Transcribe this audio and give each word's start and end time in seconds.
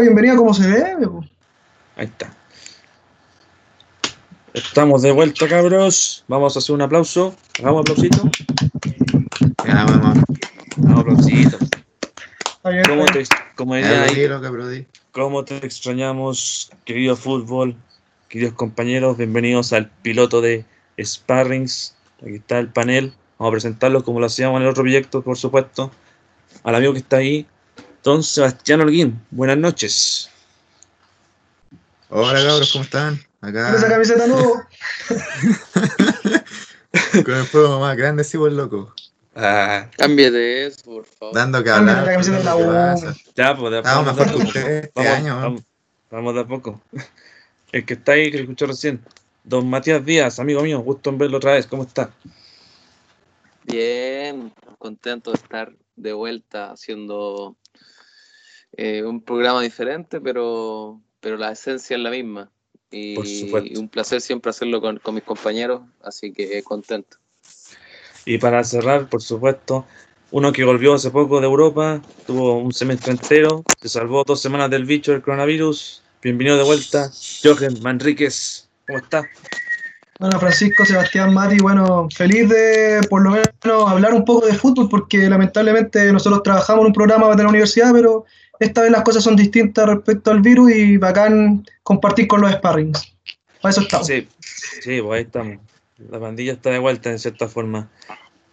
La 0.00 0.04
bienvenida 0.04 0.34
como 0.34 0.54
se 0.54 0.66
debe. 0.66 1.06
po. 1.06 1.22
Ahí 1.94 2.06
está. 2.06 2.32
Estamos 4.54 5.02
de 5.02 5.12
vuelta, 5.12 5.46
cabros. 5.46 6.24
Vamos 6.26 6.56
a 6.56 6.58
hacer 6.58 6.74
un 6.74 6.80
aplauso. 6.80 7.36
Hagamos 7.58 7.82
aplausito. 7.82 8.22
Ya, 9.66 9.84
vamos. 9.84 10.18
Hagamos 10.78 11.00
aplausito. 11.00 11.58
Bien, 12.64 12.82
¿Cómo 13.56 13.74
te, 13.74 13.82
Ya, 13.82 14.06
diría 14.06 14.38
ahí, 14.38 14.40
que 14.80 14.86
cómo 15.12 15.44
te 15.44 15.58
extrañamos, 15.66 16.70
querido 16.86 17.14
fútbol, 17.14 17.76
queridos 18.30 18.54
compañeros? 18.54 19.18
Bienvenidos 19.18 19.74
al 19.74 19.90
piloto 19.90 20.40
de 20.40 20.64
Sparrings. 20.98 21.94
Aquí 22.22 22.36
está 22.36 22.58
el 22.58 22.68
panel. 22.68 23.12
Vamos 23.38 23.50
a 23.50 23.52
presentarlos 23.52 24.04
como 24.04 24.18
lo 24.18 24.24
hacíamos 24.24 24.56
en 24.56 24.62
el 24.62 24.68
otro 24.70 24.82
proyecto, 24.82 25.20
por 25.20 25.36
supuesto. 25.36 25.90
Al 26.64 26.74
amigo 26.74 26.94
que 26.94 27.00
está 27.00 27.18
ahí, 27.18 27.46
don 28.02 28.22
Sebastián 28.22 28.80
Holguín. 28.80 29.20
Buenas 29.30 29.58
noches. 29.58 30.30
Hola 32.08 32.42
cabros, 32.44 32.72
¿cómo 32.72 32.84
están? 32.84 33.20
Con 33.40 33.56
esa 33.56 33.78
Acá 33.78 33.88
camiseta 33.88 34.26
no. 34.26 34.36
con 37.24 37.34
el 37.34 37.44
fuego 37.46 37.80
más 37.80 37.96
grande, 37.96 38.24
sí, 38.24 38.36
buen 38.36 38.56
loco. 38.56 38.92
Ah, 39.34 39.88
Cámbiate 39.96 40.66
eso, 40.66 40.82
por 40.84 41.06
favor. 41.06 41.34
Dando 41.34 41.62
que 41.62 41.70
hablar. 41.70 42.04
la 42.04 42.12
camiseta 42.12 42.38
de 42.38 42.44
la 42.44 42.96
¿qué 43.00 43.06
U. 43.06 43.14
ya, 43.36 43.56
pues 43.56 43.72
de 43.72 43.78
a 43.78 43.82
poco, 43.82 44.02
mejor 44.02 44.16
de 44.16 44.22
a 44.22 44.26
que 44.36 44.42
ustedes 44.42 44.84
este 44.84 44.92
Vamos, 44.94 45.12
año. 45.12 45.36
vamos, 45.40 45.62
vamos 46.10 46.34
de 46.34 46.40
a 46.40 46.46
poco. 46.46 46.80
El 47.72 47.84
que 47.86 47.94
está 47.94 48.12
ahí, 48.12 48.30
que 48.30 48.38
lo 48.38 48.42
escuchó 48.42 48.66
recién. 48.66 49.00
Don 49.44 49.68
Matías 49.70 50.04
Díaz, 50.04 50.38
amigo 50.40 50.62
mío, 50.62 50.80
gusto 50.80 51.10
en 51.10 51.18
verlo 51.18 51.36
otra 51.36 51.52
vez. 51.52 51.66
¿Cómo 51.66 51.84
está? 51.84 52.10
Bien, 53.64 54.52
contento 54.78 55.30
de 55.30 55.36
estar 55.36 55.72
de 55.94 56.12
vuelta 56.12 56.72
haciendo 56.72 57.56
eh, 58.80 59.04
un 59.04 59.20
programa 59.20 59.60
diferente, 59.60 60.22
pero, 60.22 60.98
pero 61.20 61.36
la 61.36 61.52
esencia 61.52 61.98
es 61.98 62.02
la 62.02 62.08
misma. 62.08 62.50
Y, 62.90 63.14
Por 63.14 63.26
y 63.66 63.76
un 63.76 63.90
placer 63.90 64.22
siempre 64.22 64.48
hacerlo 64.48 64.80
con, 64.80 64.96
con 65.00 65.14
mis 65.14 65.22
compañeros, 65.22 65.82
así 66.02 66.32
que 66.32 66.62
contento. 66.62 67.18
Y 68.24 68.38
para 68.38 68.64
cerrar, 68.64 69.06
por 69.10 69.20
supuesto, 69.20 69.84
uno 70.30 70.50
que 70.50 70.64
volvió 70.64 70.94
hace 70.94 71.10
poco 71.10 71.40
de 71.40 71.46
Europa, 71.46 72.00
tuvo 72.26 72.56
un 72.56 72.72
semestre 72.72 73.12
entero, 73.12 73.62
se 73.78 73.90
salvó 73.90 74.24
dos 74.24 74.40
semanas 74.40 74.70
del 74.70 74.86
bicho 74.86 75.12
del 75.12 75.20
coronavirus. 75.20 76.02
Bienvenido 76.22 76.56
de 76.56 76.64
vuelta, 76.64 77.10
Jochen 77.44 77.82
Manríquez. 77.82 78.66
¿Cómo 78.86 78.98
está? 78.98 79.28
Bueno, 80.18 80.40
Francisco, 80.40 80.86
Sebastián, 80.86 81.34
Mati, 81.34 81.58
bueno, 81.58 82.08
feliz 82.14 82.48
de 82.48 83.00
por 83.10 83.22
lo 83.22 83.30
menos 83.30 83.90
hablar 83.90 84.14
un 84.14 84.24
poco 84.24 84.46
de 84.46 84.54
fútbol, 84.54 84.88
porque 84.88 85.28
lamentablemente 85.28 86.10
nosotros 86.12 86.42
trabajamos 86.42 86.80
en 86.80 86.86
un 86.86 86.92
programa 86.94 87.34
de 87.36 87.42
la 87.42 87.48
universidad, 87.50 87.92
pero 87.92 88.24
esta 88.60 88.82
vez 88.82 88.90
las 88.90 89.02
cosas 89.02 89.24
son 89.24 89.36
distintas 89.36 89.86
respecto 89.86 90.30
al 90.30 90.40
virus 90.40 90.70
y 90.70 90.98
bacán 90.98 91.66
compartir 91.82 92.28
con 92.28 92.42
los 92.42 92.52
sparrings. 92.52 93.16
Para 93.60 93.70
eso 93.70 93.80
estamos. 93.80 94.06
Sí, 94.06 94.28
sí, 94.82 95.00
pues 95.00 95.18
ahí 95.18 95.22
estamos. 95.22 95.58
La 96.10 96.20
pandilla 96.20 96.52
está 96.52 96.70
de 96.70 96.78
vuelta 96.78 97.10
en 97.10 97.18
cierta 97.18 97.48
forma. 97.48 97.88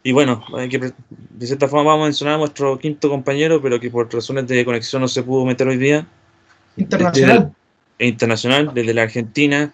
Y 0.03 0.13
bueno, 0.13 0.44
hay 0.56 0.69
que, 0.69 0.79
de 0.79 1.46
cierta 1.46 1.67
forma 1.67 1.91
vamos 1.91 2.06
a 2.06 2.07
mencionar 2.07 2.35
a 2.35 2.38
nuestro 2.38 2.79
quinto 2.79 3.09
compañero, 3.09 3.62
pero 3.62 3.79
que 3.79 3.90
por 3.90 4.12
razones 4.13 4.47
de 4.47 4.63
conexión 4.63 5.01
no 5.01 5.09
se 5.09 5.23
pudo 5.23 5.46
meter 5.46 5.67
hoy 5.67 5.78
día. 5.78 6.07
Internacional. 6.78 7.53
e 8.00 8.07
internacional, 8.07 8.72
desde 8.73 8.94
la 8.94 9.01
Argentina, 9.03 9.73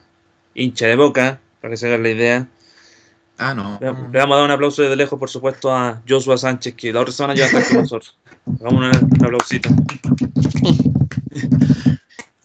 hincha 0.55 0.87
de 0.87 0.95
boca, 0.95 1.39
para 1.61 1.73
que 1.73 1.77
se 1.77 1.87
hagan 1.87 2.03
la 2.03 2.09
idea. 2.09 2.47
Ah, 3.45 3.53
no. 3.53 3.77
Le, 3.81 3.87
le 3.87 4.19
vamos 4.19 4.35
a 4.35 4.37
dar 4.37 4.45
un 4.45 4.51
aplauso 4.51 4.81
desde 4.81 4.95
lejos, 4.95 5.19
por 5.19 5.29
supuesto, 5.29 5.73
a 5.75 6.01
Joshua 6.07 6.37
Sánchez, 6.37 6.75
que 6.75 6.93
la 6.93 7.01
otra 7.01 7.11
semana 7.13 7.35
ya 7.35 7.43
va 7.51 7.57
a 7.59 7.61
estar 7.61 7.73
con 7.75 7.81
nosotros. 7.83 8.17
Hagamos 8.59 8.73
una- 8.73 8.91
un 8.99 9.25
aplausito. 9.25 9.69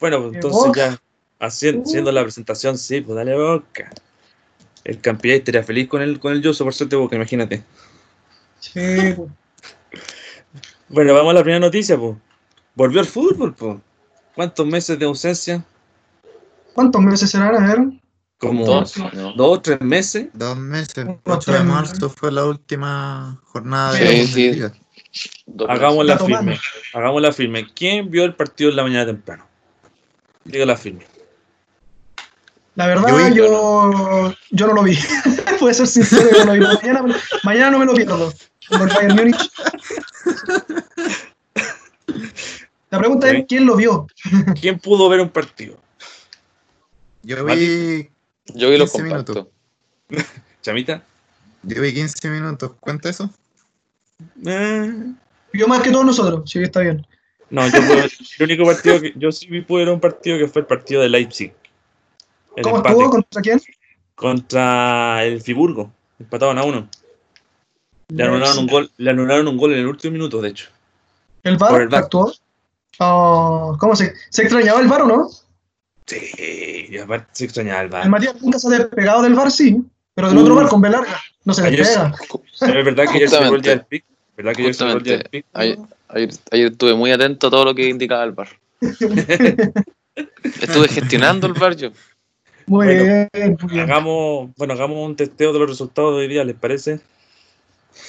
Bueno, 0.01 0.21
pues 0.21 0.31
¡Qué 0.33 0.37
entonces 0.39 0.73
ya, 0.77 0.99
haciendo, 1.41 1.83
haciendo 1.85 2.13
la 2.13 2.23
presentación, 2.23 2.79
sí, 2.79 3.01
pues 3.01 3.17
dale 3.17 3.35
boca. 3.37 3.91
El 4.85 5.01
campeón 5.01 5.37
estaría 5.39 5.63
feliz 5.65 5.89
con 5.89 6.03
el, 6.03 6.21
con 6.21 6.33
el 6.33 6.43
Joshua 6.43 6.67
por 6.67 6.75
suerte 6.75 6.95
boca, 6.97 7.17
imagínate. 7.17 7.63
Sí, 8.61 9.15
pues. 9.17 9.31
Bueno, 10.91 11.13
vamos 11.13 11.33
a 11.33 11.35
la 11.35 11.43
primera 11.43 11.61
noticia, 11.61 11.99
pues. 11.99 12.17
Volvió 12.75 13.01
al 13.01 13.07
fútbol, 13.07 13.55
pues. 13.55 13.77
¿Cuántos 14.35 14.67
meses 14.67 14.99
de 14.99 15.05
ausencia? 15.05 15.63
¿Cuántos 16.75 17.03
meses 17.03 17.29
serán? 17.31 17.55
A 17.57 17.67
ver. 17.75 17.89
Como 18.39 18.65
Dos, 18.65 18.97
¿no? 19.15 19.33
dos 19.35 19.59
o 19.59 19.61
tres 19.61 19.81
meses. 19.81 20.29
Dos 20.33 20.57
meses. 20.57 21.05
Unos 21.05 21.19
8 21.25 21.53
de 21.53 21.65
marzo 21.65 22.09
fue 22.09 22.31
la 22.31 22.45
última 22.45 23.41
jornada 23.45 23.93
de 23.95 24.27
Sí, 24.27 24.53
Hagamos 25.69 26.07
la 26.07 26.19
firme. 26.19 26.61
Hagamos 26.95 27.21
la 27.21 27.33
firme. 27.33 27.67
¿Quién 27.75 28.09
vio 28.11 28.25
el 28.25 28.35
partido 28.35 28.71
en 28.71 28.77
la 28.77 28.83
mañana 28.85 29.07
temprano? 29.07 29.45
Diga 30.45 30.65
la 30.67 30.77
firme. 30.77 31.05
La 32.77 32.87
verdad, 32.87 33.09
Yo 33.09 33.17
vi- 33.17 33.35
yo, 33.35 34.35
yo 34.51 34.67
no 34.69 34.73
lo 34.75 34.83
vi. 34.85 34.97
Puede 35.59 35.75
ser 35.75 35.89
sincero, 35.89 36.29
yo 36.33 36.45
no 36.45 36.55
lo 36.55 36.61
vi. 36.61 36.77
Mañana, 36.77 37.17
mañana 37.43 37.71
no 37.73 37.79
me 37.81 37.87
lo 37.87 37.95
pierdo. 37.95 38.33
El 38.71 38.79
Bayern 38.79 39.17
Múnich. 39.17 39.51
La 42.91 42.99
pregunta 42.99 43.31
es: 43.31 43.45
¿quién 43.49 43.67
lo 43.67 43.77
vio? 43.77 44.07
¿Quién 44.61 44.79
pudo 44.79 45.09
ver 45.09 45.21
un 45.21 45.29
partido? 45.31 45.77
Yo 47.23 47.45
vi, 47.45 48.09
Yo 48.55 48.71
vi 48.71 48.77
los 48.79 48.91
15 48.93 49.03
minutos. 49.09 49.47
compactos. 50.09 50.27
¿Chamita? 50.63 51.03
yo 51.63 51.83
vi 51.83 51.93
15 51.95 52.31
minutos. 52.31 52.73
¿Cuenta 52.81 53.09
eso? 53.09 53.31
Eh, 54.47 55.13
Vio 55.53 55.69
más 55.69 55.83
que 55.83 55.91
todos 55.91 56.05
nosotros. 56.07 56.51
Sí, 56.51 56.61
está 56.63 56.81
bien. 56.81 57.07
no, 57.51 57.67
yo 57.69 57.81
ver- 57.89 58.11
el 58.39 58.45
único 58.45 58.65
partido 58.65 59.01
que 59.01 59.13
yo 59.17 59.33
sí 59.33 59.47
vi 59.47 59.61
pude 59.63 59.85
ver 59.85 59.95
un 59.95 60.01
partido 60.01 60.39
que 60.39 60.47
fue 60.49 60.61
el 60.63 60.67
partido 60.67 61.03
de 61.03 61.09
Leipzig. 61.09 61.53
El 62.57 62.65
¿Cómo 62.65 62.77
empate 62.77 62.95
estuvo? 62.95 63.11
¿Contra 63.11 63.43
quién? 63.43 63.61
contra 64.15 65.25
el 65.25 65.41
Friburgo. 65.41 65.93
Empataron 66.19 66.59
a 66.59 66.65
uno. 66.65 66.89
Le 68.09 68.25
anularon 68.25 68.59
un 68.59 68.67
gol, 68.67 68.91
le 68.97 69.11
anularon 69.11 69.47
un 69.49 69.57
gol 69.57 69.73
en 69.75 69.79
el 69.81 69.87
último 69.87 70.13
minuto, 70.13 70.41
de 70.41 70.49
hecho. 70.49 70.69
¿El 71.45 71.57
VAR 71.57 71.83
el 71.83 71.89
VAR. 71.89 72.03
actuó? 72.05 72.33
Oh, 72.99 73.77
¿Cómo 73.79 73.95
se, 73.95 74.13
se 74.31 74.43
extrañaba 74.43 74.81
el 74.81 74.89
VAR 74.89 75.03
o 75.03 75.07
no? 75.07 75.29
Sí, 76.09 76.87
y 76.91 76.99
aparte 76.99 77.29
se 77.33 77.45
extrañaba 77.45 77.81
el 77.81 77.87
El 77.87 77.91
VAR. 77.93 78.09
Matías 78.09 78.43
nunca 78.43 78.59
se 78.59 78.67
ha 78.69 78.79
despegado 78.79 79.23
del 79.23 79.35
VAR, 79.35 79.51
sí. 79.51 79.77
Pero 80.15 80.29
del 80.29 80.39
Uh. 80.39 80.43
otro 80.43 80.55
VAR 80.55 80.69
con 80.69 80.81
B 80.81 80.89
larga. 80.89 81.21
No 81.45 81.53
se 81.55 81.67
Ayer 81.67 81.81
despega. 81.81 82.15
Es 82.61 82.85
verdad 82.85 83.05
que 83.05 83.17
ayer 83.19 83.29
se 83.29 83.39
el 83.39 83.63
día 83.63 83.73
del 83.73 83.85
pick. 83.87 84.05
¿Verdad 84.37 84.55
que 84.55 84.63
ayer 84.63 84.75
se 84.75 84.85
fue 84.85 84.93
el 84.95 85.03
día 85.03 85.17
del 85.19 85.29
pick? 85.29 85.47
Ayer, 85.53 85.79
ayer, 86.09 86.31
ayer 86.51 86.73
estuve 86.73 86.95
muy 86.95 87.13
atento 87.13 87.47
a 87.49 87.51
todo 87.51 87.65
lo 87.67 87.75
que 87.75 87.89
indicaba 87.89 88.25
el 88.25 88.33
bar. 88.33 88.49
Estuve 90.63 90.89
gestionando 90.89 91.47
el 91.47 91.53
bar 91.53 91.77
yo. 91.77 91.91
Muy 92.67 92.87
Bueno, 92.87 93.29
bien, 93.33 93.59
muy. 93.63 93.79
Hagamos, 93.81 94.51
bueno, 94.57 94.75
hagamos 94.75 95.07
un 95.07 95.17
testeo 95.17 95.53
de 95.53 95.59
los 95.59 95.69
resultados 95.69 96.15
de 96.15 96.21
hoy 96.23 96.29
día, 96.29 96.45
¿les 96.45 96.57
parece? 96.57 97.01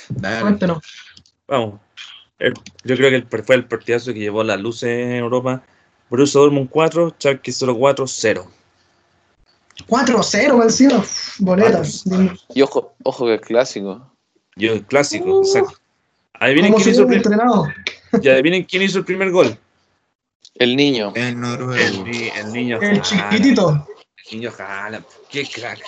Dale. 0.10 0.42
Cuéntenos. 0.42 0.80
Vamos. 1.48 1.80
El- 2.40 2.54
yo 2.84 2.96
creo 2.96 3.10
que 3.10 3.16
el, 3.18 3.44
fue 3.44 3.56
el 3.56 3.66
partidazo 3.66 4.14
que 4.14 4.20
llevó 4.20 4.44
las 4.44 4.60
luces 4.60 4.90
en 4.90 5.12
Europa. 5.16 5.64
Borussia 6.10 6.40
Dortmund 6.42 6.70
4, 6.70 7.16
Schalke 7.20 7.52
04 7.52 8.08
0. 8.08 8.48
4-0 9.88 10.54
más 10.58 10.66
encima. 10.66 11.04
Boletas. 11.40 12.04
Y 12.54 12.62
ojo, 12.62 12.94
ojo 13.04 13.26
que 13.26 13.36
es 13.36 13.42
clásico. 13.42 14.12
Yo, 14.56 14.74
el 14.74 14.86
clásico, 14.86 15.42
exacto. 15.42 15.74
Adivinen 16.34 16.72
¿Cómo 16.74 16.84
quién, 16.84 16.96
se 16.96 17.02
hizo 17.02 17.10
el, 17.10 18.24
y 18.24 18.30
adivinen 18.30 18.64
quién 18.64 18.82
hizo 18.84 19.00
el 19.00 19.06
primer 19.06 19.32
gol. 19.32 19.58
El 20.56 20.76
niño. 20.76 21.12
El 21.16 21.24
El, 21.28 21.40
noruego. 21.40 22.04
ni- 22.04 22.28
el 22.30 22.52
niño 22.52 22.78
El 22.82 23.00
Haaland. 23.00 23.04
chiquitito. 23.04 23.88
El 24.32 24.38
niño 24.40 24.52
Haaland. 24.58 25.06
Qué 25.30 25.48
crack. 25.48 25.80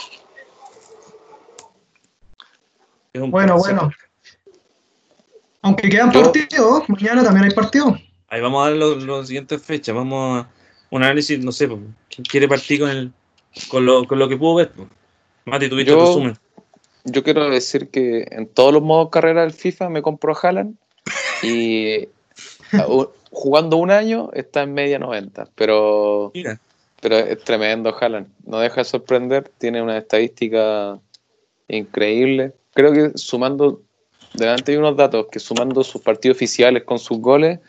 Bueno, 3.13 3.57
bueno. 3.57 3.91
Aunque 5.63 5.89
quedan 5.89 6.11
partidos, 6.11 6.87
mañana 6.87 7.23
también 7.23 7.45
hay 7.45 7.51
partidos. 7.53 7.99
Ahí 8.31 8.39
vamos 8.39 8.65
a 8.65 8.69
dar 8.69 8.77
los, 8.77 9.03
los 9.03 9.27
siguientes 9.27 9.61
fechas. 9.61 9.93
Vamos 9.93 10.45
a 10.45 10.49
un 10.89 11.03
análisis, 11.03 11.37
no 11.43 11.51
sé, 11.51 11.67
¿quién 11.67 12.23
quiere 12.29 12.47
partir 12.47 12.79
con 12.79 12.89
el 12.89 13.11
con 13.67 13.85
lo, 13.85 14.07
con 14.07 14.19
lo 14.19 14.29
que 14.29 14.37
pudo 14.37 14.55
ver? 14.55 14.71
Mati, 15.43 15.67
tuviste 15.69 15.91
Yo- 15.91 15.99
el 15.99 16.07
resumen. 16.07 16.37
Yo 17.03 17.23
quiero 17.23 17.49
decir 17.49 17.89
que 17.89 18.25
en 18.31 18.47
todos 18.47 18.71
los 18.73 18.81
modos 18.81 19.09
carrera 19.09 19.41
del 19.41 19.51
FIFA 19.51 19.89
me 19.89 20.01
compro 20.01 20.33
a 20.33 20.39
Haaland 20.41 20.75
y 21.43 22.07
a- 22.71 22.87
u- 22.87 23.11
jugando 23.31 23.75
un 23.75 23.91
año 23.91 24.29
está 24.33 24.61
en 24.63 24.73
media 24.75 24.97
90, 24.97 25.49
pero, 25.55 26.31
Mira, 26.33 26.57
pero 27.01 27.17
es 27.17 27.43
tremendo 27.43 27.93
Haaland. 27.99 28.27
No 28.45 28.59
deja 28.59 28.77
de 28.81 28.85
sorprender, 28.85 29.51
tiene 29.57 29.81
una 29.81 29.97
estadística 29.97 30.97
increíble. 31.67 32.53
Creo 32.73 32.93
que 32.93 33.17
sumando, 33.17 33.81
delante 34.33 34.71
hay 34.71 34.77
unos 34.77 34.95
datos, 34.95 35.25
que 35.29 35.39
sumando 35.39 35.83
sus 35.83 36.01
partidos 36.01 36.37
oficiales 36.37 36.83
con 36.83 36.97
sus 36.97 37.19
goles, 37.19 37.59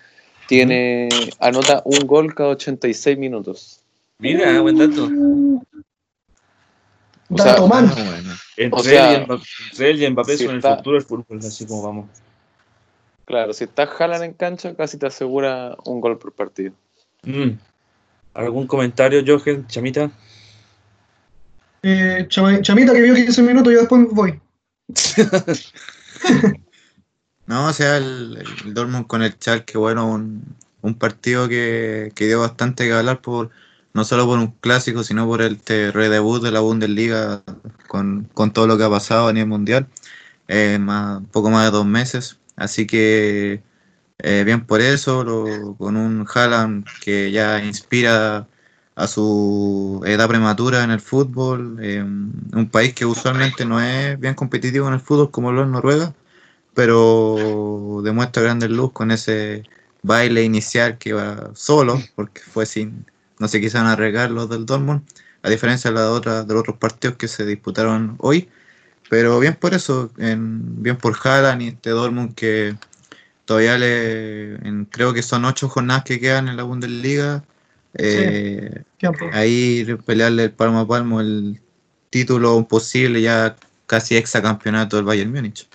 tiene 0.56 1.08
anota 1.38 1.80
un 1.86 2.06
gol 2.06 2.34
cada 2.34 2.50
86 2.50 3.16
minutos. 3.16 3.80
mira, 4.18 4.60
buen 4.60 4.76
dato. 4.76 5.04
O 7.30 7.38
sea, 7.38 7.52
Dato 7.52 7.66
man. 7.66 7.88
Bueno. 7.94 8.34
Entre, 8.58 8.80
O 8.80 8.82
sea, 8.82 9.14
él, 9.14 9.22
y 9.22 9.24
Mbappé, 9.24 9.44
entre 9.70 9.90
él 9.90 10.02
y 10.02 10.10
Mbappé 10.10 10.36
si 10.36 10.44
son 10.44 10.56
está- 10.56 10.72
el 10.72 10.76
futuro 10.76 10.96
del 10.96 11.06
fútbol, 11.06 11.38
así 11.38 11.64
como 11.66 11.82
vamos. 11.82 12.10
Claro, 13.24 13.54
si 13.54 13.64
está 13.64 13.84
Haaland 13.84 14.24
en 14.24 14.32
cancha, 14.34 14.74
casi 14.74 14.98
te 14.98 15.06
asegura 15.06 15.74
un 15.86 16.02
gol 16.02 16.18
por 16.18 16.32
partido. 16.34 16.74
Mm. 17.22 17.52
¿Algún 18.34 18.66
comentario, 18.66 19.22
Jochen, 19.26 19.66
Chamita? 19.68 20.10
Eh, 21.82 22.26
Chamita 22.28 22.92
que 22.92 23.00
vio 23.00 23.14
15 23.14 23.42
minutos, 23.42 23.72
yo 23.72 23.78
después 23.80 24.06
voy. 24.10 24.38
No, 27.52 27.66
o 27.68 27.72
sea, 27.72 27.98
el, 27.98 28.38
Dortmund 28.74 29.06
con 29.06 29.22
el 29.22 29.32
Schalke, 29.34 29.76
bueno, 29.76 30.10
un, 30.10 30.56
un 30.80 30.94
partido 30.98 31.48
que, 31.48 32.10
que 32.14 32.26
dio 32.26 32.40
bastante 32.40 32.84
que 32.86 32.92
hablar 32.94 33.20
por 33.20 33.50
no 33.94 34.04
solo 34.04 34.24
por 34.26 34.38
un 34.38 34.52
clásico, 34.52 35.04
sino 35.04 35.26
por 35.26 35.42
el 35.42 35.60
redebut 35.66 36.42
de 36.42 36.50
la 36.50 36.60
Bundesliga 36.60 37.42
con, 37.88 38.24
con 38.32 38.52
todo 38.54 38.66
lo 38.66 38.78
que 38.78 38.84
ha 38.84 38.90
pasado 38.90 39.28
a 39.28 39.32
nivel 39.34 39.48
mundial, 39.50 39.86
eh, 40.48 40.78
más, 40.80 41.22
poco 41.32 41.50
más 41.50 41.64
de 41.66 41.72
dos 41.72 41.86
meses. 41.86 42.38
Así 42.56 42.86
que 42.86 43.62
eh, 44.18 44.42
bien 44.44 44.66
por 44.66 44.80
eso, 44.80 45.24
lo- 45.24 45.76
con 45.78 45.96
un 45.96 46.26
Haaland 46.32 46.86
que 47.00 47.30
ya 47.32 47.62
inspira 47.64 48.48
a 48.94 49.06
su 49.08 50.02
edad 50.06 50.28
prematura 50.28 50.84
en 50.84 50.90
el 50.90 51.00
fútbol, 51.00 51.78
eh, 51.82 52.02
un 52.02 52.68
país 52.70 52.94
que 52.94 53.06
usualmente 53.06 53.64
no 53.64 53.80
es 53.80 54.18
bien 54.20 54.34
competitivo 54.34 54.88
en 54.88 54.94
el 54.94 55.00
fútbol 55.00 55.30
como 55.30 55.52
lo 55.52 55.62
es 55.62 55.68
Noruega, 55.68 56.14
pero 56.74 58.00
demuestra 58.04 58.42
grandes 58.42 58.70
luz 58.70 58.92
con 58.92 59.10
ese 59.10 59.64
baile 60.02 60.42
inicial 60.44 60.98
que 60.98 61.12
va 61.12 61.50
solo, 61.54 62.00
porque 62.14 62.40
fue 62.40 62.66
sin, 62.66 63.06
no 63.38 63.48
se 63.48 63.60
quisieron 63.60 63.88
arriesgar 63.88 64.30
los 64.30 64.48
del 64.48 64.66
Dortmund, 64.66 65.02
a 65.42 65.50
diferencia 65.50 65.90
de, 65.90 65.96
la 65.96 66.10
otra, 66.10 66.44
de 66.44 66.54
los 66.54 66.60
otros 66.62 66.78
partidos 66.78 67.16
que 67.16 67.28
se 67.28 67.44
disputaron 67.46 68.16
hoy. 68.18 68.48
Pero 69.10 69.38
bien 69.40 69.54
por 69.56 69.74
eso, 69.74 70.10
en- 70.18 70.82
bien 70.82 70.96
por 70.96 71.16
Haaland 71.22 71.62
y 71.62 71.68
este 71.68 71.90
Dortmund 71.90 72.34
que 72.34 72.74
todavía 73.44 73.78
le, 73.78 74.54
en- 74.66 74.86
creo 74.86 75.12
que 75.12 75.22
son 75.22 75.44
ocho 75.44 75.68
jornadas 75.68 76.04
que 76.04 76.20
quedan 76.20 76.48
en 76.48 76.56
la 76.56 76.62
Bundesliga. 76.64 77.44
eh, 77.94 78.82
ahí 79.34 79.84
pelearle 80.06 80.44
el 80.44 80.52
palmo 80.52 80.80
a 80.80 80.88
palmo 80.88 81.20
el 81.20 81.60
título 82.10 82.66
posible 82.66 83.20
ya 83.20 83.56
casi 83.86 84.16
exacampeonato 84.16 84.96
del 84.96 85.04
Bayern 85.04 85.30
Múnich. 85.32 85.68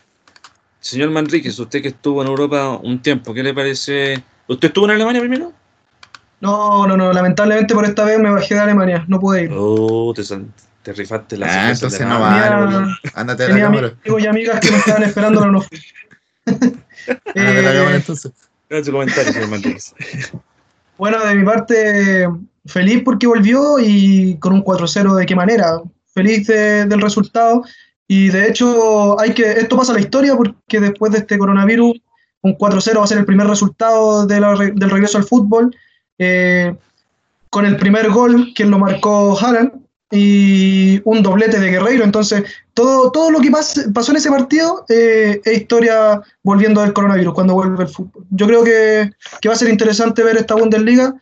Señor 0.79 1.09
Manríquez, 1.09 1.57
usted 1.59 1.81
que 1.81 1.89
estuvo 1.89 2.21
en 2.21 2.27
Europa 2.27 2.79
un 2.81 3.01
tiempo, 3.01 3.33
¿qué 3.33 3.43
le 3.43 3.53
parece? 3.53 4.23
¿Usted 4.47 4.67
estuvo 4.69 4.85
en 4.85 4.91
Alemania 4.91 5.21
primero? 5.21 5.51
No, 6.39 6.85
no, 6.87 6.95
no, 6.95 7.11
lamentablemente 7.11 7.73
por 7.73 7.83
esta 7.85 8.05
vez 8.05 8.19
me 8.19 8.29
bajé 8.29 8.53
de 8.55 8.61
Alemania, 8.61 9.03
no 9.07 9.19
pude 9.19 9.43
ir. 9.45 9.51
Oh, 9.53 10.13
te, 10.15 10.21
te 10.83 10.93
rifaste 10.93 11.35
la 11.37 11.47
Ah, 11.47 11.71
entonces 11.71 11.99
no 12.01 12.17
Tenía- 12.19 12.55
boludo. 12.57 12.87
Ándate 13.15 13.43
de 13.43 13.49
la 13.49 13.55
Tenía 13.55 13.63
cámara. 13.69 13.93
amigos 14.03 14.21
y 14.23 14.27
amigas 14.27 14.59
que 14.59 14.71
me 14.71 14.77
estaban 14.77 15.03
esperando, 15.03 15.39
pero 15.39 15.51
no 15.51 15.61
fui. 15.61 15.79
Ándate 16.45 17.39
de 17.39 17.61
la 17.61 17.73
cámara 17.73 17.91
Eh, 17.91 17.95
entonces. 17.95 18.31
Su 18.85 18.91
comentario, 18.91 19.33
señor 19.33 19.49
Manríquez. 19.49 19.93
Bueno, 20.97 21.23
de 21.23 21.35
mi 21.35 21.45
parte, 21.45 22.27
feliz 22.65 23.03
porque 23.05 23.27
volvió 23.27 23.77
y 23.77 24.35
con 24.39 24.53
un 24.53 24.63
4-0 24.63 25.13
de 25.13 25.27
qué 25.27 25.35
manera. 25.35 25.79
Feliz 26.11 26.47
de- 26.47 26.85
del 26.85 26.99
resultado. 27.01 27.63
Y 28.07 28.29
de 28.29 28.47
hecho, 28.47 29.19
hay 29.19 29.33
que, 29.33 29.43
esto 29.51 29.75
pasa 29.77 29.91
a 29.91 29.95
la 29.95 30.01
historia 30.01 30.35
porque 30.35 30.79
después 30.79 31.11
de 31.11 31.19
este 31.19 31.37
coronavirus, 31.37 31.99
un 32.41 32.57
4-0 32.57 32.97
va 32.99 33.03
a 33.03 33.07
ser 33.07 33.17
el 33.17 33.25
primer 33.25 33.47
resultado 33.47 34.25
de 34.25 34.35
del 34.75 34.89
regreso 34.89 35.17
al 35.17 35.23
fútbol. 35.25 35.75
eh, 36.19 36.75
con 37.49 37.65
el 37.65 37.77
primer 37.77 38.09
gol, 38.09 38.51
que 38.55 38.65
lo 38.65 38.77
marcó 38.77 39.37
Haaland, 39.39 39.71
y 40.11 41.01
un 41.05 41.21
doblete 41.23 41.59
de 41.59 41.69
Guerreiro. 41.71 42.03
Entonces, 42.03 42.43
todo, 42.73 43.09
todo 43.11 43.31
lo 43.31 43.39
que 43.39 43.49
pas- 43.49 43.91
pasó 43.93 44.11
en 44.11 44.17
ese 44.17 44.29
partido 44.29 44.85
eh, 44.89 45.39
es 45.43 45.57
historia 45.61 46.21
volviendo 46.43 46.81
del 46.81 46.93
coronavirus, 46.93 47.33
cuando 47.33 47.53
vuelve 47.53 47.83
el 47.83 47.89
fútbol. 47.89 48.23
Yo 48.31 48.47
creo 48.47 48.63
que, 48.63 49.11
que 49.41 49.47
va 49.49 49.55
a 49.55 49.57
ser 49.57 49.69
interesante 49.69 50.23
ver 50.23 50.37
esta 50.37 50.55
Bundesliga 50.55 51.13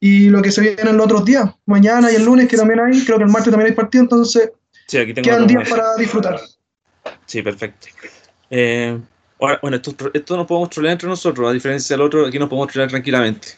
y 0.00 0.28
lo 0.30 0.40
que 0.42 0.50
se 0.52 0.60
viene 0.62 0.90
en 0.90 0.96
los 0.96 1.06
otros 1.06 1.24
días. 1.24 1.50
Mañana 1.66 2.10
y 2.10 2.16
el 2.16 2.24
lunes, 2.24 2.48
que 2.48 2.56
también 2.56 2.80
hay, 2.80 3.04
creo 3.04 3.18
que 3.18 3.24
el 3.24 3.30
martes 3.30 3.50
también 3.50 3.70
hay 3.70 3.76
partido, 3.76 4.02
entonces 4.04 4.50
Sí, 4.86 4.98
aquí 4.98 5.14
tengo 5.14 5.24
quedan 5.24 5.46
días 5.46 5.68
para 5.68 5.96
disfrutar. 5.96 6.40
Sí, 7.26 7.42
perfecto. 7.42 7.88
Eh, 8.50 8.98
ahora, 9.40 9.58
bueno, 9.62 9.76
esto, 9.76 9.94
esto 10.12 10.36
nos 10.36 10.46
podemos 10.46 10.70
trolear 10.70 10.92
entre 10.92 11.08
nosotros, 11.08 11.48
a 11.48 11.52
diferencia 11.52 11.96
del 11.96 12.06
otro, 12.06 12.26
aquí 12.26 12.38
nos 12.38 12.48
podemos 12.48 12.68
trolear 12.68 12.90
tranquilamente. 12.90 13.48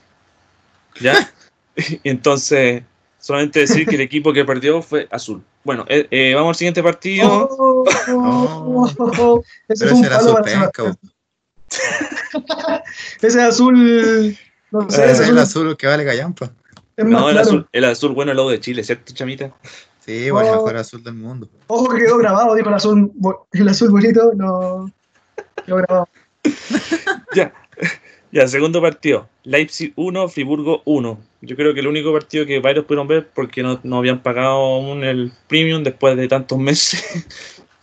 ¿Ya? 1.01 1.31
Entonces, 2.05 2.83
solamente 3.19 3.61
decir 3.61 3.87
que 3.87 3.97
el 3.97 4.01
equipo 4.03 4.33
que 4.33 4.45
perdió 4.45 4.83
fue 4.83 5.09
azul. 5.11 5.43
Bueno, 5.65 5.85
eh, 5.89 6.07
eh, 6.11 6.35
vamos 6.35 6.51
al 6.51 6.55
siguiente 6.57 6.83
partido. 6.83 7.49
Oh, 7.51 7.85
oh, 8.09 8.89
oh, 8.99 9.13
oh. 9.19 9.43
Ese 9.69 9.85
Pero 9.85 9.97
fue 9.97 10.07
un 10.07 10.09
palo 10.09 10.35
para. 10.35 10.71
Ese 13.21 13.43
azul, 13.43 14.39
no 14.71 14.89
sé, 14.89 15.03
Ese 15.03 15.13
ese 15.13 15.23
es 15.25 15.29
el 15.31 15.39
azul 15.39 15.77
que 15.77 15.87
vale 15.89 16.05
callampa. 16.05 16.53
es 16.97 17.05
más 17.05 17.21
No, 17.21 17.29
el 17.29 17.35
claro. 17.35 17.49
azul, 17.49 17.69
el 17.73 17.85
azul 17.85 18.13
bueno 18.13 18.31
es 18.31 18.37
lo 18.37 18.49
de 18.49 18.61
Chile, 18.61 18.85
¿cierto, 18.85 19.13
chamita? 19.13 19.53
Sí, 20.07 20.29
pues 20.31 20.47
el 20.47 20.55
Oh. 20.55 20.57
mejor 20.59 20.77
azul 20.77 21.03
del 21.03 21.15
mundo. 21.15 21.49
Ojo 21.67 21.89
que 21.91 22.03
quedó 22.05 22.17
grabado, 22.19 22.55
dijo 22.55 22.69
el 22.69 22.75
azul, 22.77 23.13
el 23.53 23.69
azul 23.69 23.91
bonito, 23.91 24.33
no 24.37 24.91
quedó 25.65 25.77
grabado. 25.77 26.09
Ya. 27.35 27.53
Ya, 28.33 28.47
segundo 28.49 28.81
partido. 28.81 29.29
Leipzig 29.45 29.93
1, 29.97 30.29
Friburgo 30.29 30.83
1. 30.85 31.19
Yo 31.43 31.57
creo 31.57 31.75
que 31.75 31.81
el 31.81 31.87
único 31.87 32.13
partido 32.13 32.45
que 32.47 32.59
varios 32.61 32.85
pudieron 32.85 33.09
ver 33.09 33.29
porque 33.35 33.63
no, 33.63 33.81
no 33.83 33.99
habían 33.99 34.23
pagado 34.23 34.51
aún 34.57 35.05
el 35.05 35.33
premium 35.49 35.83
después 35.83 36.17
de 36.17 36.29
tantos 36.29 36.59
meses. 36.59 37.03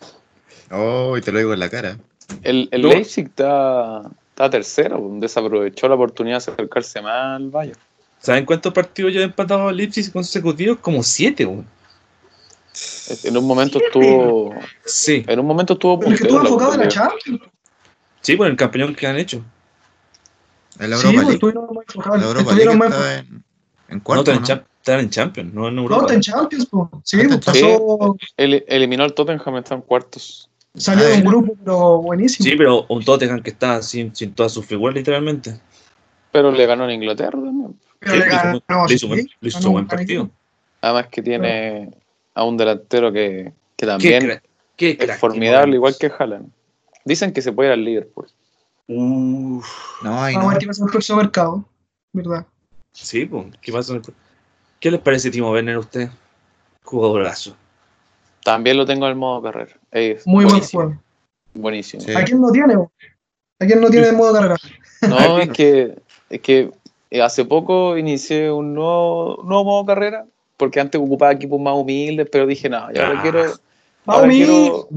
Oh, 0.75 1.15
y 1.15 1.21
te 1.21 1.31
lo 1.31 1.37
digo 1.37 1.53
en 1.53 1.59
la 1.59 1.69
cara. 1.69 1.99
El, 2.41 2.67
el. 2.71 2.81
Leipzig 2.81 3.25
está, 3.27 4.01
está 4.29 4.49
tercero, 4.49 5.07
desaprovechó 5.19 5.87
la 5.87 5.93
oportunidad 5.93 6.43
de 6.43 6.51
acercarse 6.51 6.99
más 6.99 7.35
al 7.35 7.51
Bayern. 7.51 7.77
¿Saben 8.19 8.43
cuántos 8.43 8.73
partidos 8.73 9.13
ya 9.13 9.19
ha 9.19 9.23
empatado 9.25 9.69
el 9.69 9.77
Leipzig 9.77 10.11
consecutivos? 10.11 10.79
Como 10.79 11.03
siete, 11.03 11.45
weón. 11.45 11.67
En 13.23 13.37
un 13.37 13.45
momento 13.45 13.79
estuvo. 13.79 14.55
Sí, 14.85 15.23
En 15.27 15.39
un 15.39 15.45
momento 15.45 15.73
estuvo 15.73 15.99
Pero 15.99 16.11
es 16.13 16.19
que 16.21 16.27
estuvo 16.27 16.41
enfocado 16.41 16.73
en 16.73 16.79
la. 16.81 16.87
Champions. 16.87 17.41
sí, 18.21 18.35
por 18.35 18.47
el 18.47 18.55
campeón 18.55 18.95
que 18.95 19.07
han 19.07 19.17
hecho. 19.17 19.43
En 20.79 20.89
la 20.89 20.97
Sí, 20.97 21.07
Europa 21.07 21.13
pues, 21.13 21.15
League. 21.15 21.33
estuvieron 21.35 21.65
más 21.75 21.85
enfocados. 21.87 22.19
La 22.21 22.27
Europa 22.27 22.51
League 22.55 22.63
estuvieron 22.71 22.77
más 22.79 22.89
está 22.89 23.19
en, 23.19 23.43
en 23.89 23.97
No, 23.97 24.03
cuarto, 24.03 24.31
están 24.31 24.57
en, 24.57 24.57
¿no? 24.63 24.67
Están 24.83 24.99
en 24.99 25.09
Champions, 25.11 25.53
no 25.53 25.67
en 25.67 25.75
No, 25.75 25.81
Europa. 25.83 26.01
está 26.03 26.13
en 26.15 26.21
Champions, 26.21 26.67
pues. 26.69 26.87
Sí, 27.03 27.17
Ah, 27.21 27.25
pues 27.27 27.45
pasó, 27.45 28.15
El- 28.37 28.65
eliminó 28.67 29.03
al 29.03 29.13
Tottenham, 29.13 29.57
está 29.57 29.75
en 29.75 29.81
cuartos. 29.81 30.49
salió 30.75 31.05
Ah, 31.05 31.09
de 31.09 31.13
un 31.17 31.23
grupo, 31.25 31.55
pero 31.63 31.97
buenísimo. 32.01 32.49
Sí, 32.49 32.55
pero 32.57 32.85
un 32.89 33.05
Tottenham 33.05 33.41
que 33.43 33.51
está 33.51 33.81
sin, 33.83 34.15
sin 34.15 34.33
todas 34.33 34.51
sus 34.51 34.65
figuras, 34.65 34.95
literalmente. 34.95 35.59
Pero 36.31 36.51
le 36.51 36.65
ganó 36.65 36.85
en 36.85 36.91
Inglaterra 36.95 37.31
también. 37.39 37.79
pero 37.99 38.13
Sí, 38.13 38.19
le 38.19 38.25
le 38.25 38.33
hizo 38.33 38.43
ganó, 38.43 38.61
buen- 38.67 38.87
le 38.89 38.95
hizo 38.95 39.07
buen- 39.07 39.21
sí, 39.21 39.29
le 39.39 39.49
hizo 39.49 39.59
ganó 39.59 39.71
buen 39.71 39.83
un 39.83 39.87
partido. 39.87 40.29
Además 40.81 41.07
que 41.11 41.21
tiene 41.21 41.91
a 42.35 42.43
un 42.43 42.57
delantero 42.57 43.11
que, 43.11 43.53
que 43.75 43.85
también 43.85 44.31
es 44.77 44.97
crack, 44.97 45.19
formidable, 45.19 45.75
igual 45.75 45.95
que 45.99 46.11
Haaland. 46.17 46.49
Dicen 47.05 47.33
que 47.33 47.41
se 47.41 47.51
puede 47.51 47.69
ir 47.69 47.73
al 47.73 47.83
Liverpool. 47.85 48.27
Uf, 48.87 49.67
No, 50.03 50.23
a 50.23 50.31
no. 50.31 50.47
ver 50.49 50.57
qué 50.57 50.67
pasa 50.67 50.81
en 50.81 50.87
el 50.87 50.91
próximo 50.91 51.17
mercado. 51.19 51.65
¿Verdad? 52.11 52.45
sí, 52.91 53.25
pues, 53.25 53.45
¿qué 53.61 53.71
pasa? 53.71 53.93
en 53.93 53.99
el- 53.99 54.13
¿Qué 54.79 54.91
les 54.91 54.99
parece 55.01 55.31
Timo 55.31 55.51
Werner 55.51 55.75
a 55.75 55.79
usted? 55.79 56.09
Jugadorazo. 56.83 57.55
También 58.43 58.77
lo 58.77 58.85
tengo 58.85 59.05
en 59.05 59.11
el 59.11 59.17
modo 59.17 59.41
carrera. 59.41 59.73
Es 59.91 60.27
Muy 60.27 60.43
buen 60.43 60.55
buenísimo, 60.55 60.83
juego. 60.83 61.01
Buenísimo. 61.53 62.03
Sí. 62.03 62.11
¿A 62.13 62.23
quién 62.25 62.41
no 62.41 62.51
tiene? 62.51 62.73
¿A 62.75 63.65
quién 63.65 63.79
no 63.79 63.89
tiene 63.89 64.09
en 64.09 64.17
modo 64.17 64.33
carrera? 64.33 64.57
No, 65.07 65.37
es 65.39 65.49
que, 65.49 65.97
es 66.29 66.41
que 66.41 66.71
eh, 67.09 67.21
hace 67.21 67.45
poco 67.45 67.97
inicié 67.97 68.51
un 68.51 68.73
nuevo, 68.73 69.41
nuevo 69.43 69.63
modo 69.63 69.85
carrera, 69.85 70.25
porque 70.57 70.79
antes 70.79 70.99
ocupaba 71.01 71.31
equipos 71.31 71.59
más 71.59 71.73
humildes, 71.75 72.27
pero 72.31 72.45
dije, 72.47 72.69
no, 72.69 72.87
y 72.93 72.97
ahora 72.97 73.19
Ah. 73.19 73.21
quiero. 73.21 73.43
Ah, 73.43 73.53
Ahora 74.05 74.25
humilde. 74.25 74.45
quiero. 74.45 74.87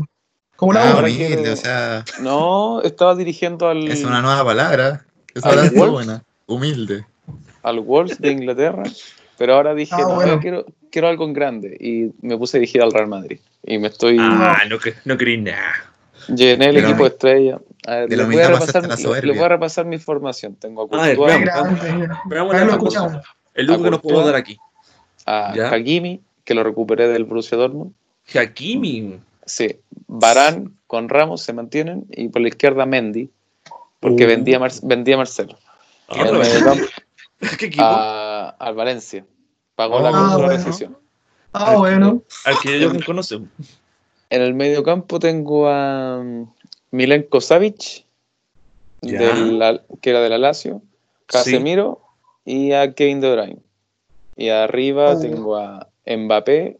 Como 0.56 0.72
la 0.72 0.90
Ah, 0.90 0.98
humilde, 1.00 1.36
quiero- 1.36 1.52
o 1.52 1.56
sea, 1.56 2.04
No, 2.20 2.82
estaba 2.82 3.14
dirigiendo 3.14 3.68
al, 3.68 3.88
es 3.88 4.02
una 4.04 4.22
nueva 4.22 4.44
palabra. 4.44 5.04
Esa 5.34 5.48
Al 5.50 5.54
palabra 5.56 5.70
Wolves. 5.78 5.92
buena. 5.92 6.22
Humilde. 6.46 7.04
al 7.62 7.80
Wolves 7.80 8.20
de 8.20 8.30
Inglaterra, 8.30 8.84
pero 9.36 9.54
ahora 9.54 9.74
dije, 9.74 9.92
Ah, 9.96 10.02
no, 10.02 10.14
bueno. 10.14 10.34
yo 10.34 10.40
quiero, 10.40 10.66
quiero 10.92 11.08
algo 11.08 11.24
en 11.24 11.32
grande, 11.32 11.76
y 11.80 12.12
me 12.24 12.38
puse 12.38 12.56
a 12.56 12.60
dirigir 12.60 12.80
al 12.80 12.92
Real 12.92 13.08
Madrid. 13.08 13.40
Y 13.64 13.78
me 13.78 13.88
estoy. 13.88 14.16
Ah, 14.20 14.58
no, 14.70 14.78
no 15.04 15.16
creí 15.18 15.36
nada. 15.38 15.72
Llené 16.28 16.66
el 16.66 16.76
equipo 16.76 17.02
de 17.02 17.08
estrella. 17.08 17.58
A 17.88 17.96
ver, 17.96 18.08
de 18.08 18.16
les 18.16 18.26
voy 18.26 18.38
a 18.40 18.48
repasar, 18.50 18.86
les- 18.88 19.04
voy 19.24 19.38
a 19.40 19.48
repasar 19.48 19.84
mi 19.84 19.98
formación. 19.98 20.54
Tengo 20.54 20.88
a 20.92 20.96
A 21.02 21.06
ver, 21.08 21.16
Courtois, 21.16 21.44
veamos. 21.44 21.80
Veamos 22.28 22.54
cosa. 22.54 22.70
escuchamos. 22.70 23.24
El 23.54 23.66
lujo 23.66 23.82
que 23.82 23.90
nos 23.90 24.00
Courtois. 24.00 24.02
podemos 24.02 24.26
dar 24.26 24.34
aquí. 24.36 24.56
A 25.26 25.54
Ya. 25.54 25.68
Hakimi, 25.72 26.20
que 26.44 26.54
lo 26.54 26.62
recuperé 26.62 27.08
del 27.08 27.24
Borussia 27.24 27.58
Dortmund. 27.58 27.92
Hakimi. 28.34 29.20
Sí, 29.44 29.76
Barán 30.06 30.76
con 30.86 31.08
Ramos 31.08 31.42
se 31.42 31.52
mantienen 31.52 32.06
y 32.10 32.28
por 32.28 32.42
la 32.42 32.48
izquierda 32.48 32.86
Mendy, 32.86 33.30
porque 34.00 34.24
Uh. 34.24 34.28
vendía, 34.28 34.58
Mar- 34.58 34.72
vendía 34.82 35.16
Marcelo. 35.16 35.56
Ah, 36.08 36.24
el 36.28 36.38
¿Qué 37.58 37.66
equipo? 37.66 37.84
a- 37.84 38.50
al 38.58 38.74
Valencia. 38.74 39.24
Pagó 39.74 40.00
la 40.00 40.08
Ah, 40.08 40.36
bueno. 40.36 40.48
rescisión. 40.48 40.96
Ah, 41.52 41.76
bueno. 41.76 42.22
Al 42.44 42.58
que 42.58 42.80
yo 42.80 42.92
conozco. 43.04 43.42
En 44.30 44.42
el 44.42 44.54
mediocampo 44.54 45.18
tengo 45.18 45.68
a 45.68 46.18
um, 46.18 46.50
Milenko 46.90 47.40
Savic, 47.40 48.04
del 49.02 49.80
que 50.00 50.10
era 50.10 50.20
de 50.20 50.28
la 50.30 50.38
Lazio, 50.38 50.82
Casemiro 51.26 52.00
y 52.44 52.72
a 52.72 52.92
Kevin 52.94 53.20
De 53.20 53.32
Bruyne. 53.32 53.58
Y 54.36 54.48
arriba 54.50 55.12
Oh. 55.14 55.20
tengo 55.20 55.56
a 55.56 55.88
Mbappé, 56.06 56.78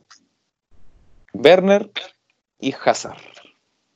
Werner 1.32 1.90
y 2.60 2.74
Hazard. 2.84 3.16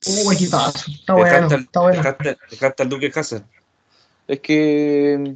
Uh. 0.06 0.32
Está 0.32 1.14
bueno, 1.14 1.46
está 1.56 1.80
bueno. 1.80 2.02
dejaste- 2.02 2.38
dejaste 2.50 2.82
al 2.82 2.88
Duque 2.88 3.12
Hazard. 3.14 3.42
Es 4.26 4.40
que 4.40 5.34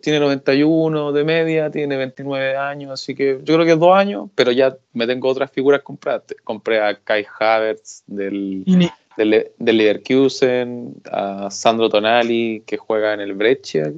tiene 0.00 0.20
91 0.20 1.12
de 1.12 1.24
media, 1.24 1.70
tiene 1.70 1.96
29 1.96 2.56
años, 2.56 2.90
así 2.92 3.14
que 3.14 3.40
yo 3.42 3.54
creo 3.54 3.64
que 3.66 3.72
es 3.72 3.78
dos 3.78 3.96
años, 3.96 4.28
pero 4.34 4.52
ya 4.52 4.76
me 4.92 5.06
tengo 5.06 5.28
otras 5.28 5.50
figuras 5.50 5.82
compradas. 5.82 6.22
Compré 6.44 6.80
a 6.80 6.98
Kai 6.98 7.26
Havertz 7.38 8.02
del, 8.06 8.64
ni- 8.66 8.90
del, 9.16 9.50
del 9.58 9.76
Leverkusen, 9.76 10.94
a 11.10 11.50
Sandro 11.50 11.88
Tonali, 11.88 12.62
que 12.66 12.76
juega 12.76 13.14
en 13.14 13.20
el 13.20 13.34
Brescia. 13.34 13.92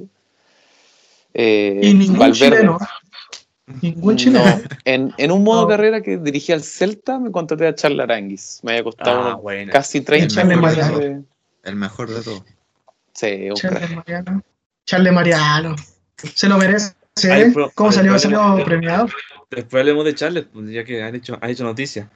eh, 1.33 1.79
y 1.83 1.93
ningún 1.93 2.17
Valverde. 2.19 2.35
chileno. 2.57 2.77
Ningún 3.81 4.15
chileno. 4.17 4.43
No, 4.45 4.61
en, 4.85 5.13
en 5.17 5.31
un 5.31 5.43
modo 5.43 5.61
No. 5.63 5.67
carrera 5.67 6.01
que 6.01 6.17
dirigía 6.17 6.55
al 6.55 6.63
Celta, 6.63 7.19
me 7.19 7.31
contraté 7.31 7.67
a 7.67 7.75
Charles 7.75 7.99
Aranguis. 8.01 8.59
Me 8.63 8.71
había 8.71 8.83
costado 8.83 9.21
Ah, 9.21 9.35
bueno. 9.35 9.71
casi 9.71 10.01
30 10.01 10.33
Charles 10.35 10.57
millones 10.57 10.77
Mariano. 10.77 10.99
de- 10.99 11.21
El 11.63 11.75
mejor 11.75 12.09
de 12.09 12.21
todos. 12.21 12.43
Sí. 13.13 13.49
Charles 13.55 13.95
Mariano. 13.95 14.41
Charles 14.85 15.13
Mariano. 15.13 15.75
Se 16.35 16.47
lo 16.49 16.57
merece. 16.57 16.93
Ay, 17.29 17.41
¿eh? 17.43 17.51
pero- 17.53 17.71
¿Cómo 17.75 17.91
salió? 17.91 18.17
Salió 18.17 18.63
premiado. 18.65 19.07
Después 19.51 19.81
hablemos 19.81 20.05
de 20.05 20.15
Charles, 20.15 20.45
pues, 20.51 20.69
ya 20.71 20.83
que 20.83 21.01
han 21.03 21.15
hecho, 21.15 21.37
han 21.41 21.49
hecho 21.49 21.63
noticias. 21.63 22.07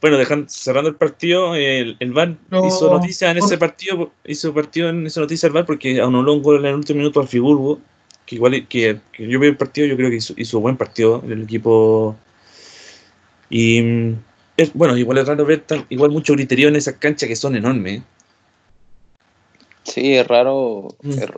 Bueno, 0.00 0.18
dejando, 0.18 0.46
cerrando 0.50 0.90
el 0.90 0.96
partido, 0.96 1.54
el, 1.54 1.96
el 1.98 2.12
VAR 2.12 2.36
No. 2.50 2.66
hizo 2.66 2.92
noticia 2.92 3.30
en 3.30 3.38
ese 3.38 3.56
partido, 3.56 4.12
hizo 4.26 4.52
partido 4.52 4.90
en 4.90 5.06
esa 5.06 5.20
noticia 5.20 5.46
el 5.46 5.52
VAR 5.54 5.64
porque 5.64 5.98
anuló 6.00 6.34
un 6.34 6.42
gol 6.42 6.58
en 6.58 6.66
el 6.66 6.74
último 6.74 6.98
minuto 6.98 7.20
al 7.20 7.28
Friburgo, 7.28 7.80
que 8.26 8.36
igual 8.36 8.66
que, 8.68 9.00
que 9.12 9.28
yo 9.28 9.38
vi 9.38 9.48
el 9.48 9.56
partido, 9.56 9.86
yo 9.86 9.96
creo 9.96 10.10
que 10.10 10.16
hizo, 10.16 10.34
hizo 10.36 10.60
buen 10.60 10.76
partido 10.76 11.22
el 11.28 11.42
equipo. 11.42 12.16
Y 13.50 13.82
mm, 13.82 14.18
es, 14.56 14.72
bueno, 14.72 14.96
igual 14.96 15.18
es 15.18 15.26
raro 15.28 15.44
ver 15.44 15.60
tan, 15.60 15.84
igual 15.88 16.10
mucho 16.10 16.32
griterío 16.34 16.68
en 16.68 16.76
esas 16.76 16.94
canchas 16.94 17.28
que 17.28 17.36
son 17.36 17.56
enormes. 17.56 18.02
Sí, 19.82 20.14
es 20.14 20.26
raro. 20.26 20.88
Mm. 21.02 21.10
Es, 21.10 21.30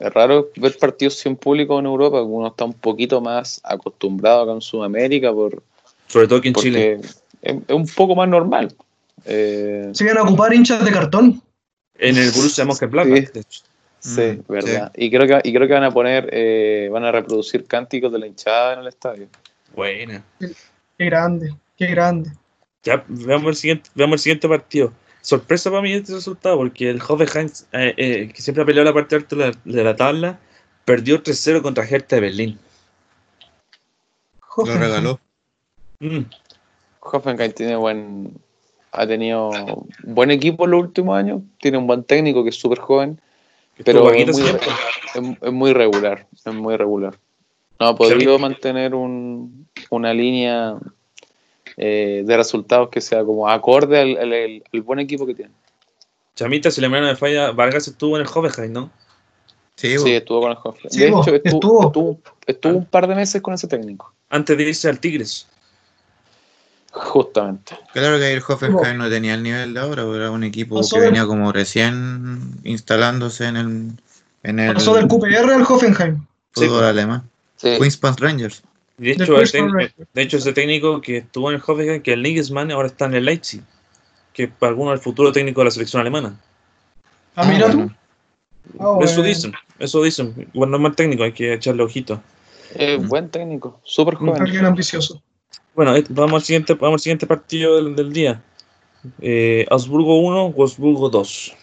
es 0.00 0.12
raro 0.14 0.48
ver 0.56 0.76
partidos 0.78 1.14
sin 1.14 1.36
público 1.36 1.78
en 1.78 1.86
Europa, 1.86 2.22
uno 2.22 2.48
está 2.48 2.64
un 2.64 2.72
poquito 2.72 3.20
más 3.20 3.60
acostumbrado 3.62 4.42
acá 4.42 4.52
en 4.52 4.62
Sudamérica, 4.62 5.32
por, 5.32 5.62
Sobre 6.06 6.26
todo 6.26 6.38
aquí 6.38 6.48
en 6.48 6.54
Chile. 6.54 6.92
es, 6.94 7.22
es 7.42 7.56
un 7.68 7.86
poco 7.86 8.14
más 8.16 8.28
normal. 8.28 8.74
Eh, 9.26 9.90
Se 9.92 10.04
iban 10.04 10.18
a 10.18 10.22
ocupar 10.22 10.54
hinchas 10.54 10.82
de 10.84 10.90
cartón. 10.90 11.42
En 11.98 12.16
el 12.16 12.30
Borussia 12.30 12.64
Mönchengladbach, 12.64 13.26
Sí. 13.26 13.32
de 13.34 13.40
hecho. 13.40 13.60
Sí, 14.00 14.42
Mm, 14.48 14.52
verdad. 14.52 14.92
Y 14.96 15.10
creo 15.10 15.26
que 15.26 15.48
y 15.48 15.52
creo 15.52 15.68
que 15.68 15.74
van 15.74 15.84
a 15.84 15.90
poner, 15.90 16.28
eh, 16.32 16.88
van 16.90 17.04
a 17.04 17.12
reproducir 17.12 17.64
cánticos 17.66 18.12
de 18.12 18.18
la 18.18 18.26
hinchada 18.26 18.74
en 18.74 18.80
el 18.80 18.88
estadio. 18.88 19.28
Buena. 19.74 20.24
Qué 20.38 21.04
grande, 21.04 21.54
qué 21.76 21.86
grande. 21.86 22.30
Ya, 22.82 23.04
veamos 23.08 23.48
el 23.48 23.56
siguiente, 23.56 23.90
veamos 23.94 24.14
el 24.14 24.20
siguiente 24.20 24.48
partido. 24.48 24.92
Sorpresa 25.20 25.70
para 25.70 25.82
mí 25.82 25.92
este 25.92 26.14
resultado, 26.14 26.56
porque 26.56 26.88
el 26.88 27.00
Hoffenheim, 27.06 27.50
eh, 27.72 27.94
eh, 27.96 28.32
que 28.34 28.40
siempre 28.40 28.62
ha 28.62 28.66
peleado 28.66 28.86
la 28.86 28.94
parte 28.94 29.16
alta 29.16 29.36
de 29.36 29.46
la, 29.46 29.52
de 29.64 29.84
la 29.84 29.94
tabla, 29.94 30.40
perdió 30.86 31.22
3-0 31.22 31.60
contra 31.60 31.84
Hertha 31.84 32.16
de 32.16 32.22
Berlín. 32.22 32.58
Lo 34.56 34.78
regaló. 34.78 35.20
Mm, 36.00 36.20
Hoffenheim 37.00 37.52
tiene 37.52 37.76
buen, 37.76 38.34
ha 38.92 39.06
tenido 39.06 39.50
buen 40.04 40.30
equipo 40.30 40.64
en 40.64 40.70
los 40.70 40.80
últimos 40.80 41.18
años, 41.18 41.42
tiene 41.58 41.76
un 41.78 41.86
buen 41.86 42.02
técnico 42.04 42.42
que 42.42 42.50
es 42.50 42.56
súper 42.56 42.78
joven, 42.78 43.20
pero 43.84 44.10
es 44.12 44.36
muy, 44.38 44.48
es- 44.50 45.38
es 45.42 45.52
muy 45.52 45.72
regular, 45.72 46.26
es 46.46 46.52
muy 46.54 46.76
regular. 46.76 47.18
No 47.78 47.88
ha 47.88 47.96
podido 47.96 48.38
mantener 48.38 48.94
un- 48.94 49.66
una 49.90 50.12
línea 50.14 50.76
eh, 51.76 52.22
de 52.26 52.36
resultados 52.36 52.88
que 52.90 53.00
sea 53.00 53.24
como 53.24 53.48
acorde 53.48 53.98
al, 54.00 54.16
al- 54.18 54.32
al- 54.32 54.62
al 54.72 54.80
buen 54.82 54.98
equipo 54.98 55.24
que 55.26 55.34
tiene. 55.34 55.52
Chamita, 56.34 56.70
si 56.70 56.80
la 56.80 56.88
memoria 56.88 57.12
me 57.12 57.16
falla, 57.16 57.52
Vargas 57.52 57.86
estuvo 57.88 58.16
en 58.16 58.22
el 58.22 58.28
Hoffenheim, 58.32 58.72
¿no? 58.72 58.90
Sí, 59.76 59.98
Sí, 59.98 60.12
estuvo 60.12 60.40
con 60.42 60.50
el 60.50 60.58
Hoffenheim. 60.62 60.90
Sí, 60.90 60.98
de 61.00 61.08
hecho, 61.08 61.34
estuvo, 61.36 61.86
estuvo. 61.86 61.86
estuvo- 61.86 62.20
estuvo 62.46 62.76
un 62.76 62.84
par 62.84 63.06
de 63.06 63.14
meses 63.14 63.40
con 63.40 63.54
ese 63.54 63.66
técnico, 63.66 64.12
Antes 64.28 64.56
de 64.58 64.64
irse 64.64 64.88
al 64.88 65.00
Tigres. 65.00 65.46
Justamente. 66.90 67.76
Claro 67.92 68.18
que 68.18 68.32
el 68.32 68.42
Hoffenheim 68.46 68.96
no 68.98 69.08
tenía 69.08 69.34
el 69.34 69.42
nivel 69.42 69.74
de 69.74 69.80
ahora, 69.80 70.02
pero 70.02 70.16
era 70.16 70.30
un 70.30 70.44
equipo 70.44 70.76
Pasó 70.76 70.96
que 70.96 71.02
del- 71.02 71.10
venía 71.12 71.26
como 71.26 71.52
recién 71.52 72.52
instalándose 72.64 73.46
en 73.46 73.56
el, 73.56 73.90
en 74.42 74.58
el 74.58 74.74
Pasó 74.74 74.94
del 74.94 75.06
QPR 75.06 75.52
al 75.54 75.62
Hoffenheim. 75.62 76.24
Sí, 76.54 76.66
fútbol 76.66 76.80
po. 76.80 76.86
alemán. 76.86 77.22
Sí. 77.56 77.76
Queens 77.78 77.96
Park 77.96 78.18
Rangers. 78.20 78.62
De 78.98 79.12
hecho, 79.12 79.38
el 79.40 79.48
Rangers. 79.72 79.94
de 80.12 80.22
hecho, 80.22 80.36
ese 80.36 80.52
técnico 80.52 81.00
que 81.00 81.18
estuvo 81.18 81.50
en 81.50 81.56
el 81.56 81.62
Hoffenheim, 81.66 82.02
que 82.02 82.12
el 82.12 82.22
Nigelsmann, 82.22 82.70
ahora 82.70 82.88
está 82.88 83.06
en 83.06 83.14
el 83.14 83.24
Leipzig, 83.24 83.62
que 84.32 84.48
para 84.48 84.70
algunos 84.70 84.94
es 84.94 85.00
el 85.00 85.04
futuro 85.04 85.32
técnico 85.32 85.60
de 85.62 85.66
la 85.66 85.70
selección 85.70 86.00
alemana. 86.00 86.38
Ah, 87.36 87.44
mira 87.44 87.70
tú. 87.70 87.76
bueno. 87.78 87.96
Ah, 88.78 88.98
Eso 89.02 89.14
bueno. 89.16 89.22
dicen, 89.22 89.52
eso 89.78 90.02
dicen. 90.02 90.48
Igual 90.52 90.70
no 90.70 90.76
es 90.76 90.82
mal 90.82 90.94
técnico, 90.94 91.22
hay 91.22 91.32
que 91.32 91.54
echarle 91.54 91.82
ojito. 91.82 92.22
Es 92.74 93.04
buen 93.08 93.28
técnico, 93.30 93.80
súper 93.84 94.14
joven. 94.16 94.42
Alguien 94.42 94.64
ambicioso. 94.66 95.22
Bueno, 95.80 95.96
eh, 95.96 96.04
vamos 96.10 96.42
al 96.42 96.42
siguiente, 96.42 96.74
vamos 96.74 96.96
al 96.96 97.00
siguiente 97.00 97.26
partido 97.26 97.76
del, 97.76 97.96
del 97.96 98.12
día. 98.12 98.42
Eh, 99.18 99.64
Augsburgo 99.70 100.20
1, 100.20 100.52
Wolfsburgo 100.52 101.08
2. 101.08 101.56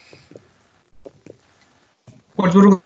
Wolfsburgo 2.35 2.81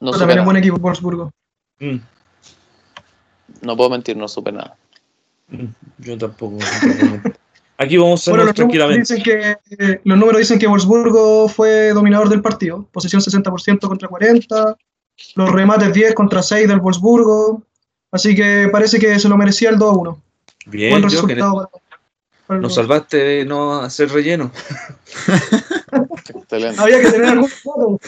No 0.00 0.12
supe 0.12 0.18
también 0.18 0.30
es 0.30 0.34
nada. 0.38 0.44
buen 0.46 0.56
equipo, 0.56 0.76
Wolfsburgo. 0.78 1.30
Mm, 1.78 1.98
No 3.62 3.76
puedo 3.76 3.88
mentir, 3.90 4.16
no 4.16 4.26
supe 4.26 4.50
nada. 4.50 4.76
mm, 5.46 5.64
yo 5.98 6.18
tampoco. 6.18 6.58
Aquí 7.78 7.96
vamos 7.96 8.26
a 8.26 8.32
Bueno, 8.32 8.46
los 8.46 8.54
tranquilamente. 8.56 9.14
dicen 9.14 9.22
que, 9.22 9.56
eh, 9.78 10.00
los 10.02 10.18
números 10.18 10.40
dicen 10.40 10.58
que 10.58 10.66
Wolfsburgo 10.66 11.48
fue 11.48 11.90
dominador 11.90 12.28
del 12.30 12.42
partido. 12.42 12.84
Posesión 12.90 13.22
60% 13.22 13.86
contra 13.86 14.08
40. 14.08 14.76
Los 15.36 15.52
remates 15.52 15.92
10 15.92 16.16
contra 16.16 16.42
6 16.42 16.66
del 16.66 16.80
Wolfsburgo. 16.80 17.62
Así 18.10 18.34
que 18.34 18.68
parece 18.72 18.98
que 18.98 19.16
se 19.20 19.28
lo 19.28 19.36
merecía 19.36 19.70
el 19.70 19.78
2 19.78 19.94
a 19.94 19.96
1. 20.00 20.20
Bien, 20.66 20.92
Buen 20.92 21.02
resultado 21.02 21.70
para 22.46 22.58
el 22.58 22.60
nos 22.60 22.74
salvaste 22.74 23.16
de 23.16 23.44
no 23.44 23.80
hacer 23.80 24.10
relleno. 24.10 24.50
Excelente. 26.28 26.80
Había 26.80 27.00
que 27.00 27.10
tener 27.10 27.28
algún 27.28 27.50
dato. 27.64 28.00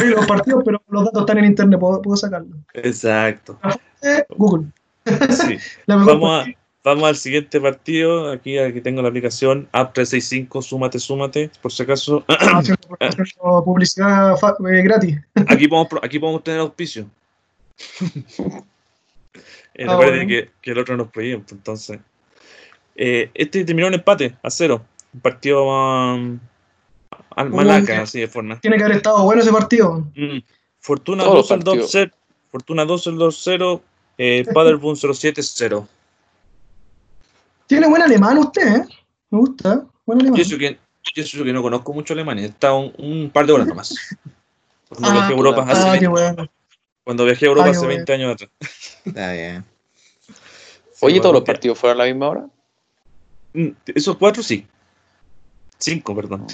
Ver, 0.00 0.10
los 0.10 0.26
partidos, 0.26 0.62
pero 0.64 0.82
los 0.88 1.04
datos 1.04 1.22
están 1.22 1.38
en 1.38 1.44
internet, 1.46 1.78
puedo, 1.78 2.00
puedo 2.00 2.16
sacarlos. 2.16 2.56
Exacto. 2.74 3.58
Eh, 4.02 4.24
Google. 4.36 4.68
Sí. 5.04 5.58
La 5.86 5.96
mejor 5.96 6.14
Vamos, 6.14 6.46
a, 6.46 6.50
vamos 6.84 7.04
al 7.04 7.16
siguiente 7.16 7.60
partido. 7.60 8.30
Aquí, 8.30 8.58
aquí 8.58 8.80
tengo 8.80 9.02
la 9.02 9.08
aplicación 9.08 9.68
App365, 9.72 10.62
súmate, 10.62 10.98
súmate, 10.98 11.50
por 11.60 11.72
si 11.72 11.82
acaso. 11.82 12.24
haciendo 12.28 12.78
publicidad 13.64 14.34
eh, 14.34 14.82
gratis. 14.82 15.18
Aquí 15.48 15.68
podemos, 15.68 15.88
aquí 16.02 16.18
podemos 16.18 16.44
tener 16.44 16.60
auspicio. 16.60 17.06
Ah, 19.78 19.92
recuerden 19.92 20.26
bueno. 20.26 20.28
que, 20.28 20.50
que 20.60 20.70
el 20.72 20.78
otro 20.78 20.96
nos 20.96 21.08
prohíbe, 21.08 21.38
pues, 21.38 21.52
entonces. 21.52 21.98
Eh, 22.94 23.30
este 23.34 23.64
terminó 23.64 23.88
en 23.88 23.94
empate, 23.94 24.36
a 24.42 24.50
cero. 24.50 24.84
Un 25.14 25.20
partido 25.20 25.64
um, 25.66 26.38
al 27.36 27.50
malaca, 27.50 28.02
así 28.02 28.20
de 28.20 28.28
forma. 28.28 28.60
Tiene 28.60 28.76
que 28.76 28.84
haber 28.84 28.96
estado 28.96 29.22
bueno 29.24 29.42
ese 29.42 29.52
partido. 29.52 30.06
Mm. 30.14 30.38
Fortuna 30.80 31.24
Todos 31.24 31.36
los 31.36 31.48
2 31.48 31.52
al 31.52 31.64
partidos. 31.64 31.94
2-0. 31.94 32.12
Fortuna 32.50 32.84
2 32.84 33.06
al 33.06 33.14
2-0. 33.16 33.80
Eh, 34.18 34.44
Paderborn 34.54 34.96
07-0. 34.96 35.86
Tiene 37.66 37.88
buen 37.88 38.02
alemán 38.02 38.38
usted, 38.38 38.76
¿eh? 38.76 38.84
Me 39.30 39.38
gusta. 39.38 39.86
Buen 40.04 40.20
alemán. 40.20 40.36
Yo 40.36 40.42
eso 40.42 40.58
que, 40.58 40.78
yo 41.14 41.22
eso 41.22 41.44
que 41.44 41.52
no 41.52 41.62
conozco 41.62 41.92
mucho 41.94 42.12
Alemania. 42.12 42.46
Está 42.46 42.74
un, 42.74 42.92
un 42.98 43.30
par 43.30 43.46
de 43.46 43.52
horas 43.52 43.66
nomás. 43.66 43.94
Cuando 44.88 45.08
Ah, 45.08 45.12
viajé 45.12 45.32
a 45.32 45.36
Europa 45.36 45.64
hace, 45.68 45.80
Ah, 45.80 45.90
20 45.92 45.98
qué 46.00 46.08
bueno. 46.08 46.48
Cuando 47.04 47.24
viajé 47.24 47.46
a 47.46 47.48
Europa 47.48 47.66
Ah, 47.68 47.70
hace 47.70 47.78
bueno. 47.80 47.94
20 47.96 48.12
años 48.12 48.32
atrás. 48.34 48.50
Está 49.04 49.32
bien. 49.32 49.64
Oye, 51.00 51.14
Sí, 51.16 51.20
¿todos 51.20 51.34
los 51.34 51.42
partidos 51.44 51.78
fueron 51.78 52.00
a 52.00 52.04
la 52.04 52.10
misma 52.12 52.28
hora? 52.28 52.46
Mm, 53.54 53.68
Esos 53.94 54.16
cuatro 54.16 54.42
sí. 54.42 54.66
Cinco, 55.78 56.14
perdón. 56.14 56.46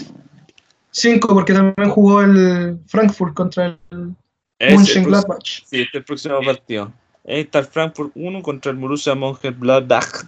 Cinco, 0.91 1.29
porque 1.29 1.53
también 1.53 1.91
jugó 1.91 2.23
el 2.23 2.79
Frankfurt 2.87 3.35
contra 3.35 3.67
el 3.91 4.15
Ese, 4.59 4.75
Mönchengladbach. 4.75 5.45
Sí, 5.67 5.81
este 5.83 5.83
es 5.83 5.95
el 5.95 6.05
próximo 6.05 6.41
partido. 6.43 6.93
Ahí 7.27 7.41
está 7.41 7.59
el 7.59 7.67
Frankfurt 7.67 8.13
1 8.15 8.43
contra 8.43 8.73
el 8.73 8.79
Borussia 8.79 9.15
Mönchengladbach 9.15 10.25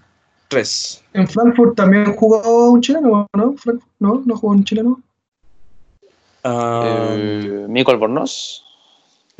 3. 0.48 1.04
En 1.14 1.26
Frankfurt 1.26 1.74
también 1.76 2.12
jugó 2.14 2.70
un 2.70 2.82
chileno, 2.82 3.26
¿no? 3.34 3.54
Frankfurt, 3.56 3.90
¿No? 3.98 4.22
¿No 4.26 4.36
jugó 4.36 4.52
un 4.52 4.64
chileno? 4.64 5.00
Ah, 6.44 7.14
Eh, 7.16 7.66
Mico 7.68 7.90
Albornoz. 7.90 8.64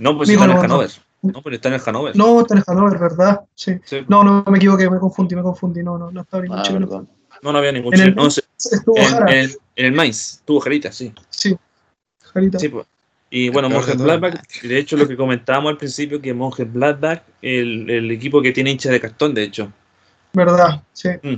No, 0.01 0.17
pues 0.17 0.29
está 0.29 0.45
en 0.45 0.51
el. 0.51 0.57
Hannover. 0.59 0.91
No, 1.23 1.43
pero 1.43 1.57
está 1.57 1.69
en 1.69 1.75
el 1.75 1.81
Hannover. 1.81 2.17
No, 2.17 2.41
está 2.41 2.55
en 2.57 2.63
Hannover, 2.67 2.99
¿verdad? 2.99 3.41
Sí. 3.55 3.79
Sí. 3.85 3.99
No, 4.09 4.25
no, 4.25 4.43
me 4.51 4.59
equivoqué, 4.59 4.89
me 4.91 4.99
confundí, 4.99 5.37
me 5.37 5.43
confundí. 5.43 5.83
No, 5.83 5.99
no, 5.99 6.11
no 6.11 6.23
estaba 6.23 6.43
ningún 6.43 6.59
Ah, 6.59 6.63
chileno. 6.63 6.87
perdón. 6.89 7.09
No, 7.43 7.53
no 7.53 7.59
había 7.59 7.73
ningún 7.73 7.95
En 7.95 8.01
el- 8.01 8.07
chileno. 8.15 8.23
No, 8.23 8.29
Estuvo 8.29 8.97
en, 8.99 9.05
Jara. 9.07 9.35
en- 9.35 9.51
en 9.77 9.87
el 9.87 9.93
Mainz, 9.93 10.43
tuvo 10.45 10.61
Jarita, 10.61 10.91
sí. 10.93 11.13
Sí. 11.31 11.57
Jarita. 12.33 12.59
Sí, 12.59 12.69
pues. 12.69 12.87
Y 13.33 13.49
bueno, 13.51 13.69
todo. 13.69 13.79
Mönchengladbach, 13.79 14.63
de 14.63 14.79
hecho 14.79 14.97
lo 14.97 15.07
que 15.07 15.17
comentábamos 15.17 15.71
al 15.71 15.77
principio, 15.79 16.21
que 16.21 16.35
Mönchengladbach, 16.35 17.23
el, 17.41 17.89
el 17.89 18.11
equipo 18.11 18.43
que 18.43 18.51
tiene 18.53 18.71
hincha 18.73 18.91
de 18.91 19.01
cartón, 19.01 19.35
de 19.35 19.45
hecho, 19.45 19.73
¿Verdad? 20.33 20.83
Sí. 20.93 21.09
Mm. 21.23 21.37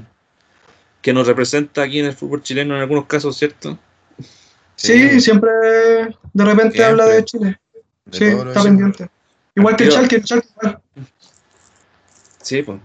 que 1.03 1.13
nos 1.13 1.27
representa 1.27 1.83
aquí 1.83 1.99
en 2.01 2.07
el 2.07 2.13
fútbol 2.15 2.43
chileno 2.43 2.75
en 2.77 2.83
algunos 2.83 3.07
casos, 3.07 3.37
¿cierto? 3.37 3.77
Sí, 4.77 5.21
siempre 5.21 5.51
de 6.33 6.45
repente 6.45 6.77
Siempre. 6.77 6.85
habla 6.85 7.07
de 7.07 7.25
Chile. 7.25 7.59
De 8.13 8.19
sí, 8.19 8.25
está 8.25 8.63
pendiente. 8.63 9.09
Igual 9.55 9.77
que 9.77 9.85
el 9.85 9.91
Chalke, 9.91 10.17
el 10.17 10.25
Chalke 10.25 10.49
igual. 10.57 10.81
Sí, 12.41 12.63
pues. 12.63 12.81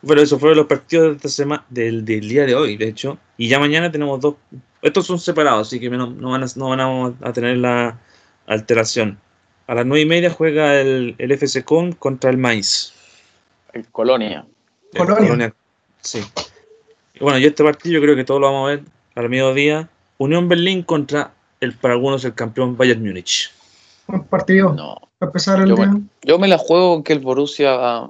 Bueno, 0.00 0.22
eso 0.22 0.38
fueron 0.38 0.58
los 0.58 0.66
partidos 0.66 1.08
de 1.08 1.16
esta 1.16 1.28
semana, 1.28 1.64
del, 1.68 2.04
del 2.04 2.28
día 2.28 2.46
de 2.46 2.54
hoy, 2.54 2.76
de 2.76 2.88
hecho. 2.88 3.18
Y 3.36 3.48
ya 3.48 3.58
mañana 3.58 3.90
tenemos 3.90 4.20
dos. 4.20 4.36
Estos 4.80 5.06
son 5.06 5.18
separados, 5.18 5.68
así 5.68 5.80
que 5.80 5.90
no, 5.90 6.06
no 6.06 6.30
van, 6.30 6.44
a, 6.44 6.46
no 6.54 6.68
van 6.68 7.16
a, 7.20 7.32
tener 7.32 7.56
la 7.56 7.98
alteración. 8.46 9.18
A 9.66 9.74
las 9.74 9.84
nueve 9.84 10.02
y 10.02 10.06
media 10.06 10.30
juega 10.30 10.80
el, 10.80 11.14
el 11.18 11.32
FC 11.32 11.64
Con 11.64 11.92
contra 11.92 12.30
el 12.30 12.38
Mainz. 12.38 12.92
El 13.72 13.86
Colonia. 13.88 14.46
El 14.92 15.06
Colonia. 15.06 15.54
Sí. 16.00 16.22
Y 17.14 17.18
bueno, 17.20 17.38
y 17.38 17.44
este 17.44 17.64
partido 17.64 17.94
yo 17.94 18.02
creo 18.02 18.16
que 18.16 18.24
todos 18.24 18.40
lo 18.40 18.46
vamos 18.46 18.68
a 18.68 18.76
ver 18.76 18.84
al 19.14 19.28
mediodía. 19.28 19.88
Unión 20.18 20.48
Berlín 20.48 20.82
contra 20.82 21.32
el 21.60 21.74
para 21.74 21.94
algunos 21.94 22.24
el 22.24 22.34
campeón 22.34 22.76
Bayern 22.76 23.02
Múnich. 23.02 23.52
Un 24.08 24.24
partido. 24.24 24.72
No. 24.72 24.96
Para 25.18 25.28
empezar 25.30 25.60
el 25.60 25.68
Yo, 25.68 25.76
día. 25.76 25.86
me- 25.86 26.02
yo 26.22 26.38
me 26.38 26.48
la 26.48 26.58
juego 26.58 26.94
con 26.94 27.02
que 27.02 27.12
el 27.12 27.18
Borussia 27.20 27.76
va, 27.76 28.06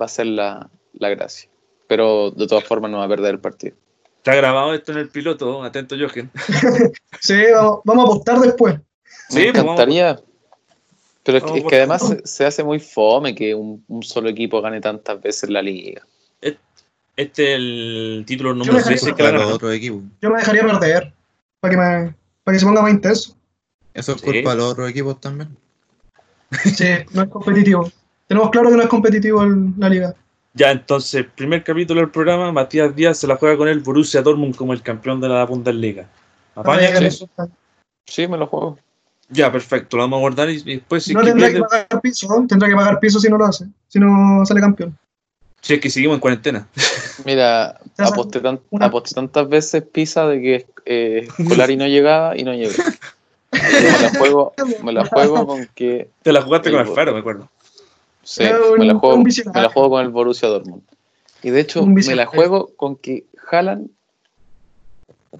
va 0.00 0.04
a 0.04 0.08
ser 0.08 0.26
la, 0.26 0.68
la 0.94 1.08
gracia. 1.10 1.48
Pero 1.88 2.30
de 2.30 2.46
todas 2.46 2.64
formas 2.64 2.90
no 2.90 2.98
va 2.98 3.04
a 3.04 3.08
perder 3.08 3.34
el 3.34 3.40
partido. 3.40 3.76
Está 4.18 4.34
grabado 4.36 4.72
esto 4.72 4.92
en 4.92 4.98
el 4.98 5.08
piloto, 5.08 5.62
atento 5.62 5.96
Jochen. 5.98 6.30
Sí, 7.20 7.42
vamos, 7.54 7.80
vamos 7.84 8.04
a 8.04 8.12
apostar 8.12 8.38
después. 8.40 8.76
Sí, 9.28 9.38
me 9.38 9.44
pues 9.44 9.52
vamos- 9.54 9.72
encantaría. 9.74 10.20
Pero 11.24 11.38
es 11.38 11.44
que, 11.44 11.58
es 11.58 11.64
que 11.64 11.76
además 11.76 12.08
se, 12.08 12.26
se 12.26 12.44
hace 12.44 12.64
muy 12.64 12.80
fome 12.80 13.32
que 13.34 13.54
un, 13.54 13.84
un 13.86 14.02
solo 14.02 14.28
equipo 14.28 14.60
gane 14.60 14.80
tantas 14.80 15.20
veces 15.22 15.50
la 15.50 15.62
liga. 15.62 16.02
Este 17.14 17.52
es 17.52 17.56
el 17.56 18.24
título 18.26 18.50
me 18.54 18.58
número 18.60 18.78
dejaría 18.78 18.98
6 18.98 19.14
que 19.14 19.22
otros 19.22 19.74
equipos. 19.74 20.00
Yo 20.20 20.30
me 20.30 20.38
dejaría 20.38 20.62
perder. 20.62 21.12
Para 21.60 21.70
que, 21.70 21.76
me, 21.76 22.14
para 22.42 22.54
que 22.54 22.58
se 22.58 22.66
ponga 22.66 22.82
más 22.82 22.90
intenso. 22.90 23.36
Eso 23.94 24.12
es 24.12 24.20
Sí. 24.20 24.26
culpa 24.26 24.50
de 24.50 24.56
los 24.56 24.72
otros 24.72 24.90
equipos 24.90 25.20
también. 25.20 25.56
Sí, 26.76 26.84
no 27.12 27.22
es 27.22 27.28
competitivo. 27.28 27.90
Tenemos 28.26 28.50
claro 28.50 28.70
que 28.70 28.76
no 28.76 28.82
es 28.82 28.88
competitivo 28.88 29.44
la 29.78 29.88
liga. 29.88 30.14
Ya, 30.54 30.70
entonces, 30.70 31.24
primer 31.34 31.64
capítulo 31.64 32.00
del 32.00 32.10
programa, 32.10 32.52
Matías 32.52 32.94
Díaz 32.94 33.18
se 33.18 33.26
la 33.26 33.36
juega 33.36 33.56
con 33.56 33.68
el 33.68 33.80
Borussia 33.80 34.20
Dortmund 34.20 34.54
como 34.54 34.74
el 34.74 34.82
campeón 34.82 35.18
de 35.20 35.28
la 35.28 35.44
Bundesliga. 35.46 36.06
¿Apaña 36.54 36.88
eso? 36.88 37.28
Sí, 38.06 38.26
me 38.28 38.36
lo 38.36 38.46
juego. 38.46 38.78
Ya, 39.30 39.50
perfecto, 39.50 39.96
lo 39.96 40.02
vamos 40.02 40.18
a 40.18 40.20
guardar 40.20 40.50
y, 40.50 40.56
y 40.66 40.74
después 40.76 41.04
si, 41.04 41.14
no 41.14 41.20
que 41.20 41.28
tendrá 41.28 41.50
que 41.50 41.60
pagar 41.60 42.00
piso, 42.02 42.44
tendrá 42.46 42.68
que 42.68 42.74
pagar 42.74 43.00
piso 43.00 43.18
si 43.18 43.30
no 43.30 43.38
lo 43.38 43.46
hace, 43.46 43.64
si 43.88 43.98
no 43.98 44.44
sale 44.44 44.60
campeón. 44.60 44.98
si 45.62 45.72
es 45.74 45.80
que 45.80 45.88
seguimos 45.88 46.16
en 46.16 46.20
cuarentena. 46.20 46.68
Mira, 47.24 47.78
aposté, 47.96 48.40
tan- 48.40 48.60
aposté 48.80 49.14
tantas 49.14 49.48
veces 49.48 49.82
Pisa 49.90 50.26
de 50.26 50.40
que 50.42 50.66
eh, 50.84 51.28
Scolari 51.42 51.76
no 51.78 51.86
llegaba 51.86 52.36
y 52.36 52.44
no 52.44 52.52
llegó. 52.52 52.74
Que 53.52 53.90
me 53.90 53.98
la 53.98 54.08
juego, 54.10 54.54
me 54.82 54.92
la 54.92 55.04
juego 55.04 55.46
con 55.46 55.66
que 55.74 56.08
Te 56.22 56.32
la 56.32 56.42
jugaste 56.42 56.70
El 56.70 56.76
con 56.76 56.84
Bo- 56.84 56.90
Alfaro, 56.90 57.12
me 57.12 57.20
acuerdo. 57.20 57.48
sí, 58.22 58.44
me, 58.78 58.84
la 58.86 58.94
juego, 58.94 59.18
me 59.22 59.60
la 59.60 59.68
juego 59.68 59.90
con 59.90 60.02
el 60.02 60.08
Borussia 60.10 60.48
Dortmund. 60.48 60.82
Y 61.42 61.50
de 61.50 61.60
hecho, 61.60 61.84
me 61.86 62.14
la 62.14 62.26
juego 62.26 62.70
con 62.76 62.96
que 62.96 63.26
Haaland. 63.50 63.90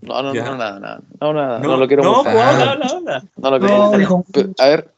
No, 0.00 0.22
no, 0.22 0.34
Ya. 0.34 0.44
no, 0.44 0.56
nada, 0.56 0.80
nada. 0.80 1.00
No, 1.20 1.32
nada, 1.32 1.58
no, 1.60 1.76
lo 1.76 1.86
quiero 1.86 2.02
no, 2.02 2.22
pues, 2.22 2.34
habla, 2.36 2.72
habla, 2.72 2.86
habla. 2.86 3.24
No 3.36 3.50
lo 3.50 3.58
quiero 3.60 3.76
No, 3.76 4.24
Pero, 4.32 4.50
a 4.58 4.68
ver, 4.68 4.90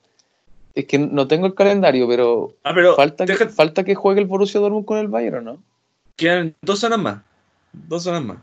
es 0.74 0.87
que 0.87 0.98
no 0.98 1.29
tengo 1.29 1.46
el 1.46 1.55
calendario, 1.55 2.09
pero 2.09 2.55
Ah, 2.64 2.72
pero 2.74 2.94
falta 2.96 3.27
que, 3.27 3.33
deja- 3.33 3.48
falta 3.48 3.85
que 3.85 3.94
juegue 3.94 4.20
el 4.20 4.27
Borussia 4.27 4.61
Dortmund 4.61 4.87
con 4.87 4.98
el 4.98 5.09
Bayern, 5.09 5.37
¿o 5.37 5.40
no? 5.53 5.59
quedan 6.16 6.55
dos 6.62 6.79
semanas 6.81 7.03
más. 7.05 7.22
Dos 7.72 8.05
semanas 8.05 8.24
más. 8.24 8.38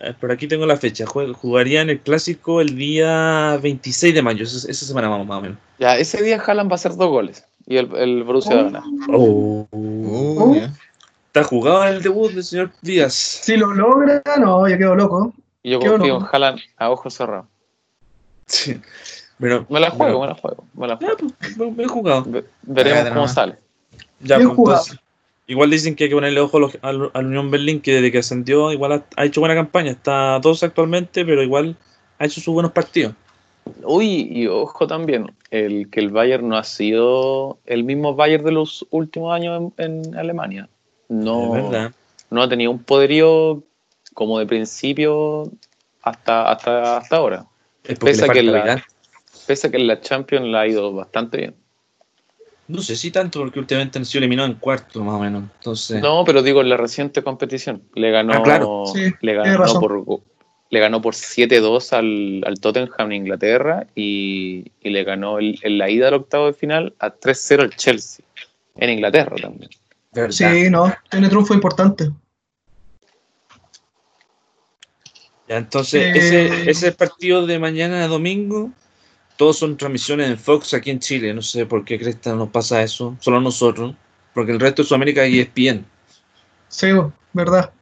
Eh, 0.00 0.14
Por 0.18 0.32
aquí 0.32 0.48
tengo 0.48 0.66
la 0.66 0.76
fecha. 0.76 1.04
Jugarían 1.06 1.90
el 1.90 2.00
clásico 2.00 2.60
el 2.60 2.76
día 2.76 3.58
26 3.62 4.14
de 4.14 4.22
mayo. 4.22 4.44
Esa, 4.44 4.70
esa 4.70 4.86
semana 4.86 5.08
más, 5.08 5.26
más 5.26 5.38
o 5.38 5.42
menos. 5.42 5.58
Ya, 5.78 5.96
ese 5.96 6.22
día 6.22 6.42
Haaland 6.44 6.70
va 6.70 6.74
a 6.74 6.76
hacer 6.76 6.94
dos 6.96 7.08
goles 7.10 7.44
y 7.66 7.76
el, 7.76 7.94
el 7.96 8.24
Borussia 8.24 8.54
va 8.56 8.60
a 8.60 8.64
ganar. 8.64 8.82
Oh. 9.12 9.66
Uh, 9.70 10.54
ya. 10.56 10.72
Está 11.26 11.44
jugado 11.44 11.84
el 11.84 12.02
debut 12.02 12.32
del 12.32 12.42
señor 12.42 12.72
Díaz. 12.82 13.14
Si 13.14 13.56
lo 13.56 13.72
logra, 13.72 14.22
no, 14.38 14.68
yo 14.68 14.76
quedo 14.78 14.96
loco. 14.96 15.32
Y 15.62 15.70
yo 15.72 15.78
Qué 15.78 15.88
confío 15.88 16.16
en 16.18 16.26
Haaland 16.32 16.58
a 16.76 16.90
ojos 16.90 17.14
cerrados. 17.14 17.46
Sí. 18.46 18.80
Pero, 19.38 19.64
Me 19.70 19.80
la 19.80 19.90
juego, 19.90 20.20
pero- 20.20 20.20
me 20.20 20.26
la 20.26 20.34
juego, 20.34 20.64
me 20.74 20.86
la 20.88 20.98
Ya, 20.98 21.06
juego. 21.06 21.34
pues, 21.38 21.56
bien- 21.56 21.76
bien 21.76 21.88
jugado. 21.88 22.24
Ve- 22.26 22.44
veremos 22.62 23.08
cómo 23.14 23.28
sale. 23.28 23.58
Ya, 24.20 24.36
pues, 24.36 24.48
jugado. 24.48 24.80
entonces, 24.82 25.00
igual 25.50 25.68
dicen 25.68 25.96
que 25.96 26.04
hay 26.04 26.10
que 26.10 26.16
ponerle 26.16 26.40
ojo 26.40 26.58
a 26.80 26.88
al 26.88 27.26
Unión 27.26 27.50
Berlín, 27.50 27.80
que 27.80 27.94
desde 27.94 28.12
que 28.12 28.18
ascendió, 28.18 28.72
igual 28.72 28.92
ha, 28.92 29.04
ha 29.16 29.24
hecho 29.24 29.40
buena 29.40 29.56
campaña. 29.56 29.90
Está 29.90 30.36
a 30.36 30.38
dos 30.38 30.62
actualmente, 30.62 31.24
pero 31.24 31.42
igual 31.42 31.76
ha 32.18 32.26
hecho 32.26 32.40
sus 32.40 32.54
buenos 32.54 32.72
partidos. 32.72 33.14
Uy, 33.82 34.28
y 34.30 34.46
ojo 34.46 34.86
también, 34.86 35.32
el 35.50 35.90
que 35.90 36.00
el 36.00 36.10
Bayern 36.10 36.48
no 36.48 36.56
ha 36.56 36.64
sido 36.64 37.58
el 37.66 37.82
mismo 37.84 38.14
Bayern 38.14 38.44
de 38.44 38.52
los 38.52 38.86
últimos 38.90 39.34
años 39.34 39.72
en, 39.76 40.04
en 40.06 40.16
Alemania. 40.16 40.68
No, 41.08 41.70
no 42.30 42.42
ha 42.42 42.48
tenido 42.48 42.70
un 42.70 42.82
poderío 42.82 43.62
como 44.14 44.38
de 44.38 44.46
principio 44.46 45.50
hasta, 46.02 46.50
hasta, 46.52 46.98
hasta 46.98 47.16
ahora. 47.16 47.44
Es 47.84 47.98
Pese 47.98 48.24
a 48.24 48.28
que 48.28 48.42
la-. 48.42 48.84
Pese 49.46 49.66
a 49.66 49.70
que 49.70 49.78
en 49.78 49.88
la 49.88 50.00
Champions 50.00 50.46
la 50.46 50.60
ha 50.60 50.68
ido 50.68 50.92
bastante 50.92 51.38
bien. 51.38 51.54
No 52.70 52.82
sé 52.82 52.96
si 52.96 53.10
tanto, 53.10 53.40
porque 53.40 53.58
últimamente 53.58 53.98
han 53.98 54.04
sido 54.04 54.20
eliminados 54.20 54.52
en 54.52 54.58
cuarto, 54.58 55.02
más 55.02 55.14
o 55.16 55.18
menos. 55.20 55.44
Entonces, 55.58 56.00
No, 56.00 56.24
pero 56.24 56.42
digo 56.42 56.60
en 56.60 56.68
la 56.68 56.76
reciente 56.76 57.22
competición. 57.22 57.82
Le 57.94 58.10
ganó, 58.10 58.34
Ah, 58.34 58.42
claro. 58.42 58.84
Sí, 58.92 59.12
le 59.20 59.34
ganó 59.34 59.80
por 59.80 60.20
le 60.72 60.78
ganó 60.78 61.02
por 61.02 61.14
7-2 61.16 61.92
al, 61.92 62.44
al 62.46 62.60
Tottenham 62.60 63.10
en 63.10 63.12
Inglaterra 63.12 63.88
y, 63.96 64.70
y 64.80 64.90
le 64.90 65.02
ganó 65.02 65.40
el- 65.40 65.58
en 65.62 65.78
la 65.78 65.90
ida 65.90 66.06
al 66.06 66.14
octavo 66.14 66.46
de 66.46 66.52
final 66.52 66.94
a 67.00 67.10
3-0 67.10 67.62
al 67.64 67.74
Chelsea 67.74 68.24
en 68.76 68.90
Inglaterra 68.90 69.34
también. 69.42 69.68
verdad. 70.12 70.30
Sí, 70.30 70.70
no, 70.70 70.94
tiene 71.10 71.28
triunfo 71.28 71.54
importante. 71.54 72.10
Ya, 75.48 75.56
entonces, 75.56 76.02
Eh. 76.04 76.12
ese, 76.14 76.70
ese 76.70 76.92
partido 76.92 77.46
de 77.46 77.58
mañana 77.58 78.06
domingo, 78.06 78.70
todos 79.40 79.56
son 79.56 79.74
transmisiones 79.78 80.28
en 80.28 80.38
Fox 80.38 80.74
aquí 80.74 80.90
en 80.90 80.98
Chile. 80.98 81.32
No 81.32 81.40
sé 81.40 81.64
por 81.64 81.82
qué 81.82 81.98
Cresta 81.98 82.34
nos 82.34 82.50
pasa 82.50 82.82
eso, 82.82 83.16
solo 83.20 83.38
a 83.38 83.40
nosotros, 83.40 83.94
porque 84.34 84.52
el 84.52 84.60
resto 84.60 84.82
de 84.82 84.88
Sudamérica 84.88 85.24
es 85.24 85.34
ESPN. 85.34 85.86
Sí, 86.68 86.88
verdad. 87.32 87.72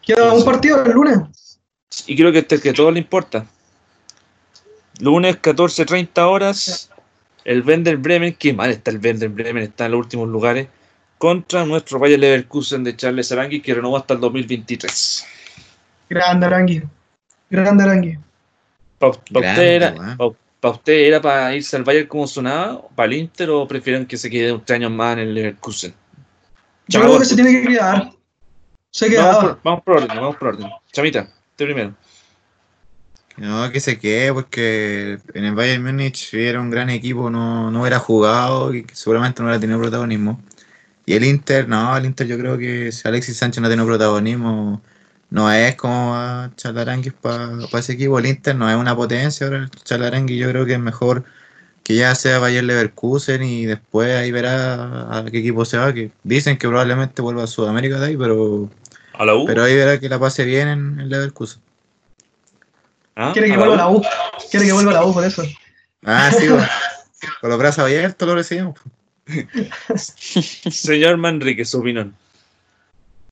Queda 0.00 0.32
un 0.32 0.42
partido 0.42 0.82
el 0.82 0.92
lunes. 0.92 1.60
Y 2.06 2.16
creo 2.16 2.32
que 2.32 2.38
este 2.38 2.58
que 2.58 2.70
a 2.70 2.72
todos 2.72 2.90
le 2.90 3.00
importa. 3.00 3.44
Lunes 4.98 5.42
14.30 5.42 6.18
horas, 6.22 6.90
el 7.44 7.60
Werder 7.62 7.98
Bremen, 7.98 8.34
qué 8.38 8.54
mal 8.54 8.70
está 8.70 8.92
el 8.92 8.98
Werder 8.98 9.28
Bremen, 9.28 9.64
está 9.64 9.84
en 9.84 9.90
los 9.90 9.98
últimos 9.98 10.26
lugares, 10.26 10.68
contra 11.18 11.66
nuestro 11.66 11.98
Bayer 11.98 12.18
Leverkusen 12.18 12.82
de 12.82 12.96
Charles 12.96 13.30
Arangui, 13.30 13.60
que 13.60 13.74
renovó 13.74 13.98
hasta 13.98 14.14
el 14.14 14.20
2023. 14.20 15.26
Grande 16.08 16.46
Arangui. 16.46 16.82
Grande 17.50 17.82
Arangui. 17.82 18.18
¿Para 20.62 20.76
usted 20.76 20.92
era, 20.92 21.16
era 21.16 21.20
para 21.20 21.56
irse 21.56 21.74
al 21.74 21.82
Bayern 21.82 22.06
como 22.06 22.24
sonaba, 22.24 22.86
para 22.94 23.06
el 23.06 23.14
Inter, 23.14 23.50
o 23.50 23.66
prefieren 23.66 24.06
que 24.06 24.16
se 24.16 24.30
quede 24.30 24.52
un 24.52 24.64
tres 24.64 24.76
años 24.76 24.92
más 24.92 25.14
en 25.14 25.18
el 25.18 25.34
Leverkusen? 25.34 25.92
Yo 26.86 27.00
creo 27.00 27.18
que 27.18 27.24
se 27.24 27.34
tiene 27.34 27.50
que 27.50 27.66
quedar. 27.66 28.12
Se 28.92 29.08
vamos, 29.08 29.28
queda. 29.28 29.40
por, 29.40 29.60
vamos 29.64 29.82
por 29.82 29.96
orden, 29.96 30.16
vamos 30.16 30.36
por 30.36 30.48
orden. 30.48 30.70
Chamita, 30.92 31.28
usted 31.50 31.64
primero. 31.64 31.96
No, 33.38 33.72
que 33.72 33.80
se 33.80 33.98
quede, 33.98 34.32
porque 34.32 35.18
en 35.34 35.44
el 35.46 35.54
Bayern 35.56 35.82
Múnich, 35.82 36.32
era 36.32 36.60
un 36.60 36.70
gran 36.70 36.90
equipo, 36.90 37.28
no, 37.28 37.68
no 37.72 37.80
hubiera 37.80 37.98
jugado 37.98 38.72
y 38.72 38.86
seguramente 38.92 39.42
no 39.42 39.48
hubiera 39.48 39.60
tenido 39.60 39.80
protagonismo. 39.80 40.40
Y 41.04 41.14
el 41.14 41.24
Inter, 41.24 41.68
no, 41.68 41.96
el 41.96 42.04
Inter 42.04 42.28
yo 42.28 42.38
creo 42.38 42.56
que 42.56 42.92
si 42.92 43.08
Alexis 43.08 43.36
Sánchez 43.36 43.60
no 43.60 43.66
tiene 43.66 43.84
protagonismo, 43.84 44.80
no 45.32 45.50
es 45.50 45.76
como 45.76 46.14
a 46.14 46.50
Chalaranguis 46.56 47.14
para 47.14 47.48
ese 47.72 47.94
equipo. 47.94 48.18
El 48.18 48.26
Inter 48.26 48.54
no 48.54 48.70
es 48.70 48.76
una 48.76 48.94
potencia, 48.94 49.46
ahora 49.46 49.60
el 49.60 49.70
Chalaranguis 49.70 50.38
yo 50.38 50.48
creo 50.50 50.66
que 50.66 50.74
es 50.74 50.78
mejor 50.78 51.24
que 51.82 51.96
ya 51.96 52.14
sea 52.14 52.38
Bayern 52.38 52.66
Leverkusen 52.66 53.42
y 53.42 53.64
después 53.64 54.14
ahí 54.14 54.30
verá 54.30 55.18
a 55.18 55.24
qué 55.24 55.38
equipo 55.38 55.64
se 55.64 55.78
va, 55.78 55.92
que 55.92 56.12
dicen 56.22 56.58
que 56.58 56.68
probablemente 56.68 57.22
vuelva 57.22 57.44
a 57.44 57.46
Sudamérica 57.46 57.98
de 57.98 58.08
ahí, 58.08 58.16
pero, 58.16 58.68
¿A 59.14 59.24
la 59.24 59.34
U? 59.34 59.46
pero 59.46 59.64
ahí 59.64 59.74
verá 59.74 59.98
que 59.98 60.08
la 60.10 60.20
pase 60.20 60.44
bien 60.44 60.68
en, 60.68 61.00
en 61.00 61.08
Leverkusen. 61.08 61.60
¿Ah? 63.16 63.30
Quiere 63.32 63.48
que 63.48 63.54
¿A 63.54 63.58
vuelva 63.58 63.74
a 63.74 63.78
la 63.78 63.88
U. 63.88 64.02
Quiere 64.50 64.66
que 64.66 64.72
vuelva 64.72 64.90
a 64.90 64.94
la 64.94 65.04
U 65.06 65.14
por 65.14 65.24
eso. 65.24 65.42
Ah, 66.04 66.30
sí, 66.38 66.46
bueno. 66.48 66.66
con 67.40 67.50
los 67.50 67.58
brazos 67.58 67.84
abiertos 67.84 68.28
lo 68.28 68.34
recibimos. 68.34 68.78
Señor 69.96 71.16
Manrique, 71.16 71.64
su 71.64 71.80
opinión. 71.80 72.14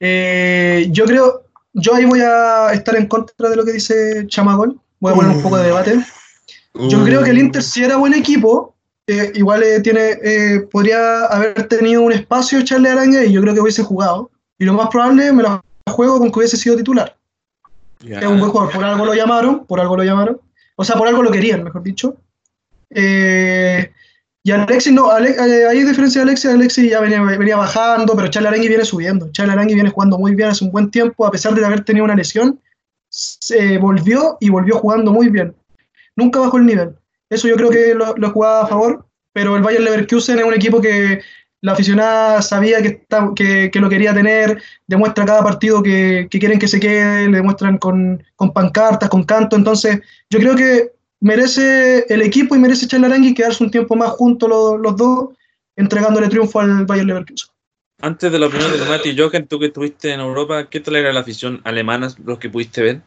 Eh, 0.01 0.89
yo 0.91 1.05
creo, 1.05 1.45
yo 1.73 1.95
ahí 1.95 2.05
voy 2.05 2.21
a 2.21 2.73
estar 2.73 2.97
en 2.97 3.07
contra 3.07 3.49
de 3.49 3.57
lo 3.57 3.65
que 3.65 3.73
dice 3.73 4.27
Chamagol. 4.27 4.79
Voy 4.99 5.13
a 5.13 5.17
poner 5.17 5.37
un 5.37 5.43
poco 5.43 5.57
de 5.57 5.65
debate. 5.65 6.05
Yo 6.75 7.05
creo 7.05 7.23
que 7.23 7.31
el 7.31 7.39
Inter 7.39 7.63
si 7.63 7.83
era 7.83 7.97
buen 7.97 8.15
equipo, 8.15 8.75
eh, 9.07 9.33
igual 9.35 9.63
eh, 9.63 9.81
tiene, 9.81 10.19
eh, 10.23 10.61
podría 10.71 11.25
haber 11.27 11.67
tenido 11.69 12.03
un 12.03 12.13
espacio 12.13 12.63
Charles 12.63 12.93
Araña 12.93 13.25
y 13.25 13.33
yo 13.33 13.41
creo 13.41 13.55
que 13.55 13.61
hubiese 13.61 13.83
jugado. 13.83 14.31
Y 14.59 14.65
lo 14.65 14.75
más 14.75 14.89
probable 14.89 15.33
me 15.33 15.43
la 15.43 15.63
juego 15.91 16.19
con 16.19 16.31
que 16.31 16.39
hubiese 16.39 16.57
sido 16.57 16.77
titular. 16.77 17.17
Ya. 18.01 18.21
Es 18.21 18.27
un 18.27 18.39
buen 18.39 18.51
jugador, 18.51 18.73
por 18.73 18.85
algo 18.85 19.05
lo 19.05 19.15
llamaron, 19.15 19.67
por 19.67 19.81
algo 19.81 19.97
lo 19.97 20.05
llamaron. 20.05 20.41
O 20.77 20.85
sea, 20.85 20.97
por 20.97 21.09
algo 21.09 21.23
lo 21.23 21.31
querían, 21.31 21.65
mejor 21.65 21.83
dicho. 21.83 22.17
Eh, 24.51 24.57
y 24.57 24.61
Alexis, 24.61 24.93
no, 24.93 25.17
eh, 25.19 25.67
ahí 25.69 25.85
diferencia 25.85 26.21
de 26.21 26.29
Alexis, 26.29 26.51
Alexis 26.51 26.91
ya 26.91 27.01
venía, 27.01 27.23
venía 27.23 27.57
bajando, 27.57 28.15
pero 28.17 28.29
Charles 28.29 28.49
Arangui 28.49 28.69
viene 28.69 28.85
subiendo. 28.85 29.31
Charles 29.33 29.55
Arangui 29.55 29.75
viene 29.75 29.91
jugando 29.91 30.19
muy 30.19 30.35
bien 30.35 30.51
hace 30.51 30.65
un 30.65 30.73
buen 30.73 30.91
tiempo, 30.91 31.27
a 31.27 31.31
pesar 31.31 31.55
de 31.55 31.65
haber 31.65 31.85
tenido 31.85 32.05
una 32.05 32.15
lesión, 32.15 32.61
se 33.09 33.79
volvió 33.79 34.37
y 34.41 34.51
volvió 34.51 34.77
jugando 34.77 35.13
muy 35.13 35.29
bien. 35.29 35.55
Nunca 36.17 36.41
bajó 36.41 36.59
el 36.59 36.67
nivel. 36.67 36.95
Eso 37.29 37.49
yo 37.49 37.57
creo 37.57 37.71
que 37.71 37.95
lo, 37.95 38.15
lo 38.17 38.31
jugaba 38.31 38.63
a 38.63 38.67
favor, 38.67 39.07
pero 39.33 39.57
el 39.57 39.63
Bayern 39.63 39.85
Leverkusen 39.85 40.39
es 40.39 40.45
un 40.45 40.55
equipo 40.55 40.81
que 40.81 41.21
la 41.63 41.73
aficionada 41.73 42.41
sabía 42.41 42.83
que, 42.83 43.05
que, 43.71 43.81
lo 43.81 43.89
quería 43.89 44.15
tener, 44.15 44.63
demuestra 44.87 45.27
cada 45.27 45.43
partido 45.43 45.83
que, 45.83 46.27
que 46.31 46.39
quieren 46.39 46.59
que 46.59 46.69
se 46.69 46.81
quede, 46.81 47.29
le 47.29 47.37
demuestran 47.37 47.77
con, 47.79 48.23
con 48.35 48.53
pancartas, 48.53 49.11
con 49.11 49.25
canto, 49.25 49.57
entonces 49.57 50.01
yo 50.31 50.39
creo 50.39 50.57
que 50.57 50.93
merece 51.21 52.05
el 52.09 52.23
equipo 52.23 52.55
y 52.55 52.59
merece 52.59 52.87
Charlarangui 52.87 53.35
quedarse 53.35 53.63
un 53.63 53.71
tiempo 53.71 53.95
más 53.97 54.11
juntos 54.11 54.49
los, 54.49 54.81
los 54.81 54.97
dos, 54.97 55.29
entregándole 55.77 56.29
triunfo 56.29 56.61
al 56.61 56.87
Bayern 56.87 57.09
Leverkusen. 57.09 57.51
Antes 58.03 58.33
de 58.33 58.39
la 58.39 58.47
opinión 58.47 58.73
de 58.73 58.85
Mati 58.87 59.17
Jochen, 59.17 59.47
tú 59.47 59.59
que 59.59 59.67
estuviste 59.67 60.13
en 60.13 60.21
Europa, 60.21 60.69
¿qué 60.71 60.81
tal 60.81 60.97
era 60.97 61.13
la 61.13 61.21
afición 61.21 61.61
alemana, 61.65 62.09
los 62.25 62.39
que 62.39 62.49
pudiste 62.49 62.83
ver? 62.83 63.03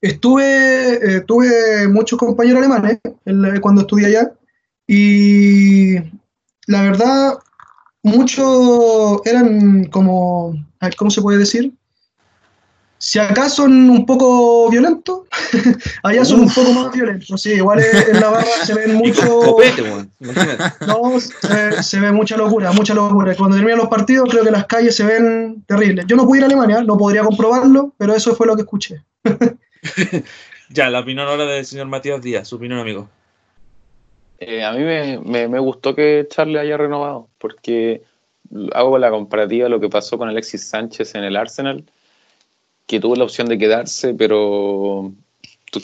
Estuve, 0.00 1.16
eh, 1.16 1.20
tuve 1.20 1.86
muchos 1.88 2.18
compañeros 2.18 2.60
alemanes 2.60 2.98
cuando 3.60 3.82
estudié 3.82 4.06
allá 4.06 4.32
y 4.86 5.96
la 6.66 6.82
verdad, 6.82 7.38
muchos 8.02 9.20
eran 9.26 9.84
como, 9.84 10.54
¿cómo 10.96 11.10
se 11.10 11.20
puede 11.20 11.38
decir? 11.38 11.72
Si 13.02 13.18
acá 13.18 13.48
son 13.48 13.88
un 13.88 14.04
poco 14.04 14.68
violentos, 14.70 15.22
allá 16.02 16.22
son 16.22 16.40
un 16.40 16.52
poco 16.52 16.70
más 16.72 16.92
violentos. 16.92 17.40
Sí, 17.40 17.52
igual 17.52 17.80
en 17.80 18.20
la 18.20 18.28
barra 18.28 18.46
se 18.62 18.74
ven 18.74 18.94
mucho... 19.02 19.22
copete, 19.40 19.80
weón. 19.80 20.10
Imagínate. 20.20 20.84
No, 20.86 21.18
se, 21.18 21.82
se 21.82 21.98
ve 21.98 22.12
mucha 22.12 22.36
locura, 22.36 22.72
mucha 22.72 22.92
locura. 22.92 23.34
Cuando 23.34 23.56
terminan 23.56 23.78
los 23.78 23.88
partidos, 23.88 24.28
creo 24.28 24.44
que 24.44 24.50
las 24.50 24.66
calles 24.66 24.94
se 24.94 25.04
ven 25.06 25.64
terribles. 25.66 26.04
Yo 26.06 26.14
no 26.16 26.26
pude 26.26 26.38
ir 26.38 26.44
a 26.44 26.46
Alemania, 26.46 26.82
no 26.82 26.98
podría 26.98 27.22
comprobarlo, 27.22 27.94
pero 27.96 28.14
eso 28.14 28.36
fue 28.36 28.46
lo 28.46 28.54
que 28.54 28.62
escuché. 28.62 29.02
Ya, 30.72 30.88
la 30.88 31.00
opinión 31.00 31.26
ahora 31.26 31.46
del 31.46 31.66
señor 31.66 31.86
Matías 31.88 32.22
Díaz, 32.22 32.46
su 32.46 32.54
opinión, 32.56 32.78
amigo. 32.78 33.08
Eh, 34.38 34.62
a 34.62 34.72
mí 34.72 34.84
me, 34.84 35.18
me- 35.18 35.48
me 35.48 35.58
gustó 35.58 35.96
que 35.96 36.28
Charles 36.30 36.60
haya 36.62 36.76
renovado, 36.76 37.28
porque 37.38 38.02
hago 38.72 38.96
la 38.98 39.10
comparativa 39.10 39.64
de 39.64 39.70
lo 39.70 39.80
que 39.80 39.88
pasó 39.88 40.16
con 40.16 40.28
Alexis 40.28 40.64
Sánchez 40.68 41.14
en 41.16 41.24
el 41.24 41.36
Arsenal, 41.36 41.82
que 42.86 43.00
tuvo 43.00 43.16
la 43.16 43.24
opción 43.24 43.48
de 43.48 43.58
quedarse, 43.58 44.14
pero 44.14 45.12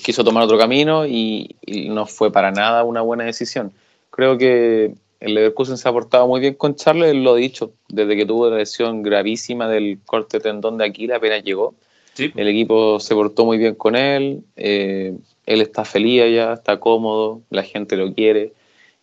quiso 0.02 0.24
tomar 0.24 0.42
otro 0.42 0.58
camino 0.58 1.06
y, 1.06 1.56
y 1.62 1.88
no 1.88 2.06
fue 2.06 2.32
para 2.32 2.50
nada 2.50 2.84
una 2.84 3.02
buena 3.02 3.24
decisión. 3.24 3.72
Creo 4.10 4.36
que 4.38 4.94
el 5.20 5.34
Leverkusen 5.34 5.78
se 5.78 5.88
ha 5.88 5.92
portado 5.92 6.26
muy 6.26 6.40
bien 6.40 6.54
con 6.54 6.74
Charles, 6.74 7.14
lo 7.14 7.34
ha 7.34 7.36
dicho, 7.36 7.72
desde 7.88 8.16
que 8.16 8.26
tuvo 8.26 8.50
la 8.50 8.58
lesión 8.58 9.02
gravísima 9.02 9.68
del 9.68 9.98
corte 10.04 10.40
tendón 10.40 10.78
de 10.78 10.84
Aquiles 10.84 11.16
apenas 11.16 11.42
llegó. 11.42 11.74
Sí, 12.14 12.32
El 12.34 12.48
equipo 12.48 12.98
se 12.98 13.14
portó 13.14 13.44
muy 13.44 13.58
bien 13.58 13.74
con 13.74 13.94
él, 13.94 14.42
eh, 14.56 15.14
él 15.44 15.60
está 15.60 15.84
feliz 15.84 16.22
allá, 16.22 16.54
está 16.54 16.80
cómodo, 16.80 17.42
la 17.50 17.62
gente 17.62 17.96
lo 17.96 18.14
quiere 18.14 18.52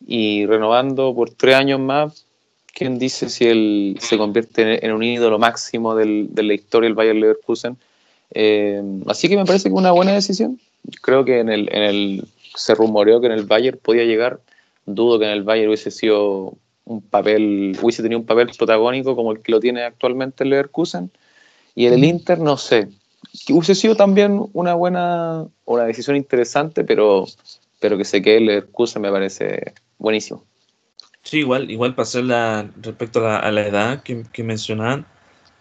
y 0.05 0.45
renovando 0.47 1.13
por 1.13 1.29
tres 1.29 1.55
años 1.55 1.79
más, 1.79 2.25
¿quién 2.73 2.99
dice 2.99 3.29
si 3.29 3.45
él 3.45 3.97
se 3.99 4.17
convierte 4.17 4.85
en, 4.85 4.91
un 4.91 5.03
ídolo 5.03 5.39
máximo 5.39 5.95
del- 5.95 6.27
de 6.31 6.43
la 6.43 6.53
historia 6.53 6.87
del 6.87 6.95
Bayern 6.95 7.19
Leverkusen? 7.19 7.77
Eh, 8.31 8.81
así 9.07 9.29
que 9.29 9.37
me 9.37 9.45
parece 9.45 9.69
que 9.69 9.75
una 9.75 9.91
buena 9.91 10.11
decisión. 10.13 10.59
Creo 11.01 11.23
que 11.23 11.39
en 11.39 11.49
el, 11.49 11.69
en 11.71 11.83
el 11.83 12.27
se 12.55 12.75
rumoreó 12.75 13.21
que 13.21 13.27
en 13.27 13.33
el 13.33 13.45
Bayern 13.45 13.79
podía 13.81 14.03
llegar, 14.03 14.39
dudo 14.85 15.19
que 15.19 15.25
en 15.25 15.31
el 15.31 15.43
Bayern 15.43 15.69
hubiese 15.69 15.91
sido 15.91 16.55
un 16.85 17.01
papel, 17.01 17.77
hubiese 17.81 18.03
tenido 18.03 18.19
un 18.19 18.25
papel 18.25 18.49
protagónico 18.57 19.15
como 19.15 19.31
el 19.31 19.39
que 19.41 19.51
lo 19.51 19.59
tiene 19.59 19.83
actualmente 19.83 20.43
el 20.43 20.49
Leverkusen. 20.49 21.11
Y 21.75 21.85
en 21.85 21.93
el 21.93 22.03
Inter, 22.03 22.39
no 22.39 22.57
sé, 22.57 22.89
hubiese 23.49 23.75
sido 23.75 23.95
también 23.95 24.45
una 24.53 24.73
buena, 24.73 25.45
una 25.65 25.85
decisión 25.85 26.15
interesante, 26.15 26.83
pero, 26.83 27.25
pero 27.79 27.97
que 27.97 28.05
se 28.05 28.21
quede 28.21 28.37
el 28.37 28.45
Leverkusen 28.45 29.01
me 29.01 29.11
parece 29.11 29.73
buenísimo. 29.97 30.43
Sí, 31.23 31.39
igual, 31.39 31.71
igual 31.71 31.95
para 31.95 32.03
hacerla 32.03 32.69
respecto 32.81 33.19
a 33.19 33.23
la, 33.23 33.37
a 33.37 33.51
la 33.51 33.67
edad 33.67 34.03
que, 34.03 34.23
que 34.31 34.43
mencionaban, 34.43 35.05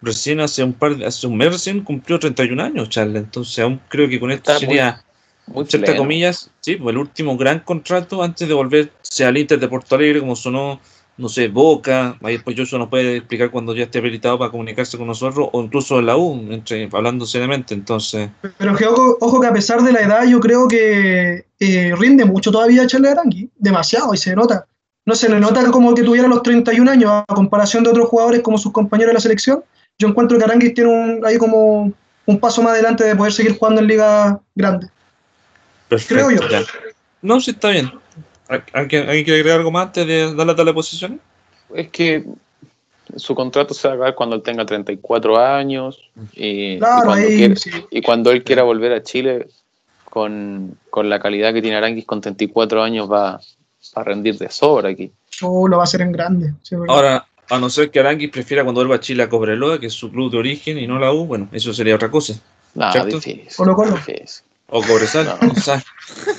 recién 0.01 0.39
hace 0.41 0.63
un 0.63 0.73
par 0.73 0.97
de- 0.97 1.05
hace 1.05 1.25
un 1.25 1.37
mes 1.37 1.51
recién 1.53 1.81
cumplió 1.83 2.19
31 2.19 2.59
años, 2.59 2.89
Charles, 2.89 3.23
entonces 3.23 3.59
aún 3.59 3.79
creo 3.87 4.09
que 4.09 4.19
con 4.19 4.31
esto 4.31 4.51
Está 4.51 4.59
sería, 4.59 5.01
Muy 5.47 5.65
chileno. 5.65 5.95
comillas, 5.97 6.51
sí, 6.59 6.75
pues 6.75 6.93
el 6.93 6.97
último 6.99 7.37
gran 7.37 7.59
contrato 7.61 8.21
antes 8.21 8.47
de 8.47 8.53
volverse 8.53 9.25
al 9.25 9.37
Inter 9.37 9.59
de 9.59 9.67
Porto 9.69 9.95
Alegre, 9.95 10.19
como 10.19 10.35
sonó, 10.35 10.81
no 11.17 11.29
sé, 11.29 11.47
Boca, 11.47 12.17
ahí 12.23 12.33
después 12.33 12.57
Joshua 12.57 12.79
nos 12.79 12.89
puede 12.89 13.17
explicar 13.17 13.49
cuando 13.49 13.73
ya 13.73 13.83
esté 13.83 13.99
habilitado 13.99 14.37
para 14.37 14.51
comunicarse 14.51 14.97
con 14.97 15.07
nosotros, 15.07 15.47
o 15.53 15.63
incluso 15.63 15.99
en 15.99 16.07
la 16.07 16.17
U, 16.17 16.33
entre, 16.51 16.89
hablando 16.91 17.25
seriamente, 17.25 17.73
entonces, 17.73 18.29
Pero 18.57 18.75
que 18.75 18.85
ojo, 18.85 19.17
ojo 19.21 19.39
que 19.39 19.47
a 19.47 19.53
pesar 19.53 19.81
de 19.81 19.93
la 19.93 20.01
edad, 20.01 20.27
yo 20.27 20.39
creo 20.41 20.67
que 20.67 21.45
eh, 21.59 21.95
rinde 21.97 22.25
mucho 22.25 22.51
todavía 22.51 22.85
Charles 22.85 23.11
Arangui, 23.11 23.49
demasiado, 23.57 24.13
y 24.13 24.17
se 24.17 24.35
nota. 24.35 24.67
No 25.05 25.15
se 25.15 25.29
le 25.29 25.39
nota 25.39 25.69
como 25.71 25.93
que 25.93 26.03
tuviera 26.03 26.27
los 26.27 26.43
31 26.43 26.89
años 26.89 27.11
a 27.11 27.25
comparación 27.33 27.83
de 27.83 27.89
otros 27.89 28.07
jugadores 28.07 28.41
como 28.41 28.57
sus 28.57 28.71
compañeros 28.71 29.09
de 29.09 29.13
la 29.15 29.19
selección. 29.19 29.63
Yo 29.99 30.07
encuentro 30.07 30.37
que 30.37 30.43
Arangui 30.43 30.73
tiene 30.73 30.89
un, 30.89 31.25
ahí 31.25 31.37
como 31.37 31.91
un 32.25 32.39
paso 32.39 32.61
más 32.61 32.73
adelante 32.73 33.03
de 33.03 33.15
poder 33.15 33.33
seguir 33.33 33.57
jugando 33.57 33.81
en 33.81 33.87
liga 33.87 34.39
grande. 34.55 34.87
perfecto. 35.89 36.25
Creo 36.27 36.31
yo. 36.31 36.47
ya. 36.49 36.61
No, 37.21 37.39
sí 37.41 37.51
está 37.51 37.69
bien. 37.69 37.91
¿Alguien 38.47 39.07
alguien 39.07 39.23
quiere 39.25 39.39
agregar 39.39 39.59
algo 39.59 39.71
más 39.71 39.87
antes 39.87 40.07
de 40.07 40.33
dar 40.35 40.47
la 40.47 40.55
tabla 40.55 40.71
de 40.71 40.75
posiciones? 40.75 41.19
Es 41.73 41.89
que 41.89 42.23
su 43.15 43.35
contrato 43.35 43.73
se 43.73 43.87
va 43.87 43.93
a 43.93 43.97
acabar 43.97 44.15
cuando 44.15 44.35
él 44.35 44.41
tenga 44.43 44.65
34 44.65 45.37
años 45.37 45.99
y, 46.33 46.73
y 46.73 46.79
Claro, 46.79 47.05
cuando, 47.05 47.27
ahí 47.27 47.35
quiera, 47.37 47.55
sí. 47.55 47.71
y 47.91 48.01
cuando 48.01 48.31
él 48.31 48.43
quiera 48.43 48.63
volver 48.63 48.93
a 48.93 49.03
Chile 49.03 49.47
con, 50.09 50.77
con 50.89 51.09
la 51.09 51.19
calidad 51.19 51.53
que 51.53 51.61
tiene 51.61 51.77
Aranguis 51.77 52.05
con 52.05 52.21
34 52.21 52.83
años 52.83 53.11
va, 53.11 53.39
va 53.97 54.01
a 54.01 54.05
rendir 54.05 54.37
de 54.37 54.49
sobra 54.49 54.89
aquí. 54.89 55.11
Oh, 55.41 55.67
lo 55.67 55.77
va 55.77 55.83
a 55.83 55.85
hacer 55.85 56.01
en 56.01 56.11
grande. 56.11 56.53
sí. 56.61 56.75
Ahora, 56.87 57.25
a 57.49 57.59
no 57.59 57.69
ser 57.69 57.91
que 57.91 57.99
Aranguis 57.99 58.31
prefiera 58.31 58.63
cuando 58.63 58.79
vuelva 58.81 58.95
a 58.95 58.99
Chile 58.99 59.23
a 59.23 59.29
Cobreloa, 59.29 59.79
que 59.79 59.87
es 59.87 59.93
su 59.93 60.09
club 60.11 60.31
de 60.31 60.37
origen, 60.37 60.77
y 60.79 60.87
no 60.87 60.97
la 60.97 61.11
U, 61.11 61.25
bueno, 61.25 61.49
eso 61.51 61.73
sería 61.73 61.95
otra 61.95 62.09
cosa. 62.09 62.33
Nada, 62.73 63.05
difícil. 63.05 63.43
Colo 63.55 63.75
Colo. 63.75 63.91
difícil. 63.91 64.45
O 64.69 64.81
Cobresal, 64.81 65.25
No. 65.25 65.51
o 65.51 65.55
sea, 65.55 65.83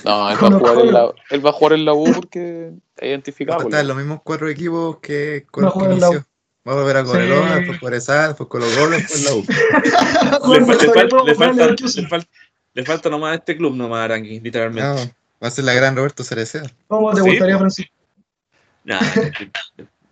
No, 0.04 0.30
él 0.30 0.32
va, 0.32 0.32
a 0.34 0.38
Colo 0.38 0.58
jugar 0.58 0.78
en 0.80 0.92
la, 0.92 1.12
él 1.30 1.46
va 1.46 1.50
a 1.50 1.52
jugar 1.52 1.72
en 1.74 1.84
la 1.84 1.92
U 1.92 2.04
porque 2.12 2.70
es 2.96 3.08
identificado. 3.08 3.58
Va 3.58 3.64
a 3.64 3.66
estar 3.68 3.80
en 3.82 3.88
los 3.88 3.96
mismos 3.96 4.20
cuatro 4.24 4.48
equipos 4.48 4.96
que 4.98 5.44
con 5.50 5.64
Va 5.64 5.68
a 5.68 5.72
los 5.74 5.82
que 5.84 5.90
inició. 5.92 6.26
Va 6.66 6.72
a 6.72 6.76
volver 6.76 6.96
a 6.96 7.04
Cobreloa, 7.04 7.48
Sí. 7.48 7.54
después 7.60 7.78
Cobresal, 7.80 8.28
después 8.28 8.48
Colo 8.48 8.66
Colo, 8.74 8.96
después 8.96 9.24
la 9.24 9.34
U. 9.34 9.44
le, 10.52 10.64
falta, 12.84 13.08
le 13.08 13.10
nomás 13.10 13.32
a 13.32 13.34
este 13.34 13.56
club, 13.56 13.74
nomás 13.76 14.00
a 14.00 14.04
Aranguis, 14.04 14.42
literalmente. 14.42 15.14
Va 15.42 15.48
a 15.48 15.50
ser 15.50 15.64
la 15.64 15.74
gran 15.74 15.96
Roberto 15.96 16.24
Cereceda. 16.24 16.70
¿Cómo 16.88 17.12
te 17.14 17.22
Sí, 17.22 17.28
gustaría. 17.28 17.58
Francisco? 17.58 17.92
Nah, 18.84 19.00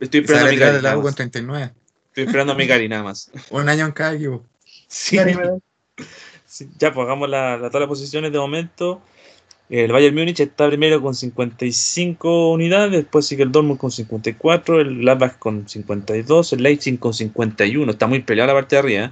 estoy, 0.01 0.21
esperando 0.21 0.49
a 0.49 0.51
mi 0.51 0.57
de 0.57 0.65
la 0.73 0.73
nada 0.83 0.97
U 0.97 1.03
con 1.03 1.05
más. 1.11 1.15
39. 1.17 1.71
Estoy 2.09 2.25
esperando 2.25 2.53
a 2.53 2.57
mi 2.57 2.67
Cari, 2.67 2.89
nada 2.89 3.03
más. 3.03 3.31
Un 3.51 3.69
año 3.69 3.87
en 3.87 3.93
cada 3.93 4.15
equipo. 4.15 4.45
Sí. 4.89 5.17
Gary. 5.17 5.37
Sí, 6.47 6.69
ya, 6.79 6.93
pues 6.93 7.07
hagamos 7.07 7.29
la, 7.31 7.57
la 7.57 7.71
tabla 7.71 7.87
de 7.87 7.89
posiciones 7.89 8.31
de 8.33 8.39
momento. 8.39 9.01
El 9.71 9.91
Bayern 9.91 10.15
Múnich 10.15 10.39
está 10.41 10.69
primero 10.69 11.01
con 11.01 11.15
55 11.15 12.53
unidades, 12.53 12.93
después 12.93 13.27
sigue 13.27 13.43
el 13.45 13.53
Dortmund 13.53 13.79
con 13.81 13.91
54, 13.91 14.81
el 14.83 14.99
Gladbach 14.99 15.39
con 15.39 15.67
52, 15.67 16.53
el 16.53 16.63
Leipzig 16.63 16.99
con 16.99 17.15
51. 17.15 17.91
Está 17.91 18.07
muy 18.07 18.21
peleada 18.21 18.49
la 18.53 18.59
parte 18.61 18.77
de 18.77 18.81
arriba. 18.81 19.05
¿eh? 19.07 19.11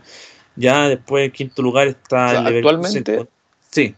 Ya 0.56 0.88
después 0.88 1.24
en 1.24 1.30
quinto 1.32 1.62
lugar 1.62 1.88
está 1.88 2.26
O 2.26 2.30
sea, 2.30 2.38
el 2.40 2.44
Leverkusen 2.44 2.76
actualmente- 2.76 3.16
con- 3.16 3.28
Sí, 3.70 3.94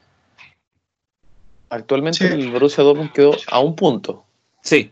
Actualmente 1.73 2.19
Sí. 2.29 2.33
el 2.35 2.51
Borussia 2.51 2.85
Dortmund 2.85 3.13
quedó 3.13 3.35
a 3.49 3.61
un 3.61 3.75
punto. 3.75 4.25
sí. 4.63 4.91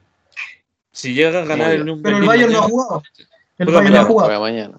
Si 0.92 1.14
llega 1.14 1.42
a 1.42 1.44
ganar 1.44 1.70
el 1.72 2.00
Pero 2.02 2.16
el 2.18 2.24
Bayern 2.24 2.52
no 2.52 2.58
ha 2.58 2.62
jugado. 2.62 3.02
El 3.58 3.66
Bayern 3.66 3.94
no 3.94 4.00
ha 4.00 4.04
jugado. 4.04 4.40
Mañana. 4.40 4.78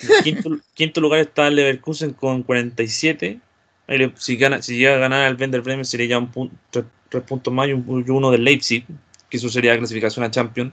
en 0.00 0.24
quinto, 0.24 0.50
quinto 0.74 1.00
lugar 1.00 1.20
está 1.20 1.46
el 1.46 1.54
Leverkusen 1.56 2.12
con 2.12 2.42
47. 2.42 3.38
Ahí 3.86 3.98
le- 3.98 4.12
Si, 4.16 4.36
gana, 4.36 4.60
si 4.62 4.76
llega 4.76 4.94
a 4.96 4.98
ganar 4.98 5.30
el 5.30 5.36
Werder 5.40 5.60
Bremen 5.60 5.84
sería 5.84 6.06
ya 6.08 6.18
un 6.18 6.26
punto, 6.32 6.56
tres, 6.70 6.84
tres 7.08 7.22
puntos 7.22 7.52
más 7.54 7.68
y, 7.68 7.72
un- 7.72 8.04
y 8.06 8.10
uno 8.10 8.30
del 8.32 8.42
Leipzig, 8.42 8.84
que 9.30 9.36
eso 9.36 9.48
sería 9.48 9.78
clasificación 9.78 10.24
a 10.24 10.30
Champions. 10.30 10.72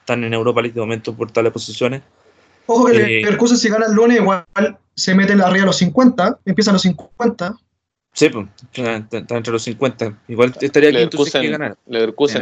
Están 0.00 0.24
en 0.24 0.34
Europa 0.34 0.60
League 0.62 0.74
de 0.74 0.80
momento 0.80 1.14
por 1.14 1.30
tales 1.30 1.52
posiciones. 1.52 2.02
Ojo 2.66 2.86
que 2.86 2.96
Eh, 2.96 3.16
el 3.18 3.22
Leverkusen 3.22 3.56
si 3.58 3.68
gana 3.68 3.86
el 3.86 3.92
lunes 3.92 4.18
igual 4.20 4.44
se 4.96 5.14
mete 5.14 5.34
arriba 5.34 5.62
a 5.62 5.66
los 5.66 5.76
50, 5.76 6.38
empieza 6.44 6.70
a 6.70 6.74
los 6.74 6.82
50. 6.82 7.54
Sí, 8.16 8.30
pues, 8.30 8.46
está, 8.72 9.36
entre 9.36 9.52
los 9.52 9.62
50. 9.62 10.18
Igual 10.26 10.54
estaría 10.58 10.88
que 10.88 10.94
Leverkusen, 10.94 11.50
ganar. 11.50 11.76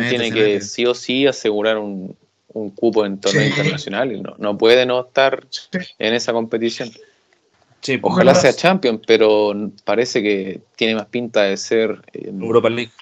Tiene 0.08 0.30
que 0.30 0.60
sí 0.60 0.87
o 0.87 0.94
sí 0.94 1.26
asegurar 1.26 1.78
un, 1.78 2.16
un 2.52 2.70
cupo 2.70 3.04
en 3.04 3.18
torneo 3.18 3.42
Sí. 3.42 3.48
internacional 3.50 4.12
y 4.12 4.20
no, 4.20 4.37
no 4.38 4.56
puede 4.56 4.87
no 4.87 5.00
estar 5.00 5.44
en 5.98 6.14
esa 6.14 6.32
competición. 6.32 6.90
Sí, 7.80 7.98
pues, 7.98 8.12
Ojalá 8.14 8.37
sea 8.37 8.52
champion, 8.52 9.02
pero 9.04 9.52
parece 9.82 10.22
que 10.22 10.60
tiene 10.76 10.94
más 10.94 11.06
pinta 11.06 11.42
de 11.42 11.56
ser 11.56 12.02
eh, 12.12 12.28
Europa 12.32 12.70
League. 12.70 12.92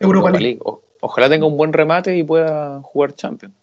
Europa 0.00 0.32
League. 0.32 0.58
O- 0.64 0.82
ojalá 1.00 1.28
tenga 1.28 1.46
un 1.46 1.56
buen 1.56 1.72
remate 1.72 2.16
y 2.16 2.24
pueda 2.24 2.80
jugar 2.82 3.14
champion. 3.14 3.54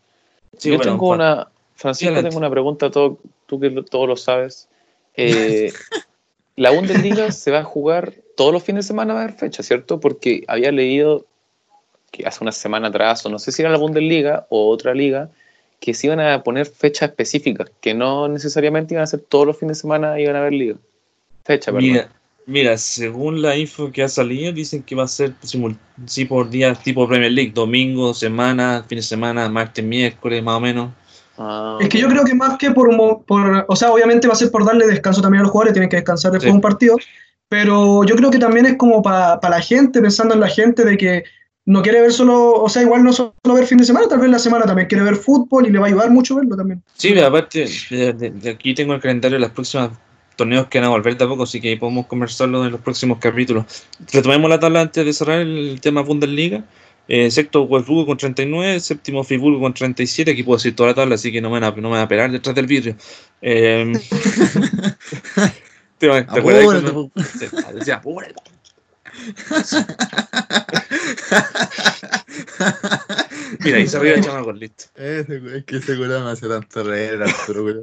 Sí, 0.58 0.70
Yo 0.72 0.78
bueno, 0.78 0.94
tengo 0.94 1.10
una, 1.10 1.50
Francisco, 1.76 2.08
adelante. 2.14 2.30
tengo 2.30 2.38
una 2.40 2.50
pregunta, 2.50 2.90
todo, 2.90 3.20
tú 3.48 3.60
que 3.60 3.70
lo- 3.70 3.84
todo 3.84 4.08
lo 4.08 4.16
sabes. 4.16 4.70
Eh, 5.18 5.74
la 6.56 6.72
Bundesliga 6.72 7.34
se 7.34 7.52
va 7.52 7.60
a 7.60 7.64
jugar 7.66 8.14
todos 8.36 8.54
los 8.54 8.64
fines 8.64 8.86
de 8.86 8.88
semana, 8.88 9.14
va 9.14 9.22
a 9.22 9.24
haber 9.24 9.36
fecha, 9.36 9.64
¿cierto? 9.64 10.00
Porque 10.00 10.44
había 10.48 10.72
leído 10.72 11.26
que 12.12 12.26
hace 12.26 12.44
una 12.44 12.52
semana 12.52 12.88
atrás, 12.90 13.26
o 13.26 13.30
no 13.30 13.40
sé 13.40 13.52
si 13.52 13.62
era 13.62 13.72
la 13.72 13.78
Bundesliga 13.78 14.46
o 14.50 14.70
otra 14.70 14.94
liga, 14.94 15.30
que 15.80 15.94
se 15.94 16.08
iban 16.08 16.20
a 16.20 16.44
poner 16.44 16.66
fechas 16.66 17.10
específicas, 17.10 17.70
que 17.82 17.94
no 17.94 18.28
necesariamente 18.28 18.94
iban 18.94 19.04
a 19.04 19.08
ser 19.08 19.20
todos 19.20 19.46
los 19.46 19.58
fines 19.58 19.78
de 19.78 19.82
semana, 19.82 20.20
iban 20.20 20.36
a 20.36 20.40
haber 20.40 20.54
liga. 20.54 20.76
Fecha, 21.44 21.72
perdón. 21.72 21.90
Mira, 21.90 22.10
mira, 22.46 22.78
según 22.78 23.42
la 23.42 23.58
info 23.58 23.92
que 23.92 24.02
ha 24.04 24.10
salido, 24.10 24.52
dicen 24.54 24.82
que 24.84 24.96
va 24.96 25.04
a 25.04 25.08
ser 25.08 25.34
sí 26.06 26.26
por 26.26 26.50
días 26.50 26.82
tipo 26.82 27.08
Premier 27.08 27.32
League, 27.32 27.52
domingo, 27.54 28.14
semana, 28.14 28.86
fin 28.88 28.98
de 28.98 29.02
semana, 29.04 29.50
martes, 29.50 29.84
miércoles, 29.84 30.42
más 30.42 30.56
o 30.56 30.60
menos. 30.62 30.92
Ah, 31.38 31.78
Es 31.82 31.90
que 31.90 32.00
yo 32.00 32.08
creo 32.08 32.24
que 32.24 32.34
más 32.34 32.58
que 32.58 32.72
por, 32.72 32.96
mo- 32.96 33.22
por, 33.24 33.66
o 33.68 33.76
sea, 33.76 33.92
obviamente 33.92 34.26
va 34.28 34.34
a 34.34 34.38
ser 34.38 34.50
por 34.50 34.64
darle 34.66 34.88
descanso 34.88 35.22
también 35.22 35.42
a 35.42 35.44
los 35.44 35.52
jugadores, 35.52 35.74
tienen 35.74 35.90
que 35.90 35.98
descansar 35.98 36.32
después 36.32 36.46
Sí. 36.46 36.52
de 36.52 36.56
un 36.56 36.62
partido, 36.62 36.96
pero 37.58 38.04
yo 38.04 38.18
creo 38.18 38.30
que 38.32 38.38
también 38.38 38.66
es 38.66 38.76
como 38.76 39.02
para 39.02 39.40
la 39.50 39.62
gente, 39.62 40.02
pensando 40.02 40.34
en 40.34 40.42
la 40.42 40.50
gente 40.50 40.84
de 40.84 40.98
que 40.98 41.24
no 41.66 41.82
quiere 41.82 42.02
ver 42.02 42.12
solo, 42.12 42.52
o 42.56 42.68
sea, 42.68 42.82
igual 42.82 43.02
no 43.02 43.14
solo 43.14 43.34
ver 43.46 43.66
fin 43.66 43.78
de 43.78 43.86
semana, 43.86 44.10
tal 44.10 44.20
vez 44.20 44.30
la 44.30 44.40
semana 44.40 44.66
también 44.66 44.90
quiere 44.90 45.06
ver 45.06 45.16
fútbol 45.16 45.66
y 45.66 45.72
le 45.72 45.80
va 45.80 45.86
a 45.86 45.88
ayudar 45.88 46.12
mucho 46.12 46.36
verlo 46.36 46.58
también. 46.58 46.84
Sí, 46.96 47.12
pero 47.14 47.28
aparte, 47.28 47.66
de, 47.92 48.12
de- 48.12 48.32
de 48.32 48.50
aquí 48.50 48.74
tengo 48.74 48.94
el 48.94 49.00
calendario 49.00 49.38
de 49.38 49.40
los 49.40 49.52
próximos 49.52 49.92
torneos 50.36 50.68
que 50.68 50.80
van 50.80 50.88
a 50.88 50.90
volver 50.90 51.16
tampoco, 51.18 51.44
así 51.44 51.62
que 51.62 51.70
ahí 51.70 51.76
podemos 51.78 52.08
conversarlo 52.08 52.66
en 52.66 52.74
los 52.74 52.82
próximos 52.82 53.20
capítulos. 53.20 53.64
Retomemos 54.12 54.50
la 54.50 54.60
tabla 54.60 54.82
antes 54.82 55.06
de 55.06 55.14
cerrar 55.14 55.40
el 55.40 55.80
tema 55.80 56.02
Bundesliga. 56.02 56.62
Eh, 57.08 57.32
sexto 57.32 57.66
Wolfsburgo 57.68 58.06
con 58.08 58.18
39, 58.18 58.80
séptimo 58.82 59.24
Friburgo 59.24 59.62
con 59.62 59.74
37, 59.74 60.32
aquí 60.32 60.44
puedo 60.44 60.58
decir 60.58 60.76
toda 60.76 60.90
la 60.90 60.96
tabla, 60.96 61.16
así 61.16 61.32
que 61.32 61.40
no 61.40 61.50
me 61.52 61.60
van 61.60 61.64
a, 61.64 61.76
no 61.76 61.84
me 61.90 61.96
van 61.96 62.02
a 62.02 62.08
pegar 62.08 62.32
detrás 62.32 62.54
del 62.56 62.66
vidrio. 62.68 62.96
Eh, 63.42 63.94
¿te, 65.98 66.08
te 66.08 66.18
acuerdas 66.18 66.64
Apúrate, 66.64 66.92
cuando-. 66.92 67.12
Sí, 67.24 67.48
decía, 67.74 67.96
"Apúrate". 67.96 68.34
Mira, 73.60 73.78
ahí 73.78 73.88
se 73.88 73.98
arriba 73.98 74.16
el 74.18 74.24
chamaco, 74.24 74.52
listo. 74.54 74.86
Ese, 74.96 75.40
güey, 75.40 75.58
es 75.60 75.66
que 75.66 75.78
ese 75.78 75.96
culo 75.96 76.20
me 76.24 76.32
hace 76.32 76.48
tanto 76.48 76.84
reír, 76.84 77.22
Arturo, 77.22 77.64
güey. 77.64 77.76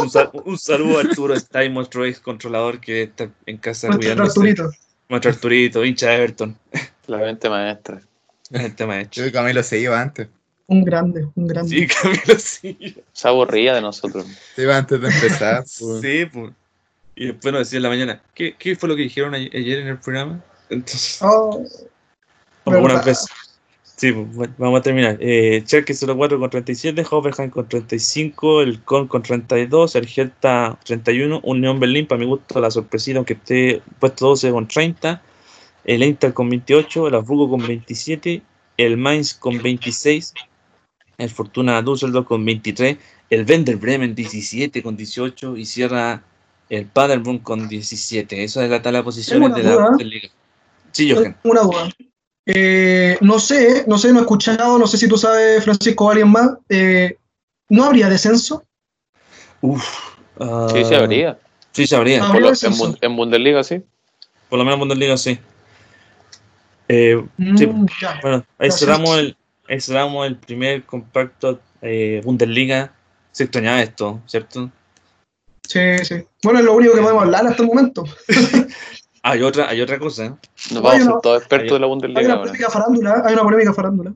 Un, 0.00 0.10
sal- 0.10 0.30
un 0.44 0.58
saludo 0.58 0.98
a 0.98 1.00
Arturo 1.02 1.38
Stein, 1.38 1.74
nuestro 1.74 2.04
ex 2.04 2.20
controlador 2.20 2.80
que 2.80 3.02
está 3.02 3.30
en 3.46 3.58
casa 3.58 3.88
Nuestro 3.88 4.00
cuidándose. 4.08 4.40
Arturito. 4.40 4.70
Nuestro 5.08 5.30
Arturito, 5.30 5.84
hincha 5.84 6.08
de 6.10 6.14
Everton. 6.16 6.58
La 7.06 7.18
mente 7.18 7.48
maestra. 7.48 8.00
El 8.50 8.74
tema 8.74 9.00
hecho. 9.00 9.24
Yo 9.24 9.32
Camilo 9.32 9.62
se 9.62 9.78
iba 9.78 10.00
antes. 10.00 10.28
Un 10.66 10.84
grande, 10.84 11.26
un 11.34 11.46
grande. 11.46 11.68
Sí, 11.70 11.86
Camilo, 11.86 12.38
sí. 12.38 12.96
Se 13.12 13.28
aburría 13.28 13.74
de 13.74 13.80
nosotros. 13.82 14.26
Se 14.54 14.62
iba 14.62 14.76
antes 14.76 15.00
de 15.00 15.08
empezar. 15.08 15.64
pues. 15.78 16.00
Sí, 16.00 16.26
pues. 16.32 16.52
Y 17.16 17.26
después 17.26 17.52
nos 17.52 17.60
decía 17.60 17.76
en 17.78 17.82
la 17.84 17.88
mañana, 17.88 18.22
¿qué, 18.34 18.54
qué 18.58 18.76
fue 18.76 18.88
lo 18.88 18.96
que 18.96 19.02
dijeron 19.02 19.34
ayer 19.34 19.78
en 19.78 19.88
el 19.88 19.98
programa? 19.98 20.42
Entonces, 20.68 21.18
Oh, 21.20 21.64
algunas 22.66 23.04
veces. 23.04 23.28
Sí, 23.96 24.12
pues, 24.12 24.34
bueno, 24.34 24.54
vamos 24.58 24.80
a 24.80 24.82
terminar. 24.82 25.16
Eh, 25.20 25.62
Schalke 25.64 25.94
04 25.94 26.40
con 26.40 26.50
37, 26.50 27.06
Hoffenheim 27.08 27.50
con 27.50 27.68
35, 27.68 28.62
el 28.62 28.82
Con 28.82 29.06
con 29.06 29.22
32, 29.22 29.94
el 29.94 30.08
Hertha 30.14 30.78
31, 30.84 31.40
Unión 31.44 31.78
Berlín, 31.78 32.06
para 32.06 32.18
mi 32.18 32.26
gusto, 32.26 32.60
la 32.60 32.72
sorpresita, 32.72 33.18
aunque 33.18 33.34
esté 33.34 33.82
puesto 34.00 34.26
12 34.26 34.50
con 34.50 34.66
30, 34.66 35.22
el 35.84 36.02
Inter 36.02 36.34
con 36.34 36.50
28, 36.50 37.06
el 37.06 37.14
Hamburgo 37.14 37.50
con 37.50 37.64
27, 37.64 38.42
el 38.78 38.96
Mainz 38.96 39.32
con 39.34 39.62
26, 39.62 40.34
el 41.18 41.30
Fortuna 41.30 41.80
Düsseldorf 41.80 42.26
con 42.26 42.44
23, 42.44 42.98
el 43.30 43.46
Werder 43.48 43.76
Bremen 43.76 44.14
17 44.14 44.82
con 44.82 44.96
18 44.96 45.56
y 45.56 45.64
cierra 45.64 46.24
el 46.68 46.86
Paderborn 46.86 47.38
con 47.38 47.68
17. 47.68 48.44
Esa 48.44 48.64
es 48.64 48.70
la 48.70 48.82
tabla 48.82 48.98
de 49.00 49.04
posiciones 49.04 49.54
de 49.54 49.62
la. 49.62 49.76
Bundesliga. 49.88 50.28
Sí, 50.92 51.10
Johan. 51.12 51.36
Una 51.44 51.60
duda. 51.62 51.90
Eh, 52.46 53.16
no 53.20 53.38
sé, 53.38 53.84
no 53.86 53.96
sé, 53.98 54.12
no 54.12 54.18
he 54.18 54.22
escuchado, 54.22 54.78
no 54.78 54.86
sé 54.86 54.98
si 54.98 55.08
tú 55.08 55.16
sabes, 55.16 55.64
Francisco, 55.64 56.04
o 56.06 56.10
alguien 56.10 56.28
más. 56.30 56.50
eh, 56.68 57.16
¿No 57.70 57.84
habría 57.84 58.08
descenso? 58.08 58.62
Uf. 59.62 59.82
Sí, 60.72 60.84
se 60.84 60.94
ah, 60.94 60.98
habría. 60.98 61.38
Sí, 61.72 61.86
se 61.86 61.96
habría. 61.96 62.18
Ah, 62.22 62.26
Por 62.26 62.28
lo- 62.28 62.32
habría 62.34 62.48
en, 62.48 62.52
descenso. 62.52 62.84
Bund- 62.84 62.98
en 63.00 63.16
Bundesliga, 63.16 63.64
sí. 63.64 63.82
Por 64.50 64.58
lo 64.58 64.64
menos 64.64 64.74
en 64.74 64.80
Bundesliga 64.80 65.16
sí. 65.16 65.38
Eh, 66.88 67.24
Sí. 67.56 67.66
Mm, 67.66 67.86
ya. 68.00 68.18
bueno, 68.22 68.44
ahí 68.58 68.70
cerramos, 68.70 69.18
el, 69.18 69.36
ahí 69.68 69.80
cerramos 69.80 70.26
el 70.26 70.36
primer 70.36 70.84
compacto 70.84 71.60
eh, 71.80 72.20
Bundesliga. 72.24 72.92
Se 73.32 73.44
extrañaba 73.44 73.82
esto, 73.82 74.20
¿cierto? 74.26 74.70
Sí, 75.66 75.98
sí. 76.04 76.16
Bueno, 76.42 76.58
es 76.60 76.64
lo 76.64 76.74
único 76.74 76.94
que 76.94 77.00
podemos 77.00 77.22
hablar 77.22 77.46
hasta 77.46 77.62
el 77.62 77.68
momento. 77.68 78.04
Hay 79.26 79.40
otra, 79.40 79.70
hay 79.70 79.80
otra 79.80 79.98
cosa. 79.98 80.26
¿eh? 80.26 80.32
Nos 80.72 80.82
vamos 80.82 81.00
a 81.00 81.02
ser 81.04 81.12
todos 81.22 81.38
expertos 81.38 81.68
Hay- 81.70 81.74
de 81.76 81.80
la 81.80 81.86
Hay 81.86 81.88
Bundesliga 81.90 82.20
una 82.20 82.34
ahora. 82.34 82.40
polémica 82.42 82.70
farándula, 82.70 83.22
hay 83.24 83.32
una 83.32 83.42
polémica 83.42 83.72
farándula. 83.72 84.12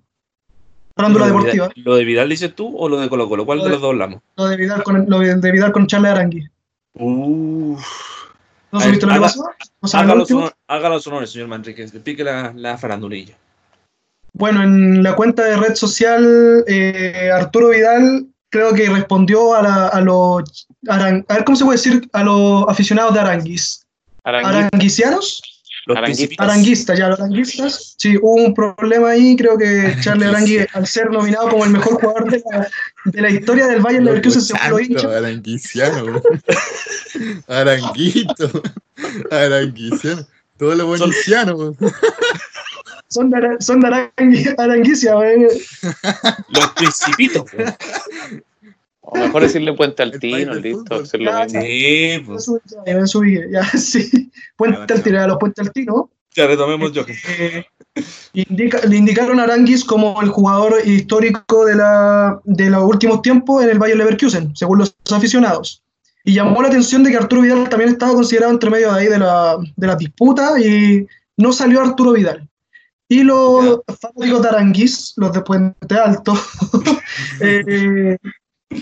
Farándula 0.94 1.24
¿Lo 1.26 1.32
de 1.32 1.38
deportiva. 1.38 1.68
Vidal- 1.68 1.84
¿Lo 1.87 1.96
de 1.96 2.04
Vidal 2.04 2.28
dices 2.28 2.54
tú 2.54 2.76
o 2.76 2.88
lo 2.90 3.00
de 3.00 3.08
Colo 3.08 3.26
Colo? 3.26 3.46
¿Cuál 3.46 3.58
Lo 3.58 3.64
de 3.64 3.70
de- 3.70 3.74
los 3.76 3.80
dos 3.82 3.90
hablamos? 3.92 4.20
Lo 4.37 4.46
de 4.48 4.56
Vidal 4.58 4.82
con, 4.82 5.06
lo 5.08 5.18
de 5.20 5.50
Vidal 5.52 5.72
con 5.72 5.87
Charles 5.87 6.11
Arangui. 6.11 6.46
Uf. 6.92 7.82
¿No 8.70 8.80
supiste 8.80 9.06
lo 9.06 9.12
que 9.12 9.16
haga- 9.16 9.26
pasó? 9.80 10.52
Haga 10.66 10.88
los 10.90 11.06
honores, 11.06 11.30
señor 11.30 11.48
Manrique. 11.48 11.87
Pique 12.04 12.22
la, 12.22 12.52
la 12.54 12.76
farandulilla. 12.76 13.34
Bueno, 14.34 14.62
en 14.62 15.02
la 15.02 15.16
cuenta 15.16 15.42
de 15.44 15.56
red 15.56 15.74
social, 15.74 16.64
eh, 16.66 17.30
Arturo 17.32 17.70
Vidal 17.70 18.26
creo 18.50 18.72
que 18.74 18.88
respondió 18.88 19.54
a, 19.54 19.62
la- 19.62 19.88
a 19.88 20.00
los 20.00 20.66
aran- 20.88 21.24
a 21.28 21.34
ver 21.34 21.44
cómo 21.44 21.56
se 21.56 21.64
puede 21.64 21.76
decir 21.78 22.08
a 22.12 22.22
los 22.24 22.64
aficionados 22.68 23.14
de 23.14 23.20
Aranguis. 23.20 23.82
Aranguisianos, 24.24 25.42
Los 25.87 25.96
Aranguistas. 26.38 26.98
ya 26.98 27.08
los 27.08 27.18
aranguistas. 27.18 27.94
Sí, 27.96 28.16
hubo 28.20 28.34
un 28.44 28.52
problema 28.54 29.11
ahí, 29.11 29.37
creo 29.37 29.56
que 29.56 29.96
Charles 30.02 30.28
Arangui, 30.28 30.58
al 30.74 30.87
ser 30.87 31.11
nominado 31.11 31.48
como 31.48 31.64
el 31.64 31.70
mejor 31.70 31.94
jugador 31.94 32.30
de 32.30 32.42
la, 32.50 32.68
de 33.06 33.22
la 33.22 33.30
historia 33.30 33.66
del 33.68 33.80
Bayern 33.80 34.04
Leverkusen, 34.04 34.42
según 34.42 34.70
los 34.70 34.82
hinchas, 34.82 35.04
Aranguiciano, 35.06 36.04
güey. 36.04 36.22
Aranguito. 37.48 38.62
Aranguiciano. 39.30 40.26
Todo 40.58 40.74
lo 40.74 40.87
bueniciano. 40.88 41.74
Son 43.09 43.31
de, 43.31 43.57
son 43.61 43.81
de 43.81 43.88
Arangui- 43.88 44.55
Aranguisia, 44.59 45.14
güey. 45.14 45.42
Los 46.49 46.68
principitos. 46.77 47.44
güey. 47.53 47.66
o 49.01 49.16
mejor 49.18 49.42
decirle 49.42 49.73
Puente 49.73 50.03
El 50.03 50.12
Altino, 50.12 50.55
del 50.55 50.62
listo, 50.62 50.83
fútbol. 50.85 51.03
hacer 51.03 51.21
lo 51.21 51.31
Ya, 51.31 51.44
mismo. 51.44 51.61
Sí, 51.62 52.23
pues. 52.27 52.42
Eso, 52.42 52.61
ya, 52.66 52.92
ya 52.92 53.01
me 53.01 53.07
subí, 53.07 53.40
ya, 53.51 53.64
sí. 53.79 54.31
Puente 54.57 54.92
Altino, 54.94 55.23
a 55.23 55.27
los 55.27 55.38
Puente 55.38 55.62
Altino. 55.62 56.11
Ya 56.37 56.47
retomemos, 56.47 56.92
Johan. 56.94 57.07
Eh, 57.38 57.64
indica- 58.35 58.81
le 58.87 58.97
indicaron 58.97 59.40
a 59.40 59.44
Aranguis 59.44 59.83
como 59.85 60.21
el 60.23 60.29
jugador 60.29 60.77
histórico 60.85 61.64
de, 61.64 61.75
la, 61.75 62.38
de 62.44 62.71
los 62.71 62.85
últimos 62.85 63.23
tiempos 63.23 63.62
en 63.64 63.71
el 63.71 63.79
Bayern 63.79 63.99
Leverkusen, 63.99 64.55
según 64.55 64.79
los 64.79 64.94
aficionados. 65.11 65.83
Y 66.25 66.35
llamó 66.35 66.61
la 66.62 66.68
atención 66.68 67.03
de 67.03 67.11
que 67.11 67.16
Arturo 67.16 67.40
Vidal 67.42 67.68
también 67.68 67.90
estaba 67.90 68.12
considerado 68.12 68.53
entre 68.53 68.68
medio 68.71 68.92
de 68.92 69.01
ahí 69.01 69.07
de 69.07 69.18
la, 69.18 69.57
de 69.77 69.87
la 69.87 69.97
disputa 69.97 70.61
y 70.61 71.07
no 71.38 71.53
salió 71.53 71.81
Arturo 71.81 72.12
Vidal. 72.12 72.47
Y 73.09 73.23
los 73.23 73.81
fanáticos 74.01 74.42
de 74.42 74.49
Aranguis, 74.49 75.14
los 75.16 75.33
de 75.33 75.40
Puente 75.40 75.94
Alto, 75.94 76.35
eh, 77.40 78.16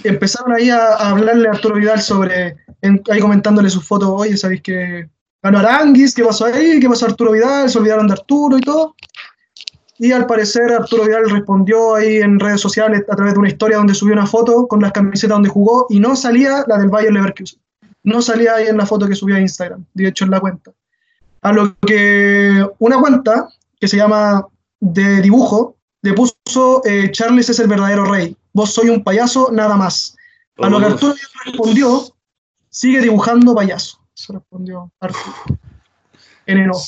empezaron 0.05 0.53
ahí 0.53 0.71
a, 0.71 0.95
a 0.95 1.11
hablarle 1.11 1.49
a 1.49 1.53
Arturo 1.53 1.77
Vidal 1.77 2.01
sobre, 2.01 2.57
en- 2.83 3.03
ahí 3.11 3.21
comentándole 3.21 3.71
sus 3.71 3.87
fotos, 3.87 4.09
oye, 4.13 4.37
¿sabéis 4.37 4.63
que 4.63 5.09
ganó 5.43 5.59
Aranguis? 5.61 6.15
¿Qué 6.15 6.25
pasó 6.25 6.47
ahí? 6.47 6.81
¿Qué 6.81 6.89
pasó 6.89 7.07
a 7.07 7.11
Arturo 7.11 7.33
Vidal? 7.33 7.71
Se 7.71 7.79
olvidaron 7.79 8.09
de 8.09 8.15
Arturo 8.15 8.59
y 8.59 8.61
todo. 8.63 8.97
Y 9.99 10.13
al 10.13 10.27
parecer 10.27 10.73
Arturo 10.73 11.05
Vidal 11.05 11.31
respondió 11.31 11.95
ahí 11.95 12.17
en 12.17 12.39
redes 12.39 12.61
sociales 12.61 13.05
a 13.09 13.17
través 13.17 13.33
de 13.35 13.39
una 13.39 13.49
historia 13.49 13.79
donde 13.79 13.95
subió 13.95 14.13
una 14.15 14.27
foto 14.27 14.67
con 14.67 14.81
las 14.83 14.93
camisetas 14.93 15.37
donde 15.37 15.49
jugó 15.49 15.87
y 15.89 16.01
no 16.01 16.17
salía 16.17 16.65
la 16.67 16.79
del 16.79 16.91
Bayern 16.91 17.15
Leverkusen. 17.15 17.61
No 18.03 18.21
salía 18.21 18.57
ahí 18.57 18.67
en 18.67 18.77
la 18.77 18.87
foto 18.87 19.07
que 19.09 19.15
subió 19.15 19.37
a 19.37 19.41
Instagram, 19.41 19.85
de 19.95 20.09
hecho 20.09 20.25
en 20.25 20.33
la 20.33 20.41
cuenta. 20.41 20.73
A 21.43 21.53
lo 21.53 21.77
que 21.87 22.67
una 22.79 22.99
cuenta 23.01 23.49
que 23.81 23.89
se 23.89 23.97
llama 23.97 24.47
de 24.81 25.21
dibujo 25.21 25.77
le 26.03 26.13
puso 26.13 26.83
eh, 26.85 27.11
Charles 27.11 27.49
es 27.49 27.59
el 27.59 27.67
verdadero 27.67 28.05
rey, 28.05 28.37
vos 28.53 28.73
soy 28.73 28.91
un 28.91 29.03
payaso, 29.03 29.51
nada 29.53 29.77
más. 29.77 30.17
A 30.59 30.69
lo 30.69 30.79
que 30.79 30.87
Uf. 30.87 30.93
Arturo 30.93 31.15
respondió, 31.45 32.03
sigue 32.71 33.01
dibujando 33.01 33.55
payaso. 33.55 34.01
Eso 34.17 34.35
respondió 34.35 34.91
Arturo. 35.01 35.35
en 36.47 36.59
enojo. 36.59 36.85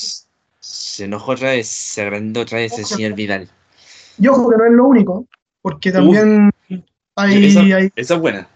Se 0.59 1.03
enojó 1.03 1.33
otra 1.33 1.51
vez, 1.51 1.67
se 1.67 2.01
agrandó 2.01 2.41
otra 2.41 2.59
vez 2.59 2.77
el 2.79 2.85
señor 2.85 3.13
Vidal. 3.13 3.49
Y 4.17 4.27
ojo 4.27 4.49
que 4.49 4.57
no 4.57 4.65
es 4.65 4.71
lo 4.71 4.85
único, 4.85 5.25
porque 5.61 5.91
también 5.91 6.51
hay, 7.15 7.45
esa, 7.45 7.59
hay 7.59 7.91
esa 7.95 8.13
es 8.15 8.19
buena. 8.19 8.47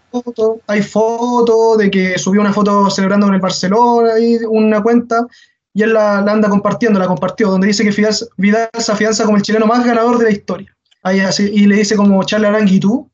hay 0.66 0.82
fotos 0.82 1.78
de 1.78 1.90
que 1.90 2.18
subió 2.18 2.40
una 2.40 2.52
foto 2.52 2.88
celebrando 2.88 3.26
con 3.26 3.34
el 3.34 3.40
Barcelona 3.40 4.18
y 4.18 4.38
una 4.48 4.82
cuenta 4.82 5.26
y 5.74 5.82
él 5.82 5.92
la, 5.92 6.20
la 6.22 6.32
anda 6.32 6.48
compartiendo, 6.48 6.98
la 7.00 7.06
compartió, 7.08 7.50
donde 7.50 7.66
dice 7.66 7.82
que 7.82 7.90
Vidal, 7.90 8.14
Vidal 8.36 8.68
se 8.78 8.92
afianza 8.92 9.24
como 9.24 9.36
el 9.36 9.42
chileno 9.42 9.66
más 9.66 9.84
ganador 9.84 10.18
de 10.18 10.24
la 10.24 10.30
historia. 10.30 10.74
Ahí 11.02 11.20
así, 11.20 11.50
y 11.52 11.66
le 11.66 11.76
dice 11.76 11.96
como 11.96 12.22
Charles 12.24 12.48
Arangui 12.48 12.80
tú. 12.80 13.10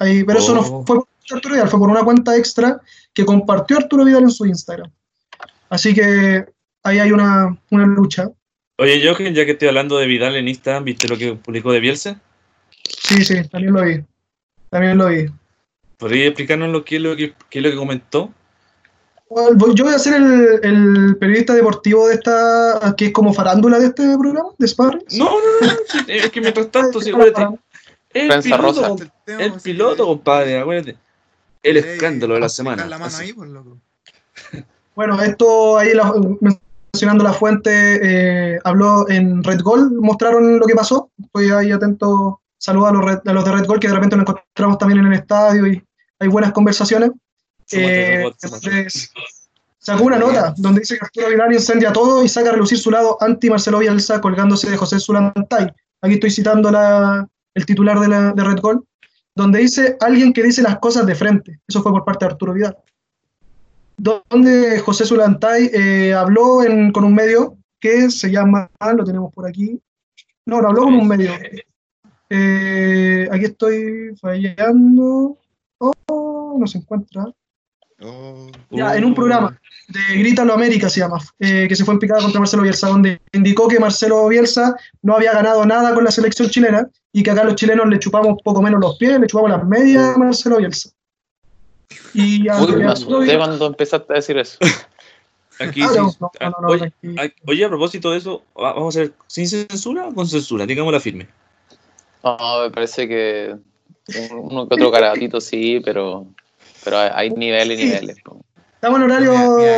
Ahí, 0.00 0.24
pero 0.24 0.40
eso 0.40 0.54
no 0.54 0.60
Oh. 0.60 0.84
fue 0.84 0.96
por 0.96 1.06
Arturo 1.30 1.54
Vidal, 1.54 1.68
fue 1.68 1.78
por 1.78 1.88
una 1.88 2.02
cuenta 2.02 2.36
extra 2.36 2.80
que 3.14 3.24
compartió 3.24 3.78
Arturo 3.78 4.04
Vidal 4.04 4.24
en 4.24 4.30
su 4.30 4.44
Instagram. 4.44 4.90
Así 5.70 5.94
que 5.94 6.44
ahí 6.82 6.98
hay 6.98 7.12
una, 7.12 7.56
una 7.70 7.86
lucha. 7.86 8.28
Oye, 8.76 9.00
Jochen, 9.06 9.32
ya 9.32 9.44
que 9.44 9.52
estoy 9.52 9.68
hablando 9.68 9.96
de 9.98 10.06
Vidal 10.06 10.34
en 10.34 10.48
Instagram, 10.48 10.84
¿viste 10.84 11.08
lo 11.08 11.16
que 11.16 11.34
publicó 11.34 11.72
de 11.72 11.78
Bielsa? 11.80 12.20
Sí, 12.82 13.24
sí, 13.24 13.48
también 13.48 13.72
lo 13.72 13.84
vi. 13.84 14.04
También 14.68 14.98
lo 14.98 15.06
vi. 15.06 15.26
¿Podría 15.96 16.26
explicarnos 16.26 16.70
lo 16.70 16.84
que 16.84 16.98
lo 16.98 17.14
que, 17.16 17.34
qué 17.48 17.60
es 17.60 17.64
lo 17.64 17.70
que 17.70 17.76
comentó? 17.76 18.32
Bueno, 19.30 19.50
voy- 19.56 19.74
Yo 19.74 19.84
voy 19.84 19.94
a 19.94 19.98
ser 19.98 20.14
el, 20.14 20.60
el 20.62 21.16
periodista 21.16 21.54
deportivo 21.54 22.08
de 22.08 22.14
esta, 22.14 22.94
que 22.96 23.06
es 23.06 23.12
como 23.12 23.32
farándula 23.32 23.78
de 23.78 23.86
este 23.86 24.16
programa, 24.18 24.50
de 24.58 24.68
Sparring. 24.68 25.02
No, 25.18 25.24
no, 25.26 25.66
no, 25.66 25.72
es 26.06 26.30
que 26.30 26.40
mientras 26.40 26.70
tanto, 26.70 27.00
sí, 27.00 27.10
acuérdate, 27.10 27.58
el 28.12 28.28
Prensa 28.28 28.56
piloto, 28.56 28.88
rosa. 28.88 29.12
el 29.26 29.52
piloto, 29.54 30.06
compadre, 30.06 30.58
acuérdate. 30.60 30.96
El 31.62 31.78
escándalo 31.78 32.34
de 32.34 32.40
la 32.40 32.48
semana. 32.48 32.84
La 32.86 32.98
mano 32.98 33.06
Así. 33.06 33.24
ahí, 33.24 33.32
pues, 33.32 33.50
loco. 33.50 33.78
Bueno, 34.94 35.20
esto 35.20 35.76
ahí 35.78 35.92
la- 35.92 36.14
mencionando 36.92 37.24
la 37.24 37.32
fuente, 37.32 37.98
eh, 38.54 38.60
habló 38.62 39.08
en 39.10 39.42
Red 39.42 39.60
Gold, 39.62 39.92
mostraron 40.00 40.60
lo 40.60 40.66
que 40.66 40.74
pasó. 40.76 41.10
Estoy 41.20 41.50
ahí 41.50 41.72
atento, 41.72 42.40
saludos 42.58 42.90
a 42.90 42.92
los, 42.92 43.04
Red- 43.04 43.20
a 43.28 43.32
los 43.32 43.44
de 43.44 43.50
Red 43.50 43.66
Gold 43.66 43.80
que 43.80 43.88
de 43.88 43.94
repente 43.94 44.16
nos 44.16 44.28
encontramos 44.28 44.78
también 44.78 45.00
en 45.00 45.06
el 45.06 45.14
estadio 45.14 45.66
y 45.66 45.82
hay 46.20 46.28
buenas 46.28 46.52
conversaciones. 46.52 47.10
Eh, 47.72 48.30
entonces, 48.42 49.10
sacó 49.78 50.04
una 50.04 50.18
nota 50.18 50.54
donde 50.56 50.80
dice 50.80 50.96
que 50.98 51.04
Arturo 51.04 51.28
Vidal 51.28 51.52
incendia 51.52 51.92
todo 51.92 52.22
y 52.24 52.28
saca 52.28 52.50
a 52.50 52.52
relucir 52.52 52.78
su 52.78 52.90
lado 52.90 53.16
anti-Marcelo 53.20 53.78
Bielsa 53.78 54.20
colgándose 54.20 54.70
de 54.70 54.76
José 54.76 54.98
Zulantay. 55.00 55.72
Aquí 56.00 56.14
estoy 56.14 56.30
citando 56.30 56.70
la- 56.70 57.26
el 57.54 57.66
titular 57.66 57.98
de, 58.00 58.08
la, 58.08 58.32
de 58.32 58.44
Red 58.44 58.60
Gold, 58.60 58.82
donde 59.34 59.60
dice 59.60 59.96
alguien 60.00 60.32
que 60.32 60.42
dice 60.42 60.62
las 60.62 60.78
cosas 60.78 61.06
de 61.06 61.14
frente. 61.14 61.60
Eso 61.66 61.82
fue 61.82 61.92
por 61.92 62.04
parte 62.04 62.24
de 62.24 62.32
Arturo 62.32 62.52
Vidal. 62.52 62.76
Donde 63.96 64.80
José 64.80 65.04
Zulantay 65.06 65.70
eh, 65.72 66.14
habló 66.14 66.62
en- 66.64 66.90
con 66.92 67.04
un 67.04 67.14
medio 67.14 67.56
que 67.80 68.10
se 68.10 68.30
llama, 68.30 68.68
lo 68.96 69.04
tenemos 69.04 69.32
por 69.32 69.46
aquí. 69.46 69.78
No, 70.46 70.60
no 70.60 70.68
habló 70.68 70.82
con 70.84 70.94
un 70.94 71.06
medio. 71.08 71.30
Eh, 72.30 73.28
aquí 73.30 73.44
estoy 73.44 74.16
fallando. 74.20 75.38
Oh, 75.78 76.56
no 76.58 76.66
se 76.66 76.78
encuentra. 76.78 77.24
Oh, 78.00 78.50
Ya, 78.70 78.96
en 78.96 79.04
un 79.04 79.14
programa 79.14 79.58
de 79.88 80.00
Grítalo 80.18 80.52
América 80.54 80.88
se 80.88 81.00
llama, 81.00 81.18
eh, 81.38 81.66
que 81.68 81.76
se 81.76 81.84
fue 81.84 81.94
en 81.94 82.00
picada 82.00 82.20
contra 82.22 82.40
Marcelo 82.40 82.62
Bielsa, 82.62 82.88
donde 82.88 83.20
indicó 83.32 83.68
que 83.68 83.78
Marcelo 83.78 84.26
Bielsa 84.28 84.74
no 85.02 85.14
había 85.14 85.32
ganado 85.32 85.64
nada 85.64 85.94
con 85.94 86.02
la 86.04 86.10
selección 86.10 86.50
chilena 86.50 86.88
y 87.12 87.22
que 87.22 87.30
acá 87.30 87.44
los 87.44 87.54
chilenos 87.54 87.86
le 87.88 87.98
chupamos 87.98 88.38
poco 88.42 88.60
menos 88.62 88.80
los 88.80 88.96
pies, 88.96 89.18
le 89.20 89.26
chupamos 89.26 89.50
las 89.50 89.64
medias 89.64 90.14
a 90.14 90.18
Marcelo 90.18 90.56
Bielsa. 90.56 90.90
Y 92.14 92.48
a- 92.48 92.60
Uy, 92.60 92.72
me 92.76 92.84
asusté 92.86 93.36
cuando 93.36 93.66
empezaste 93.66 94.12
a 94.12 94.16
decir 94.16 94.38
eso. 94.38 94.58
Aquí 95.60 95.82
Ah, 95.82 95.88
sí. 95.92 95.98
no, 95.98 96.10
no, 96.20 96.50
no, 96.50 96.76
no, 96.76 97.22
oye, 97.46 97.64
a 97.64 97.68
propósito 97.68 98.10
de 98.10 98.18
eso, 98.18 98.42
¿va- 98.60 98.72
¿vamos 98.72 98.96
a 98.96 99.02
hacer 99.02 99.12
sin 99.28 99.46
censura 99.46 100.08
o 100.08 100.14
con 100.14 100.26
censura? 100.26 100.66
Digámosla 100.66 100.98
firme. 100.98 101.28
No, 102.24 102.36
me 102.62 102.70
parece 102.72 103.06
que 103.06 103.54
uno 104.32 104.66
que 104.68 104.74
otro 104.74 104.90
caratito 104.90 105.40
sí, 105.40 105.80
pero, 105.84 106.26
pero 106.84 106.98
hay- 106.98 107.10
hay 107.14 107.30
niveles 107.30 107.78
y 107.80 107.84
niveles. 107.84 108.16
Estamos 108.74 108.98
en 109.00 109.04
horario 109.10 109.32
Mira, 109.32 109.48
mira, 109.56 109.76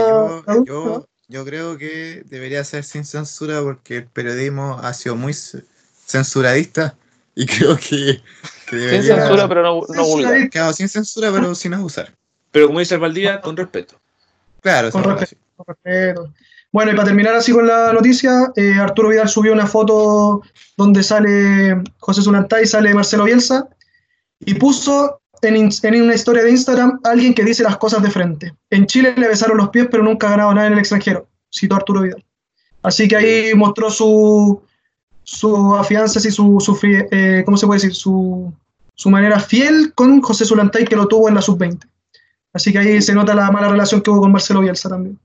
yo, 0.57 0.65
yo, 0.65 1.07
yo 1.29 1.45
creo 1.45 1.79
que 1.79 2.23
debería 2.27 2.65
ser 2.65 2.83
sin 2.85 3.05
censura 3.05 3.63
porque 3.63 3.99
el 3.99 4.07
periodismo 4.07 4.79
ha 4.83 4.93
sido 4.95 5.15
muy 5.17 5.33
censuradista 6.07 6.97
y 7.35 7.47
creo 7.47 7.77
que, 7.77 8.21
que 8.69 8.71
Sin 8.71 8.79
debería... 8.81 9.17
censura, 9.21 9.49
pero 9.49 9.63
no, 9.63 9.81
no 9.89 10.05
vulgar. 10.05 10.51
Claro, 10.51 10.73
sin 10.73 10.89
censura, 10.89 11.31
pero 11.33 11.55
sin 11.55 11.75
abusar. 11.75 12.13
Pero 12.51 12.67
como 12.69 12.81
dice 12.81 12.95
el 12.95 13.01
Valdía, 13.01 13.41
con 13.41 13.57
respeto. 13.57 14.01
Claro, 14.61 14.91
Con 14.91 15.05
respeto. 15.05 15.37
Con 15.57 15.67
respeto. 15.67 16.33
Bueno, 16.73 16.93
y 16.93 16.95
para 16.95 17.07
terminar 17.07 17.35
así 17.35 17.53
con 17.53 17.67
la 17.67 17.93
noticia, 17.93 18.53
eh, 18.57 18.75
Arturo 18.75 19.09
Vidal 19.09 19.29
subió 19.29 19.53
una 19.53 19.67
foto 19.67 20.43
donde 20.77 21.03
sale 21.03 21.83
José 21.99 22.23
Zulantay, 22.23 22.67
sale 22.67 22.93
Marcelo 22.93 23.25
Bielsa, 23.25 23.69
y 24.41 24.55
puso 24.55 25.21
en, 25.43 25.57
en 25.57 26.03
una 26.03 26.15
historia 26.15 26.43
de 26.43 26.51
Instagram 26.51 27.01
alguien 27.05 27.35
que 27.35 27.45
dice 27.45 27.63
las 27.63 27.77
cosas 27.77 28.03
de 28.03 28.11
frente. 28.11 28.55
En 28.71 28.87
Chile 28.87 29.15
le 29.17 29.29
besaron 29.29 29.57
los 29.57 29.69
pies, 29.71 29.89
pero 29.91 30.03
nunca 30.03 30.27
ha 30.29 30.31
ganado 30.31 30.55
nada 30.55 30.67
en 30.67 30.73
el 30.75 30.79
extranjero, 30.79 31.29
citó 31.53 31.77
Arturo 31.77 32.03
Vidal. 32.03 32.25
Así 32.83 33.09
que 33.09 33.17
ahí 33.17 33.55
mostró 33.55 33.91
su, 33.91 34.63
su 35.25 35.75
afianza 35.75 36.19
y 36.27 36.31
su, 36.31 36.61
su 36.61 36.75
fie- 36.77 37.09
eh, 37.11 37.43
¿cómo 37.45 37.57
se 37.57 37.67
puede 37.67 37.81
decir? 37.81 37.95
Su, 37.95 38.53
su 38.95 39.11
manera 39.11 39.41
fiel 39.41 39.93
con 39.95 40.21
José 40.23 40.45
Zulantay, 40.45 40.85
que 40.85 40.97
lo 40.97 41.09
tuvo 41.09 41.29
en 41.29 41.35
la 41.35 41.43
sub-20. 41.43 41.81
Así 42.53 42.73
que 42.73 42.79
ahí 42.79 43.03
se 43.03 43.13
nota 43.15 43.35
la 43.35 43.51
mala 43.51 43.69
relación 43.69 44.01
que 44.01 44.11
hubo 44.11 44.21
con 44.23 44.33
Marcelo 44.33 44.61
Bielsa 44.61 44.89
también. 44.89 45.19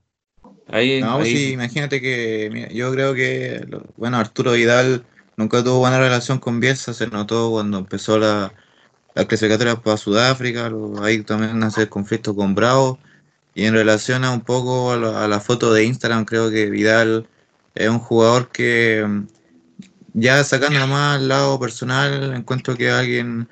Ahí, 0.68 1.00
No, 1.00 1.18
ahí- 1.18 1.34
sí, 1.36 1.52
imagínate 1.52 2.00
que, 2.00 2.50
mira, 2.52 2.68
yo 2.68 2.90
creo 2.92 3.14
que, 3.14 3.66
bueno, 3.96 4.18
Arturo 4.18 4.52
Vidal 4.52 5.04
nunca 5.36 5.62
tuvo 5.62 5.78
buena 5.78 5.98
relación 5.98 6.38
con 6.38 6.60
Bielsa, 6.60 6.92
se 6.94 7.06
notó 7.06 7.50
cuando 7.50 7.78
empezó 7.78 8.18
la, 8.18 8.52
la 9.14 9.26
clasificatoria 9.26 9.76
para 9.76 9.96
Sudáfrica, 9.96 10.68
lo- 10.70 11.02
ahí 11.02 11.22
también 11.22 11.58
nace 11.58 11.82
el 11.82 11.88
conflicto 11.88 12.34
con 12.34 12.54
Bravo, 12.54 12.98
y 13.54 13.64
en 13.66 13.74
relación 13.74 14.24
a 14.24 14.32
un 14.32 14.40
poco 14.42 14.92
a 14.92 14.96
la, 14.96 15.24
a 15.24 15.28
la 15.28 15.40
foto 15.40 15.72
de 15.74 15.84
Instagram, 15.84 16.24
creo 16.24 16.50
que 16.50 16.70
Vidal 16.70 17.28
es 17.74 17.88
un 17.88 17.98
jugador 17.98 18.50
que, 18.50 19.04
mm, 19.06 19.26
ya 20.14 20.42
sacando 20.44 20.86
más 20.86 21.16
al 21.18 21.28
lado 21.28 21.58
personal, 21.60 22.34
encuentro 22.34 22.76
que 22.76 22.90
alguien 22.90 23.48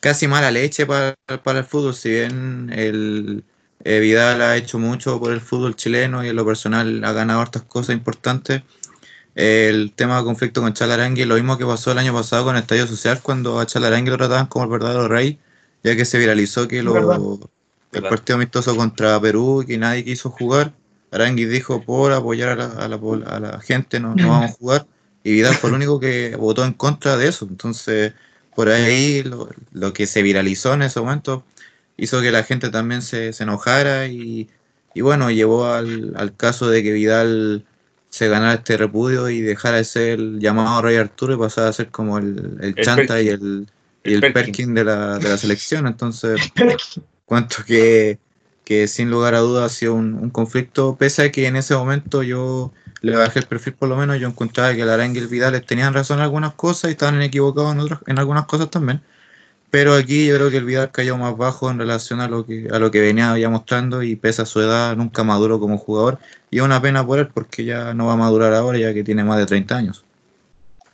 casi 0.00 0.28
mala 0.28 0.50
leche 0.50 0.86
para, 0.86 1.16
para 1.42 1.60
el 1.60 1.64
fútbol, 1.64 1.94
si 1.94 2.10
bien 2.10 2.70
el 2.74 3.44
eh, 3.84 4.00
Vidal 4.00 4.42
ha 4.42 4.56
hecho 4.56 4.78
mucho 4.78 5.18
por 5.20 5.32
el 5.32 5.40
fútbol 5.40 5.76
chileno 5.76 6.24
y 6.24 6.28
en 6.28 6.36
lo 6.36 6.46
personal 6.46 7.04
ha 7.04 7.12
ganado 7.12 7.40
hartas 7.40 7.62
cosas 7.62 7.94
importantes. 7.96 8.62
El 9.40 9.92
tema 9.94 10.18
de 10.18 10.24
conflicto 10.24 10.60
con 10.60 10.72
Chalarangui, 10.72 11.24
lo 11.24 11.36
mismo 11.36 11.56
que 11.56 11.64
pasó 11.64 11.92
el 11.92 11.98
año 11.98 12.12
pasado 12.12 12.44
con 12.44 12.56
el 12.56 12.62
Estadio 12.62 12.86
Social, 12.88 13.20
cuando 13.22 13.60
a 13.60 13.66
Chalarangui 13.66 14.10
lo 14.10 14.16
trataban 14.18 14.46
como 14.46 14.64
el 14.64 14.70
verdadero 14.70 15.06
rey, 15.06 15.38
ya 15.84 15.94
que 15.96 16.04
se 16.04 16.18
viralizó 16.18 16.66
que 16.66 16.82
lo, 16.82 16.92
Verdad. 16.92 17.20
el 17.92 18.02
Verdad. 18.02 18.08
partido 18.10 18.36
amistoso 18.36 18.76
contra 18.76 19.20
Perú, 19.20 19.64
que 19.66 19.78
nadie 19.78 20.04
quiso 20.04 20.30
jugar. 20.30 20.72
Arangui 21.12 21.44
dijo 21.46 21.82
por 21.84 22.12
apoyar 22.12 22.48
a 22.50 22.56
la, 22.56 22.66
a 22.66 22.88
la, 22.88 22.98
pobl- 22.98 23.26
a 23.26 23.38
la 23.40 23.60
gente, 23.60 24.00
no, 24.00 24.14
no 24.16 24.28
vamos 24.28 24.50
a 24.50 24.54
jugar. 24.54 24.86
Y 25.22 25.32
Vidal 25.32 25.54
fue 25.54 25.70
el 25.70 25.76
único 25.76 26.00
que 26.00 26.34
votó 26.36 26.64
en 26.64 26.72
contra 26.72 27.16
de 27.16 27.28
eso. 27.28 27.46
Entonces, 27.48 28.14
por 28.56 28.68
ahí 28.68 29.22
lo, 29.22 29.48
lo 29.72 29.92
que 29.92 30.06
se 30.06 30.22
viralizó 30.22 30.74
en 30.74 30.82
ese 30.82 31.00
momento 31.00 31.44
hizo 31.96 32.20
que 32.20 32.30
la 32.32 32.42
gente 32.44 32.70
también 32.70 33.02
se, 33.02 33.32
se 33.32 33.44
enojara 33.44 34.06
y, 34.08 34.48
y 34.94 35.00
bueno, 35.00 35.30
llevó 35.30 35.66
al, 35.66 36.14
al 36.16 36.34
caso 36.36 36.68
de 36.68 36.82
que 36.82 36.92
Vidal 36.92 37.64
se 38.18 38.26
ganara 38.26 38.54
este 38.54 38.76
repudio 38.76 39.28
y 39.28 39.40
dejara 39.42 39.76
de 39.76 39.84
ser 39.84 40.18
el 40.18 40.40
llamado 40.40 40.82
Rey 40.82 40.96
Arturo 40.96 41.34
y 41.34 41.38
pasara 41.38 41.68
a 41.68 41.72
ser 41.72 41.88
como 41.90 42.18
el, 42.18 42.58
el 42.60 42.74
El 42.76 42.84
chanta 42.84 43.22
y 43.22 43.28
el, 43.28 43.68
y 44.02 44.14
El 44.14 44.24
el 44.24 44.32
Perkin. 44.32 44.32
Perkin 44.32 44.74
de 44.74 44.84
la, 44.84 45.18
de 45.20 45.28
la 45.28 45.38
selección. 45.38 45.86
Entonces, 45.86 46.40
cuento 47.26 47.58
que, 47.64 48.18
que 48.64 48.88
sin 48.88 49.08
lugar 49.08 49.36
a 49.36 49.38
dudas 49.38 49.66
ha 49.70 49.72
sido 49.72 49.94
un, 49.94 50.14
un 50.14 50.30
conflicto, 50.30 50.96
pese 50.96 51.22
a 51.22 51.30
que 51.30 51.46
en 51.46 51.54
ese 51.54 51.76
momento 51.76 52.24
yo 52.24 52.72
le 53.02 53.16
bajé 53.16 53.38
el 53.38 53.46
perfil 53.46 53.74
por 53.74 53.88
lo 53.88 53.96
menos, 53.96 54.18
yo 54.18 54.26
encontraba 54.26 54.74
que 54.74 54.82
el 54.82 54.90
Arangue 54.90 55.20
y 55.20 55.22
el 55.22 55.28
Vidal 55.28 55.64
tenían 55.64 55.94
razón 55.94 56.18
en 56.18 56.24
algunas 56.24 56.54
cosas 56.54 56.88
y 56.88 56.92
estaban 56.94 57.22
equivocados 57.22 57.72
en, 57.72 57.78
otras, 57.78 58.00
en 58.08 58.18
algunas 58.18 58.46
cosas 58.46 58.68
también. 58.68 59.00
Pero 59.70 59.94
aquí 59.94 60.26
yo 60.26 60.36
creo 60.36 60.50
que 60.50 60.56
el 60.56 60.64
Vidal 60.64 60.90
cayó 60.90 61.18
más 61.18 61.36
bajo 61.36 61.70
en 61.70 61.78
relación 61.78 62.20
a 62.20 62.28
lo 62.28 62.46
que 62.46 62.68
a 62.72 62.78
lo 62.78 62.90
que 62.90 63.00
venía 63.00 63.36
ya 63.38 63.50
mostrando 63.50 64.02
y 64.02 64.16
pese 64.16 64.42
a 64.42 64.46
su 64.46 64.60
edad 64.60 64.96
nunca 64.96 65.24
maduró 65.24 65.60
como 65.60 65.76
jugador 65.76 66.18
y 66.50 66.56
es 66.58 66.62
una 66.62 66.80
pena 66.80 67.06
por 67.06 67.18
él 67.18 67.28
porque 67.28 67.64
ya 67.64 67.92
no 67.92 68.06
va 68.06 68.14
a 68.14 68.16
madurar 68.16 68.54
ahora 68.54 68.78
ya 68.78 68.94
que 68.94 69.04
tiene 69.04 69.24
más 69.24 69.38
de 69.38 69.46
30 69.46 69.76
años. 69.76 70.04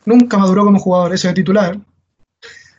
Nunca 0.05 0.37
maduró 0.39 0.65
como 0.65 0.79
jugador, 0.79 1.15
ese 1.15 1.29
de 1.29 1.35
titular. 1.35 1.79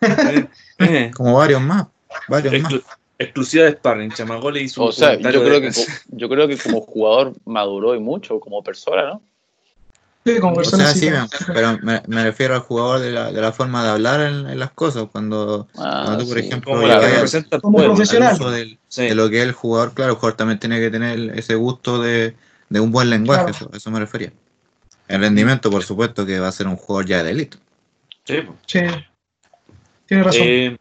Eh, 0.01 0.47
eh, 0.79 1.11
Como 1.15 1.35
varios 1.37 1.61
más, 1.61 1.87
varios 2.27 2.61
más. 2.61 2.73
exclu- 2.73 2.83
exclusiva 3.17 3.63
de 3.63 3.71
Sparring, 3.71 4.11
Chamagole 4.11 4.61
hizo 4.61 4.83
un 4.83 4.89
O 4.89 4.91
sea, 4.91 5.15
yo 5.17 5.43
creo, 5.43 5.61
que, 5.61 5.71
yo 6.09 6.29
creo 6.29 6.47
que 6.47 6.57
como 6.57 6.81
jugador 6.81 7.33
maduró 7.45 7.95
y 7.95 7.99
mucho, 7.99 8.39
como 8.39 8.61
persona, 8.61 9.03
¿no? 9.03 9.21
Sí, 10.25 10.39
como 10.39 10.53
O 10.53 10.55
persona 10.55 10.91
sea, 10.91 11.27
sí, 11.27 11.37
pero 11.53 11.77
me, 11.83 12.01
me 12.07 12.23
refiero 12.23 12.55
al 12.55 12.61
jugador 12.61 12.99
de 12.99 13.11
la, 13.11 13.31
de 13.31 13.39
la 13.41 13.51
forma 13.51 13.83
de 13.83 13.89
hablar 13.91 14.21
en, 14.21 14.49
en 14.49 14.57
las 14.59 14.71
cosas. 14.71 15.05
Cuando, 15.11 15.67
Ah, 15.77 16.01
cuando 16.05 16.23
tú, 16.23 16.29
por 16.29 16.39
sí. 16.39 16.47
ejemplo, 16.47 16.71
como 16.73 16.87
la 16.87 16.95
al- 16.95 17.01
representa 17.11 17.57
el 17.57 17.61
como 17.61 17.77
pueblo. 17.77 17.93
profesional. 17.93 18.29
al 18.29 18.35
uso 18.41 18.49
del- 18.51 18.79
Sí. 18.87 19.03
de 19.03 19.13
lo 19.15 19.29
que 19.29 19.37
es 19.41 19.43
el 19.43 19.51
jugador, 19.51 19.93
claro, 19.93 20.11
el 20.13 20.15
jugador 20.17 20.35
también 20.37 20.57
tiene 20.59 20.79
que 20.79 20.89
tener 20.89 21.37
ese 21.37 21.53
gusto 21.55 22.01
de, 22.01 22.35
de 22.69 22.79
un 22.79 22.91
buen 22.91 23.09
lenguaje, 23.11 23.43
Claro. 23.51 23.55
eso, 23.57 23.69
a 23.71 23.77
eso 23.77 23.91
me 23.91 23.99
refería. 23.99 24.31
El 25.07 25.21
rendimiento, 25.21 25.69
por 25.69 25.83
supuesto, 25.83 26.25
que 26.25 26.39
va 26.39 26.47
a 26.47 26.51
ser 26.51 26.67
un 26.67 26.75
jugador 26.77 27.05
ya 27.05 27.21
de 27.21 27.29
élite. 27.31 27.57
Sí. 28.23 28.37
Sí. 28.65 28.79
Tiene 30.07 30.23
razón. 30.23 30.41
Eh, 30.43 30.77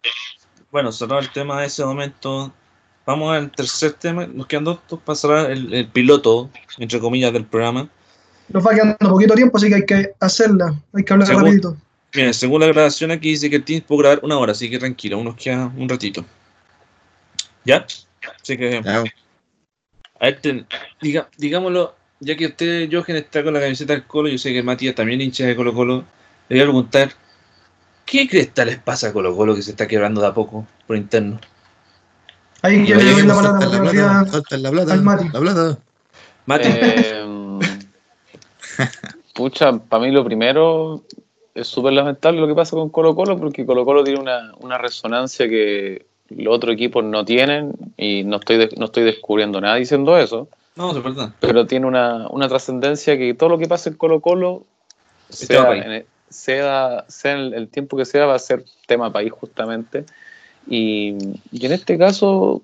bueno, 0.71 0.91
cerrado 0.91 1.21
el 1.21 1.31
tema 1.31 1.61
de 1.61 1.67
ese 1.67 1.85
momento, 1.85 2.51
vamos 3.05 3.37
al 3.37 3.51
tercer 3.51 3.93
tema. 3.93 4.27
Nos 4.27 4.47
quedan 4.47 4.65
dos 4.65 4.79
para 5.05 5.17
cerrar 5.17 5.51
el, 5.51 5.75
el 5.75 5.87
piloto, 5.89 6.49
entre 6.79 6.99
comillas, 6.99 7.33
del 7.33 7.45
programa. 7.45 7.89
Nos 8.49 8.65
va 8.67 8.73
quedando 8.75 8.97
poquito 8.99 9.35
tiempo, 9.35 9.57
así 9.57 9.69
que 9.69 9.75
hay 9.77 9.87
que 9.87 10.13
hacerla. 10.21 10.75
Hay 10.93 11.05
que 11.05 11.13
hablar 11.13 11.29
Según- 11.29 11.45
rapidito. 11.45 11.77
Bien, 12.13 12.33
según 12.33 12.61
la 12.61 12.67
grabación 12.69 13.11
aquí 13.11 13.31
dice 13.31 13.51
que 13.51 13.57
el 13.57 13.65
Teams 13.65 13.83
puede 13.85 14.03
grabar 14.03 14.21
una 14.23 14.39
hora, 14.39 14.53
así 14.53 14.71
que 14.71 14.79
tranquilo, 14.79 15.19
unos 15.19 15.35
queda 15.35 15.67
un 15.77 15.89
ratito. 15.89 16.25
¿Ya? 17.65 17.85
Así 18.41 18.57
que, 18.57 18.81
Ya, 18.85 19.01
a 19.01 20.25
ver, 20.27 20.41
ten- 20.41 20.67
diga, 21.01 21.29
digámoslo, 21.37 21.97
ya 22.21 22.37
que 22.37 22.47
usted, 22.47 22.89
Jochen, 22.93 23.17
está 23.17 23.43
con 23.43 23.53
la 23.55 23.61
camiseta 23.61 23.95
del 23.95 24.05
Colo, 24.07 24.29
yo 24.29 24.39
sé 24.39 24.53
que 24.53 24.63
Matías 24.63 24.95
también 24.95 25.21
hincha 25.21 25.45
de 25.45 25.57
Colo 25.57 25.75
Colo, 25.75 26.05
le 26.49 26.57
voy 26.57 26.61
a 26.61 26.65
preguntar, 26.67 27.11
¿qué 28.07 28.29
cresta 28.29 28.65
les 28.65 28.79
pasa 28.79 29.09
a 29.09 29.13
Colo 29.13 29.35
Colo 29.37 29.57
que 29.57 29.63
se 29.63 29.73
está 29.73 29.89
quebrando 29.89 30.21
de 30.21 30.29
a 30.29 30.35
poco 30.35 30.67
por 30.87 30.97
interno? 30.97 31.41
Ahí 32.63 32.85
quiero 32.85 33.01
le 33.01 33.11
doy 33.13 33.23
la 33.25 33.35
palabra 33.35 33.67
la 33.67 33.91
que 33.91 33.99
plata, 34.31 34.57
la 34.57 34.71
plata, 34.71 34.97
la 34.97 35.41
plata. 35.41 35.79
Mati, 36.47 36.69
Eh, 36.69 37.25
pucha, 39.35 39.73
para 39.79 40.05
mí 40.05 40.11
lo 40.11 40.25
primero 40.25 41.03
es 41.55 41.69
súper 41.69 41.93
lamentable 41.93 42.41
lo 42.41 42.47
que 42.49 42.55
pasa 42.55 42.77
con 42.77 42.91
Colo 42.91 43.15
Colo 43.15 43.39
porque 43.39 43.65
Colo 43.67 43.85
Colo 43.85 44.03
tiene 44.05 44.21
una, 44.21 44.53
una 44.61 44.79
resonancia 44.79 45.49
que 45.49 46.07
los 46.31 46.55
otros 46.55 46.75
equipos 46.75 47.05
no 47.05 47.25
tienen 47.25 47.73
y 47.97 48.25
no 48.25 48.37
estoy, 48.37 48.57
de- 48.57 48.75
no 48.77 48.87
estoy 48.87 49.05
descubriendo 49.05 49.61
nada 49.61 49.77
diciendo 49.77 50.19
eso, 50.19 50.49
no, 50.77 50.97
es 50.97 51.03
verdad. 51.03 51.31
pero 51.41 51.67
tiene 51.67 51.87
una, 51.87 52.29
una 52.29 52.49
trascendencia 52.49 53.17
que 53.17 53.35
todo 53.35 53.51
lo 53.51 53.59
que 53.59 53.69
pasa 53.69 53.91
en 53.91 53.97
Colo 53.97 54.21
Colo, 54.21 54.65
Es 55.29 55.47
sea, 55.47 55.77
en 55.77 55.93
el, 55.93 56.07
sea, 56.29 57.05
sea 57.09 57.33
en 57.33 57.39
el, 57.39 57.55
el 57.55 57.69
tiempo 57.69 57.97
que 57.97 58.05
sea, 58.05 58.27
va 58.27 58.35
a 58.35 58.39
ser 58.39 58.65
tema 58.87 59.13
país 59.13 59.31
justamente. 59.33 60.05
Y, 60.67 61.15
y 61.53 61.67
en 61.67 61.73
este 61.73 61.99
caso, 61.99 62.63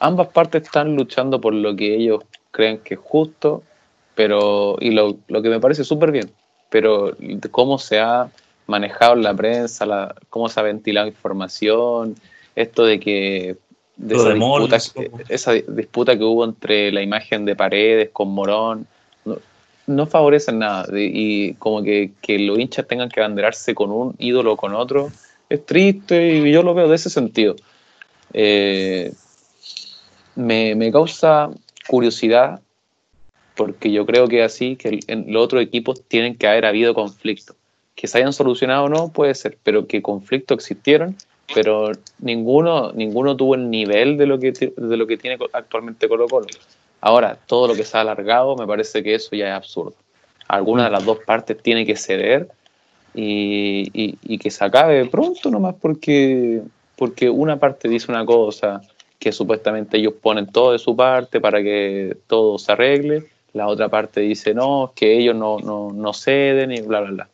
ambas 0.00 0.28
partes 0.28 0.62
están 0.62 0.96
luchando 0.96 1.40
por 1.40 1.54
lo 1.54 1.76
que 1.76 1.94
ellos 1.94 2.24
creen 2.50 2.78
que 2.78 2.94
es 2.94 3.00
justo, 3.00 3.62
pero 4.20 4.76
y 4.80 4.90
lo, 4.90 5.16
lo 5.28 5.40
que 5.40 5.48
me 5.48 5.60
parece 5.60 5.82
súper 5.82 6.12
bien, 6.12 6.30
pero 6.68 7.16
cómo 7.50 7.78
se 7.78 8.00
ha 8.00 8.28
manejado 8.66 9.14
en 9.14 9.22
la 9.22 9.32
prensa, 9.32 9.86
la, 9.86 10.14
cómo 10.28 10.50
se 10.50 10.60
ha 10.60 10.62
ventilado 10.62 11.06
información, 11.06 12.16
esto 12.54 12.84
de 12.84 13.00
que 13.00 13.56
de 13.96 14.16
esa 14.16 14.28
de 14.28 14.34
disputa, 14.34 15.24
esa 15.30 15.52
disputa 15.52 16.18
que 16.18 16.24
hubo 16.24 16.44
entre 16.44 16.92
la 16.92 17.00
imagen 17.00 17.46
de 17.46 17.56
Paredes 17.56 18.10
con 18.12 18.28
Morón, 18.28 18.86
no, 19.24 19.38
no 19.86 20.06
favorecen 20.06 20.58
nada. 20.58 20.86
y 20.92 21.54
como 21.54 21.82
que, 21.82 22.12
que 22.20 22.38
los 22.40 22.58
hinchas 22.58 22.86
tengan 22.86 23.08
que 23.08 23.20
abanderarse 23.20 23.74
con 23.74 23.90
un 23.90 24.16
ídolo 24.18 24.52
o 24.52 24.56
con 24.58 24.74
otro, 24.74 25.10
es 25.48 25.64
triste 25.64 26.36
y 26.36 26.52
yo 26.52 26.62
lo 26.62 26.74
veo 26.74 26.90
de 26.90 26.96
ese 26.96 27.08
sentido. 27.08 27.56
Eh, 28.34 29.14
me, 30.34 30.74
me 30.74 30.92
causa 30.92 31.48
curiosidad 31.88 32.60
porque 33.56 33.90
yo 33.90 34.06
creo 34.06 34.26
que 34.28 34.42
así, 34.42 34.76
que 34.76 35.00
en 35.06 35.32
los 35.32 35.44
otros 35.44 35.62
equipos 35.62 36.02
tienen 36.08 36.36
que 36.36 36.46
haber 36.46 36.66
habido 36.66 36.94
conflictos. 36.94 37.56
Que 37.94 38.06
se 38.06 38.18
hayan 38.18 38.32
solucionado 38.32 38.84
o 38.84 38.88
no, 38.88 39.12
puede 39.12 39.34
ser, 39.34 39.58
pero 39.62 39.86
que 39.86 40.00
conflictos 40.00 40.56
existieron, 40.56 41.16
pero 41.52 41.92
ninguno, 42.18 42.92
ninguno 42.92 43.36
tuvo 43.36 43.54
el 43.56 43.68
nivel 43.70 44.16
de 44.16 44.26
lo 44.26 44.38
que, 44.38 44.52
de 44.52 44.96
lo 44.96 45.06
que 45.06 45.16
tiene 45.16 45.36
actualmente 45.52 46.08
Colo 46.08 46.26
Colo. 46.28 46.46
Ahora, 47.00 47.36
todo 47.46 47.68
lo 47.68 47.74
que 47.74 47.84
se 47.84 47.96
ha 47.96 48.02
alargado, 48.02 48.56
me 48.56 48.66
parece 48.66 49.02
que 49.02 49.14
eso 49.14 49.34
ya 49.34 49.48
es 49.48 49.54
absurdo. 49.54 49.94
Alguna 50.48 50.84
de 50.84 50.90
las 50.90 51.04
dos 51.04 51.18
partes 51.26 51.62
tiene 51.62 51.84
que 51.84 51.96
ceder 51.96 52.48
y, 53.14 53.90
y- 53.92 54.18
y 54.22 54.38
que 54.38 54.50
se 54.50 54.64
acabe 54.64 55.04
pronto 55.06 55.50
nomás 55.50 55.74
porque, 55.80 56.62
porque 56.96 57.28
una 57.28 57.58
parte 57.58 57.88
dice 57.88 58.10
una 58.10 58.24
cosa 58.24 58.80
que 59.18 59.32
supuestamente 59.32 59.98
ellos 59.98 60.14
ponen 60.20 60.46
todo 60.46 60.72
de 60.72 60.78
su 60.78 60.96
parte 60.96 61.40
para 61.40 61.62
que 61.62 62.16
todo 62.26 62.58
se 62.58 62.72
arregle, 62.72 63.24
la 63.52 63.66
otra 63.66 63.88
parte 63.88 64.20
dice 64.20 64.54
no, 64.54 64.92
que 64.94 65.18
ellos 65.18 65.34
no, 65.34 65.58
no, 65.58 65.92
no 65.92 66.12
ceden 66.12 66.72
y 66.72 66.80
bla, 66.80 67.00
bla, 67.00 67.10
bla. 67.10 67.28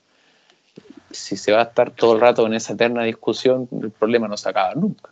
Si 1.10 1.36
se 1.36 1.52
va 1.52 1.60
a 1.60 1.64
estar 1.64 1.90
todo 1.90 2.14
el 2.14 2.20
rato 2.20 2.46
en 2.46 2.54
esa 2.54 2.72
eterna 2.72 3.02
discusión, 3.04 3.68
el 3.80 3.90
problema 3.90 4.28
no 4.28 4.36
se 4.36 4.48
acaba 4.48 4.74
nunca. 4.74 5.10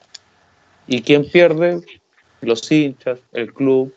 ¿Y 0.86 1.02
quién 1.02 1.28
pierde? 1.30 1.80
Los 2.40 2.70
hinchas, 2.70 3.20
el 3.32 3.54
club, 3.54 3.94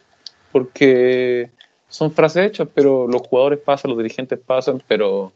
porque 0.51 1.49
son 1.89 2.11
frases 2.11 2.45
hechas, 2.45 2.67
pero 2.73 3.07
los 3.07 3.21
jugadores 3.23 3.59
pasan, 3.59 3.91
los 3.91 3.97
dirigentes 3.97 4.39
pasan, 4.39 4.81
pero, 4.87 5.33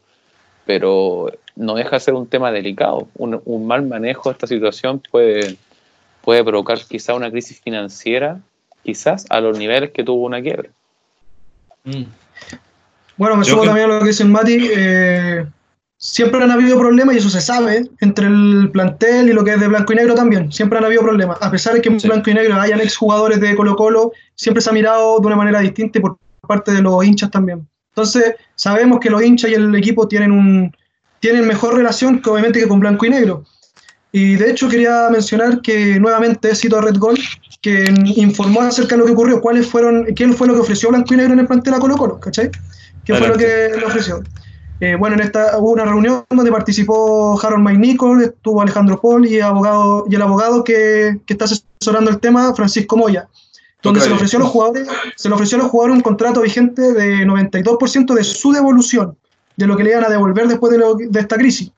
pero 0.64 1.30
no 1.56 1.74
deja 1.74 1.96
de 1.96 2.00
ser 2.00 2.14
un 2.14 2.26
tema 2.26 2.50
delicado. 2.52 3.08
Un, 3.16 3.40
un 3.44 3.66
mal 3.66 3.86
manejo 3.86 4.30
de 4.30 4.34
esta 4.34 4.46
situación 4.46 5.02
puede, 5.10 5.56
puede 6.22 6.42
provocar 6.44 6.78
quizá 6.88 7.14
una 7.14 7.30
crisis 7.30 7.60
financiera, 7.60 8.40
quizás 8.82 9.26
a 9.28 9.40
los 9.40 9.58
niveles 9.58 9.90
que 9.90 10.04
tuvo 10.04 10.24
una 10.24 10.40
quiebra. 10.40 10.70
Mm. 11.84 12.04
Bueno, 13.16 13.36
me 13.36 13.44
Yo 13.44 13.50
sumo 13.50 13.62
que- 13.62 13.68
también 13.68 13.90
a 13.90 13.94
lo 13.94 14.00
que 14.00 14.06
dice 14.06 14.24
Mati. 14.24 14.68
eh, 14.74 15.46
siempre 15.96 16.42
han 16.42 16.50
habido 16.50 16.78
problemas 16.78 17.14
y 17.14 17.18
eso 17.18 17.30
se 17.30 17.40
sabe 17.40 17.88
entre 18.00 18.26
el 18.26 18.70
plantel 18.72 19.28
y 19.28 19.32
lo 19.32 19.44
que 19.44 19.52
es 19.54 19.60
de 19.60 19.68
blanco 19.68 19.92
y 19.92 19.96
negro 19.96 20.14
también. 20.14 20.50
Siempre 20.52 20.78
han 20.78 20.84
habido 20.84 21.02
problemas. 21.02 21.38
A 21.40 21.50
pesar 21.50 21.74
de 21.74 21.80
que 21.82 21.88
en 21.90 22.00
Sí. 22.00 22.08
blanco 22.08 22.30
y 22.30 22.34
negro 22.34 22.60
hayan 22.60 22.80
exjugadores 22.80 23.40
de 23.40 23.54
Colo 23.54 23.76
Colo, 23.76 24.12
siempre 24.34 24.60
se 24.62 24.70
ha 24.70 24.72
mirado 24.72 25.20
de 25.20 25.26
una 25.26 25.36
manera 25.36 25.60
distinta 25.60 25.98
y 25.98 26.02
por 26.02 26.16
parte 26.48 26.72
de 26.72 26.82
los 26.82 27.04
hinchas 27.04 27.30
también. 27.30 27.68
Entonces, 27.90 28.34
sabemos 28.56 28.98
que 29.00 29.10
los 29.10 29.22
hinchas 29.22 29.50
y 29.50 29.54
el 29.54 29.74
equipo 29.76 30.08
tienen, 30.08 30.32
un, 30.32 30.74
tienen 31.20 31.46
mejor 31.46 31.74
relación 31.76 32.20
que 32.20 32.30
obviamente 32.30 32.58
que 32.58 32.66
con 32.66 32.80
blanco 32.80 33.06
y 33.06 33.10
negro. 33.10 33.44
Y 34.12 34.34
de 34.36 34.50
hecho 34.50 34.68
quería 34.68 35.08
mencionar 35.10 35.60
que 35.62 35.98
nuevamente 35.98 36.54
cito 36.54 36.78
a 36.78 36.82
Red 36.82 36.98
Gold, 36.98 37.18
que 37.62 37.84
informó 38.16 38.60
acerca 38.60 38.94
de 38.94 38.98
lo 39.00 39.06
que 39.06 39.12
ocurrió, 39.12 39.40
cuáles 39.40 39.66
fueron, 39.66 40.04
qué 40.14 40.28
fue 40.32 40.46
lo 40.46 40.54
que 40.54 40.60
ofreció 40.60 40.90
Blanco 40.90 41.14
y 41.14 41.16
Negro 41.16 41.32
en 41.32 41.38
el 41.40 41.46
plantel 41.46 41.74
a 41.74 41.78
Colo 41.78 41.96
Colo, 41.96 42.20
¿cachai? 42.20 42.50
¿Qué 43.04 43.14
fue 43.14 43.28
lo 43.28 43.36
que 43.36 43.70
le 43.78 43.84
ofreció? 43.86 44.22
Eh, 44.80 44.96
bueno, 44.98 45.14
en 45.14 45.22
esta 45.22 45.56
hubo 45.58 45.70
una 45.70 45.84
reunión 45.84 46.24
donde 46.28 46.50
participó 46.50 47.40
Harold 47.40 47.62
McNichol, 47.62 48.22
estuvo 48.24 48.60
Alejandro 48.60 49.00
Paul 49.00 49.26
y, 49.26 49.40
abogado, 49.40 50.04
y 50.10 50.14
el 50.16 50.22
abogado 50.22 50.62
que, 50.64 51.20
que 51.24 51.34
está 51.34 51.44
asesorando 51.46 52.10
el 52.10 52.18
tema, 52.18 52.52
Francisco 52.54 52.96
Moya, 52.96 53.28
donde 53.82 54.00
se 54.00 54.08
le, 54.08 54.14
ofreció 54.16 54.38
a 54.40 54.42
los 54.42 54.50
jugadores, 54.50 54.88
se 55.16 55.28
le 55.28 55.34
ofreció 55.36 55.56
a 55.56 55.62
los 55.62 55.70
jugadores 55.70 55.96
un 55.96 56.02
contrato 56.02 56.40
vigente 56.42 56.92
de 56.92 57.24
92% 57.24 58.12
de 58.14 58.24
su 58.24 58.52
devolución, 58.52 59.16
de 59.56 59.66
lo 59.68 59.76
que 59.76 59.84
le 59.84 59.90
iban 59.90 60.04
a 60.04 60.08
devolver 60.08 60.48
después 60.48 60.72
de, 60.72 60.78
lo- 60.78 60.96
de 60.96 61.20
esta 61.20 61.36
crisis. 61.36 61.70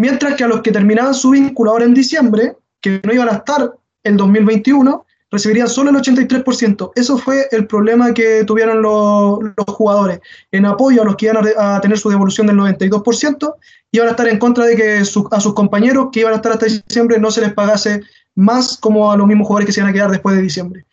Mientras 0.00 0.34
que 0.34 0.44
a 0.44 0.48
los 0.48 0.62
que 0.62 0.72
terminaban 0.72 1.12
su 1.12 1.28
vínculo 1.28 1.72
ahora 1.72 1.84
en 1.84 1.92
diciembre, 1.92 2.56
que 2.80 3.02
no 3.04 3.12
iban 3.12 3.28
a 3.28 3.32
estar 3.32 3.70
el 4.02 4.16
2021, 4.16 5.04
recibirían 5.30 5.68
solo 5.68 5.90
el 5.90 5.96
83%. 5.96 6.92
Eso 6.94 7.18
fue 7.18 7.46
el 7.50 7.66
problema 7.66 8.14
que 8.14 8.44
tuvieron 8.44 8.80
los, 8.80 9.40
los 9.42 9.76
jugadores. 9.76 10.20
En 10.52 10.64
apoyo 10.64 11.02
a 11.02 11.04
los 11.04 11.16
que 11.16 11.26
iban 11.26 11.46
a, 11.58 11.82
tener 11.82 11.98
su 11.98 12.08
devolución 12.08 12.46
del 12.46 12.56
92%, 12.56 13.54
iban 13.92 14.08
a 14.08 14.12
estar 14.12 14.26
en 14.26 14.38
contra 14.38 14.64
de 14.64 14.74
que 14.74 15.04
su- 15.04 15.28
a 15.32 15.38
sus 15.38 15.52
compañeros 15.52 16.08
que 16.10 16.20
iban 16.20 16.32
a 16.32 16.36
estar 16.36 16.52
hasta 16.52 16.64
diciembre 16.64 17.18
no 17.20 17.30
se 17.30 17.42
les 17.42 17.52
pagase 17.52 18.00
más 18.34 18.78
como 18.78 19.12
a 19.12 19.18
los 19.18 19.26
mismos 19.26 19.48
jugadores 19.48 19.66
que 19.66 19.72
se 19.74 19.80
iban 19.80 19.90
a 19.90 19.92
quedar 19.92 20.10
después 20.10 20.34
de 20.34 20.40
diciembre. 20.40 20.86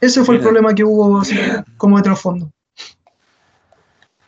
Ese 0.00 0.24
fue 0.24 0.34
el 0.34 0.40
problema 0.40 0.74
que 0.74 0.82
hubo 0.82 1.20
así, 1.20 1.38
como 1.76 1.98
de 1.98 2.02
trasfondo. 2.02 2.50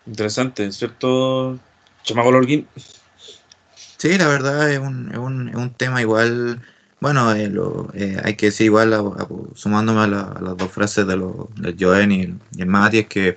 Interesante, 0.06 0.70
¿cierto? 0.70 1.58
Chamaco 2.04 2.30
Lorguín. 2.30 2.68
Sí, 4.03 4.18
la 4.18 4.26
verdad 4.26 4.68
es 4.72 4.80
un, 4.80 5.11
es 5.12 5.18
un, 5.18 5.48
es 5.48 5.55
un 5.55 5.74
tema 5.74 6.00
igual, 6.00 6.61
bueno, 7.00 7.32
eh, 7.34 7.48
lo- 7.48 7.88
eh, 7.94 8.20
hay 8.24 8.34
que 8.34 8.46
decir 8.46 8.66
igual, 8.66 8.92
sumándome 9.55 10.00
a, 10.00 10.07
la- 10.09 10.38
las 10.42 10.57
dos 10.57 10.72
frases 10.72 11.07
de 11.07 11.16
los 11.16 11.46
Joen 11.78 12.11
y, 12.11 12.22
y 12.57 12.62
el 12.62 12.66
Mati, 12.66 12.98
es 12.98 13.07
que 13.07 13.36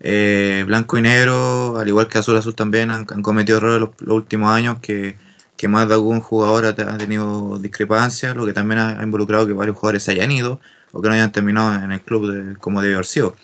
eh, 0.00 0.64
Blanco 0.66 0.98
y 0.98 1.02
Negro, 1.02 1.78
al 1.78 1.88
igual 1.88 2.08
que 2.08 2.18
Azul 2.18 2.36
Azul 2.36 2.54
también, 2.56 2.90
han, 2.90 3.04
cometido 3.06 3.58
errores 3.58 3.80
los, 3.80 3.90
los 4.00 4.16
últimos 4.16 4.50
años 4.52 4.78
que, 4.80 5.16
que 5.56 5.68
más 5.68 5.88
de 5.88 5.94
algún 5.94 6.20
jugador 6.20 6.66
ha, 6.66 6.74
te- 6.74 6.82
ha 6.82 6.98
tenido 6.98 7.58
discrepancias, 7.60 8.36
lo 8.36 8.46
que 8.46 8.52
también 8.54 8.80
ha, 8.80 9.02
involucrado 9.04 9.46
que 9.46 9.52
varios 9.54 9.76
jugadores 9.78 10.02
se 10.04 10.12
hayan 10.12 10.32
ido 10.32 10.60
o 10.92 11.02
que 11.02 11.08
no 11.08 11.14
hayan 11.14 11.32
terminado 11.32 11.74
en 11.84 11.92
el 11.92 12.02
club 12.02 12.58
como 12.60 12.82
debió 12.82 12.96
haber 12.98 13.06
sido. 13.06 13.36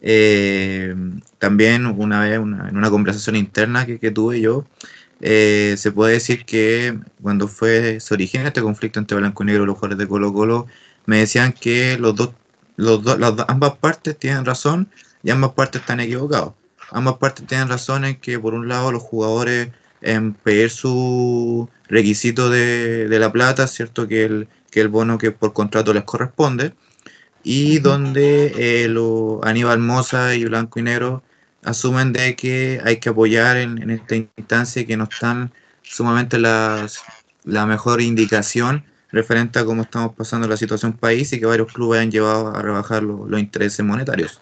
Eh, 0.00 0.94
también 1.38 1.86
una 1.86 2.20
vez 2.20 2.38
una- 2.38 2.68
en 2.68 2.76
una 2.76 2.90
conversación 2.90 3.36
interna 3.36 3.84
que, 3.86 3.98
que 3.98 4.10
tuve 4.12 4.40
yo, 4.40 4.64
eh, 5.20 5.74
se 5.78 5.92
puede 5.92 6.14
decir 6.14 6.44
que 6.44 6.98
cuando 7.22 7.48
fue 7.48 8.00
se 8.00 8.14
origina 8.14 8.48
este 8.48 8.62
conflicto 8.62 8.98
entre 9.00 9.18
blanco 9.18 9.42
y 9.42 9.46
negro 9.46 9.64
y 9.64 9.66
los 9.66 9.76
jugadores 9.76 9.98
de 9.98 10.08
Colo 10.08 10.32
Colo, 10.32 10.66
me 11.06 11.18
decían 11.18 11.52
que 11.52 11.98
los 11.98 12.14
dos, 12.14 12.30
los 12.76 13.02
dos, 13.02 13.18
las 13.18 13.34
ambas 13.48 13.76
partes 13.78 14.18
tienen 14.18 14.44
razón 14.44 14.88
y 15.22 15.30
ambas 15.30 15.52
partes 15.52 15.80
están 15.82 16.00
equivocados. 16.00 16.54
Ambas 16.90 17.16
partes 17.16 17.46
tienen 17.46 17.68
razón 17.68 18.04
en 18.04 18.16
que 18.16 18.38
por 18.38 18.54
un 18.54 18.68
lado 18.68 18.92
los 18.92 19.02
jugadores 19.02 19.70
en 20.00 20.34
pedir 20.34 20.70
su 20.70 21.68
requisito 21.88 22.50
de, 22.50 23.08
de 23.08 23.18
la 23.18 23.32
plata, 23.32 23.66
cierto 23.66 24.06
que 24.08 24.24
el, 24.24 24.48
que 24.70 24.80
el 24.80 24.88
bono 24.88 25.18
que 25.18 25.32
por 25.32 25.52
contrato 25.52 25.92
les 25.92 26.04
corresponde, 26.04 26.74
y 27.42 27.78
donde 27.78 28.84
eh, 28.84 28.88
lo, 28.88 29.40
Aníbal 29.44 29.78
Moza 29.78 30.34
y 30.34 30.44
Blanco 30.44 30.80
y 30.80 30.82
Negro 30.82 31.22
asumen 31.64 32.12
de 32.12 32.36
que 32.36 32.80
hay 32.84 32.98
que 32.98 33.08
apoyar 33.08 33.56
en, 33.56 33.82
en 33.82 33.90
esta 33.90 34.16
instancia 34.16 34.86
que 34.86 34.96
no 34.96 35.04
están 35.04 35.52
sumamente 35.82 36.38
las, 36.38 37.02
la 37.44 37.66
mejor 37.66 38.00
indicación 38.00 38.84
referente 39.10 39.58
a 39.58 39.64
cómo 39.64 39.82
estamos 39.82 40.14
pasando 40.14 40.46
la 40.46 40.56
situación 40.56 40.92
país 40.92 41.32
y 41.32 41.40
que 41.40 41.46
varios 41.46 41.72
clubes 41.72 42.00
han 42.00 42.10
llevado 42.10 42.54
a 42.54 42.62
rebajar 42.62 43.02
los 43.02 43.40
intereses 43.40 43.84
monetarios. 43.84 44.40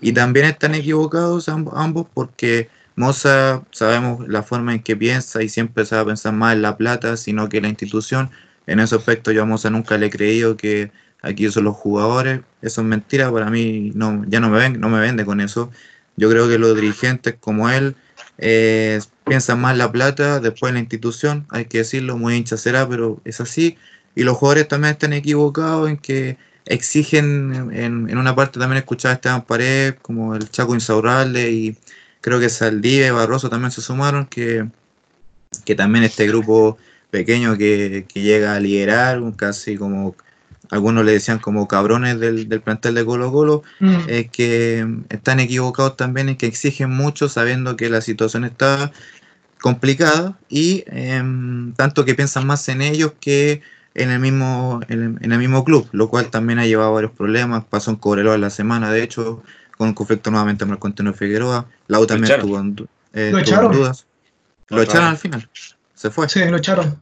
Y 0.00 0.12
también 0.12 0.46
están 0.46 0.74
equivocados 0.74 1.48
ambos 1.48 2.06
porque 2.12 2.68
Moza 2.96 3.62
sabemos 3.70 4.28
la 4.28 4.42
forma 4.42 4.74
en 4.74 4.82
que 4.82 4.96
piensa 4.96 5.42
y 5.42 5.48
siempre 5.48 5.84
a 5.90 6.04
pensar 6.04 6.34
más 6.34 6.54
en 6.54 6.62
la 6.62 6.76
plata, 6.76 7.16
sino 7.16 7.48
que 7.48 7.60
la 7.60 7.68
institución. 7.68 8.30
En 8.66 8.80
ese 8.80 8.96
aspecto 8.96 9.32
yo 9.32 9.42
a 9.42 9.46
Moza 9.46 9.70
nunca 9.70 9.96
le 9.96 10.06
he 10.06 10.10
creído 10.10 10.56
que 10.56 10.92
aquí 11.22 11.50
son 11.50 11.64
los 11.64 11.76
jugadores. 11.76 12.40
Eso 12.60 12.82
es 12.82 12.86
mentira, 12.86 13.32
para 13.32 13.48
mí 13.48 13.92
no, 13.94 14.24
ya 14.28 14.40
no 14.40 14.50
me, 14.50 14.58
ven, 14.58 14.80
no 14.80 14.88
me 14.88 15.00
vende 15.00 15.24
con 15.24 15.40
eso. 15.40 15.70
Yo 16.16 16.30
creo 16.30 16.48
que 16.48 16.58
los 16.58 16.74
dirigentes 16.74 17.34
como 17.40 17.70
él 17.70 17.96
eh, 18.38 19.00
piensan 19.24 19.60
más 19.60 19.76
la 19.76 19.90
plata, 19.92 20.40
después 20.40 20.72
la 20.72 20.80
institución, 20.80 21.46
hay 21.50 21.66
que 21.66 21.78
decirlo, 21.78 22.16
muy 22.18 22.34
hincha 22.36 22.56
será, 22.56 22.88
pero 22.88 23.20
es 23.24 23.40
así. 23.40 23.78
Y 24.14 24.24
los 24.24 24.36
jugadores 24.36 24.68
también 24.68 24.92
están 24.92 25.12
equivocados 25.12 25.88
en 25.88 25.96
que 25.96 26.36
exigen, 26.66 27.70
en, 27.72 28.08
en 28.10 28.18
una 28.18 28.34
parte 28.34 28.60
también 28.60 28.78
escuchaba 28.78 29.12
a 29.12 29.14
Esteban 29.16 29.42
Pared, 29.44 29.94
como 30.02 30.34
el 30.34 30.50
Chaco 30.50 30.74
Insaurralde 30.74 31.50
y 31.50 31.76
creo 32.20 32.40
que 32.40 32.48
Saldivia 32.48 33.08
y 33.08 33.10
Barroso 33.10 33.50
también 33.50 33.70
se 33.72 33.82
sumaron, 33.82 34.26
que, 34.26 34.68
que 35.64 35.74
también 35.74 36.04
este 36.04 36.26
grupo 36.26 36.78
pequeño 37.10 37.56
que, 37.58 38.06
que 38.12 38.22
llega 38.22 38.54
a 38.54 38.60
liderar, 38.60 39.20
casi 39.36 39.76
como 39.76 40.16
algunos 40.72 41.04
le 41.04 41.12
decían 41.12 41.38
como 41.38 41.68
cabrones 41.68 42.18
del, 42.18 42.48
del 42.48 42.60
plantel 42.60 42.94
de 42.96 43.04
Colo 43.04 43.30
Colo, 43.30 43.62
Mm. 43.78 43.96
es 44.08 44.30
que 44.30 44.86
están 45.10 45.38
equivocados 45.38 45.96
también 45.96 46.28
en 46.30 46.36
que 46.36 46.46
exigen 46.46 46.90
mucho 46.90 47.28
sabiendo 47.28 47.76
que 47.76 47.88
la 47.90 48.00
situación 48.00 48.44
está 48.44 48.90
complicada 49.60 50.36
y 50.48 50.82
em, 50.88 51.72
tanto 51.74 52.04
que 52.04 52.14
piensan 52.14 52.46
más 52.46 52.68
en 52.68 52.82
ellos 52.82 53.12
que 53.20 53.62
en 53.94 54.10
el 54.10 54.18
mismo 54.18 54.80
en, 54.88 55.18
en 55.20 55.32
el 55.32 55.38
mismo 55.38 55.64
club, 55.64 55.88
lo 55.92 56.08
cual 56.08 56.30
también 56.30 56.58
ha 56.58 56.66
llevado 56.66 56.90
a 56.90 56.94
varios 56.94 57.12
problemas. 57.12 57.64
Pasó 57.68 57.90
en 57.90 57.96
Cobreloa 57.98 58.38
la 58.38 58.50
semana, 58.50 58.90
de 58.90 59.02
hecho, 59.02 59.42
con 59.76 59.88
un 59.88 59.94
conflicto 59.94 60.30
nuevamente 60.30 60.64
con 60.64 60.72
el 60.74 60.78
Antonio 60.82 61.12
Figueroa. 61.14 61.66
Lau 61.88 62.06
también 62.06 62.40
tuvo, 62.40 62.58
eh, 63.12 63.30
Lo 63.30 63.30
tuvo 63.30 63.38
echaron. 63.40 63.72
dudas. 63.72 64.06
Lo 64.68 64.78
Otra 64.78 64.84
echaron 64.84 65.04
vez. 65.04 65.10
al 65.12 65.18
final. 65.18 65.48
Se 65.94 66.10
fue. 66.10 66.28
Sí, 66.28 66.40
lo 66.48 66.56
echaron. 66.56 66.98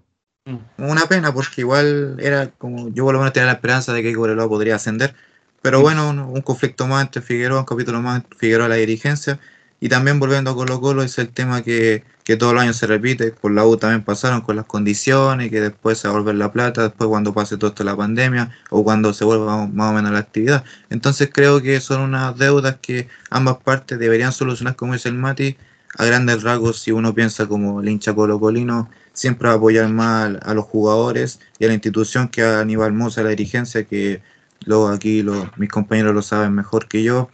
Una 0.78 1.06
pena 1.06 1.32
porque 1.34 1.60
igual 1.60 2.16
era 2.18 2.50
como 2.52 2.88
yo 2.88 3.04
por 3.04 3.12
lo 3.14 3.20
menos 3.20 3.32
tenía 3.32 3.46
la 3.46 3.52
esperanza 3.52 3.92
de 3.92 4.02
que 4.02 4.14
Cobreloa 4.14 4.48
podría 4.48 4.76
ascender. 4.76 5.14
Pero 5.62 5.80
Mm. 5.80 5.82
bueno, 5.82 6.10
un, 6.10 6.18
un 6.20 6.40
conflicto 6.42 6.86
más 6.86 7.02
entre 7.04 7.22
Figueroa, 7.22 7.60
un 7.60 7.66
capítulo 7.66 8.00
más 8.00 8.16
entre 8.24 8.38
Figueroa 8.38 8.68
la 8.68 8.76
dirigencia. 8.76 9.38
Y 9.82 9.88
también 9.88 10.18
volviendo 10.20 10.50
a 10.50 10.54
Colo 10.54 10.80
Colo, 10.80 11.02
es 11.02 11.18
el 11.18 11.32
tema 11.32 11.62
que, 11.62 12.04
que 12.24 12.36
todos 12.36 12.52
los 12.54 12.62
años 12.62 12.76
se 12.76 12.86
repite. 12.86 13.32
Por 13.32 13.52
la 13.52 13.64
U 13.66 13.76
también 13.78 14.02
pasaron 14.04 14.40
con 14.42 14.56
las 14.56 14.66
condiciones, 14.66 15.50
que 15.50 15.60
después 15.60 15.98
se 15.98 16.08
va 16.08 16.14
a 16.14 16.18
volver 16.18 16.34
la 16.34 16.52
plata, 16.52 16.82
después 16.82 17.08
cuando 17.08 17.32
pase 17.34 17.56
todo 17.56 17.70
esto 17.70 17.84
la 17.84 17.96
pandemia 17.96 18.50
o 18.70 18.84
cuando 18.84 19.12
se 19.14 19.24
vuelva 19.24 19.66
más 19.68 19.90
o 19.90 19.94
menos 19.94 20.12
la 20.12 20.18
actividad. 20.20 20.64
Entonces 20.90 21.30
creo 21.32 21.62
que 21.62 21.80
son 21.80 22.00
unas 22.02 22.36
deudas 22.36 22.76
que 22.82 23.08
ambas 23.30 23.58
partes 23.58 23.98
deberían 23.98 24.32
solucionar, 24.32 24.76
como 24.76 24.92
dice 24.94 25.08
el 25.08 25.14
Mati, 25.16 25.56
a 25.98 26.04
grandes 26.04 26.42
rasgos, 26.42 26.80
si 26.80 26.92
uno 26.92 27.14
piensa 27.14 27.46
como 27.48 27.80
el 27.80 27.88
hincha 27.88 28.14
colocolino, 28.14 28.90
siempre 29.12 29.48
va 29.48 29.54
a 29.54 29.56
apoyar 29.56 29.88
más 29.88 30.36
a 30.42 30.54
los 30.54 30.64
jugadores 30.64 31.40
y 31.58 31.64
a 31.64 31.68
la 31.68 31.74
institución 31.74 32.28
que 32.28 32.42
a 32.42 32.60
Aníbal 32.60 32.92
Mosa, 32.92 33.22
la 33.22 33.30
dirigencia, 33.30 33.84
que 33.84 34.20
luego 34.64 34.88
aquí 34.88 35.24
mis 35.56 35.68
compañeros 35.68 36.14
lo 36.14 36.22
saben 36.22 36.54
mejor 36.54 36.88
que 36.88 37.02
yo. 37.02 37.28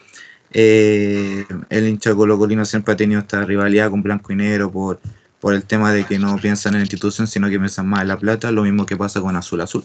Eh, 0.53 1.45
el 1.69 1.89
hincha 1.89 2.15
colocolino 2.15 2.65
siempre 2.65 2.95
ha 2.95 2.97
tenido 2.97 3.21
esta 3.21 3.45
rivalidad 3.45 3.91
con 3.91 4.03
Blanco 4.03 4.33
y 4.33 4.37
Negro 4.37 4.71
por, 4.71 5.01
por 5.41 5.55
el 5.55 5.65
tema 5.65 5.93
de 5.93 6.05
que 6.05 6.19
no 6.19 6.37
piensan 6.37 6.75
en 6.75 6.81
la 6.81 6.85
institución, 6.85 7.27
sino 7.27 7.49
que 7.49 7.59
piensan 7.59 7.87
más 7.87 8.03
en 8.03 8.09
la 8.09 8.19
plata, 8.19 8.51
lo 8.51 8.63
mismo 8.63 8.87
que 8.87 8.97
pasa 8.97 9.21
con 9.21 9.37
Azul 9.37 9.61
Azul. 9.61 9.85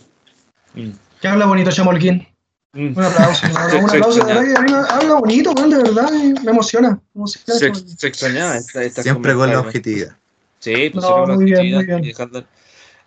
Mm. 0.75 0.89
Que 1.19 1.27
habla 1.27 1.45
bonito 1.45 1.71
Chamolquín. 1.71 2.27
Mm. 2.73 2.97
Un 2.97 3.03
aplauso. 3.03 3.45
un 3.45 3.57
aplauso, 3.57 3.77
un 3.77 3.89
aplauso, 3.89 4.25
de 4.25 4.33
verdad 4.33 4.65
que 4.65 4.93
habla 4.93 5.15
bonito, 5.15 5.53
de 5.53 5.77
verdad, 5.77 6.09
me 6.11 6.51
emociona. 6.51 6.91
me 7.13 7.19
emociona 7.19 7.73
Se, 7.97 8.07
extrañaba 8.07 8.55
esta, 8.55 8.83
esta 8.83 9.03
Siempre 9.03 9.35
con 9.35 9.49
la 9.49 9.59
objetividad. 9.59 10.15
Sí, 10.61 10.89
pues 10.93 11.03
No, 11.03 11.27
muy 11.27 11.45
bien, 11.45 11.73
muy 11.75 11.85
bien. 11.85 12.01
dejando- 12.01 12.45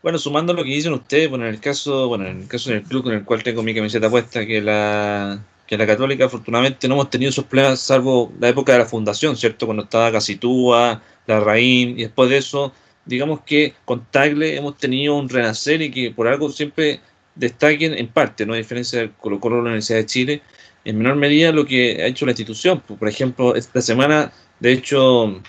Bueno, 0.03 0.19
sumando 0.19 0.53
lo 0.53 0.63
que 0.65 0.71
dicen 0.71 0.93
ustedes, 0.93 1.31
bueno, 1.31 1.47
en 1.47 1.55
el 1.55 1.61
caso, 1.61 2.09
bueno, 2.09 2.27
en 2.27 2.43
el 2.43 2.47
caso 2.47 2.69
del 2.71 2.83
club 2.83 3.05
con 3.05 3.15
el 3.15 3.25
cual 3.25 3.43
tengo 3.43 3.63
mi 3.63 3.75
camiseta 3.75 4.11
puesta, 4.11 4.45
que 4.45 4.61
la 4.61 5.43
que 5.67 5.79
la 5.79 5.87
Católica, 5.87 6.27
afortunadamente 6.27 6.87
no 6.87 6.95
hemos 6.95 7.09
tenido 7.09 7.31
esos 7.31 7.47
problemas, 7.47 7.81
salvo 7.81 8.31
la 8.39 8.51
época 8.51 8.73
de 8.75 8.81
la 8.81 8.85
fundación, 8.85 9.35
¿cierto? 9.35 9.65
Cuando 9.65 9.85
estaba 9.85 10.13
Casitúa, 10.13 11.01
la 11.27 11.41
Raín, 11.41 11.99
y 11.99 12.03
después 12.03 12.29
de 12.29 12.37
eso, 12.37 12.75
digamos 13.07 13.41
que 13.47 13.73
con 13.87 14.05
Tagle 14.11 14.59
hemos 14.59 14.77
tenido 14.77 15.15
un 15.17 15.27
renacer 15.27 15.81
y 15.81 15.91
que 15.91 16.11
por 16.11 16.29
algo 16.29 16.51
siempre 16.51 17.01
destaquen 17.35 17.95
en 17.95 18.09
parte, 18.09 18.45
¿no? 18.45 18.53
A 18.53 18.59
diferencia 18.59 18.99
del 18.99 19.13
Colo 19.13 19.41
Colo 19.41 19.57
de 19.57 19.63
la 19.63 19.69
Universidad 19.69 20.01
de 20.01 20.07
Chile, 20.07 20.43
en 20.85 20.99
menor 20.99 21.17
medida 21.17 21.51
lo 21.51 21.65
que 21.65 22.03
ha 22.03 22.07
hecho 22.09 22.27
la 22.27 22.33
institución. 22.33 22.81
Por 22.81 23.09
ejemplo, 23.09 23.55
esta 23.57 23.81
semana, 23.81 24.33
de 24.61 24.73
hecho, 24.73 25.41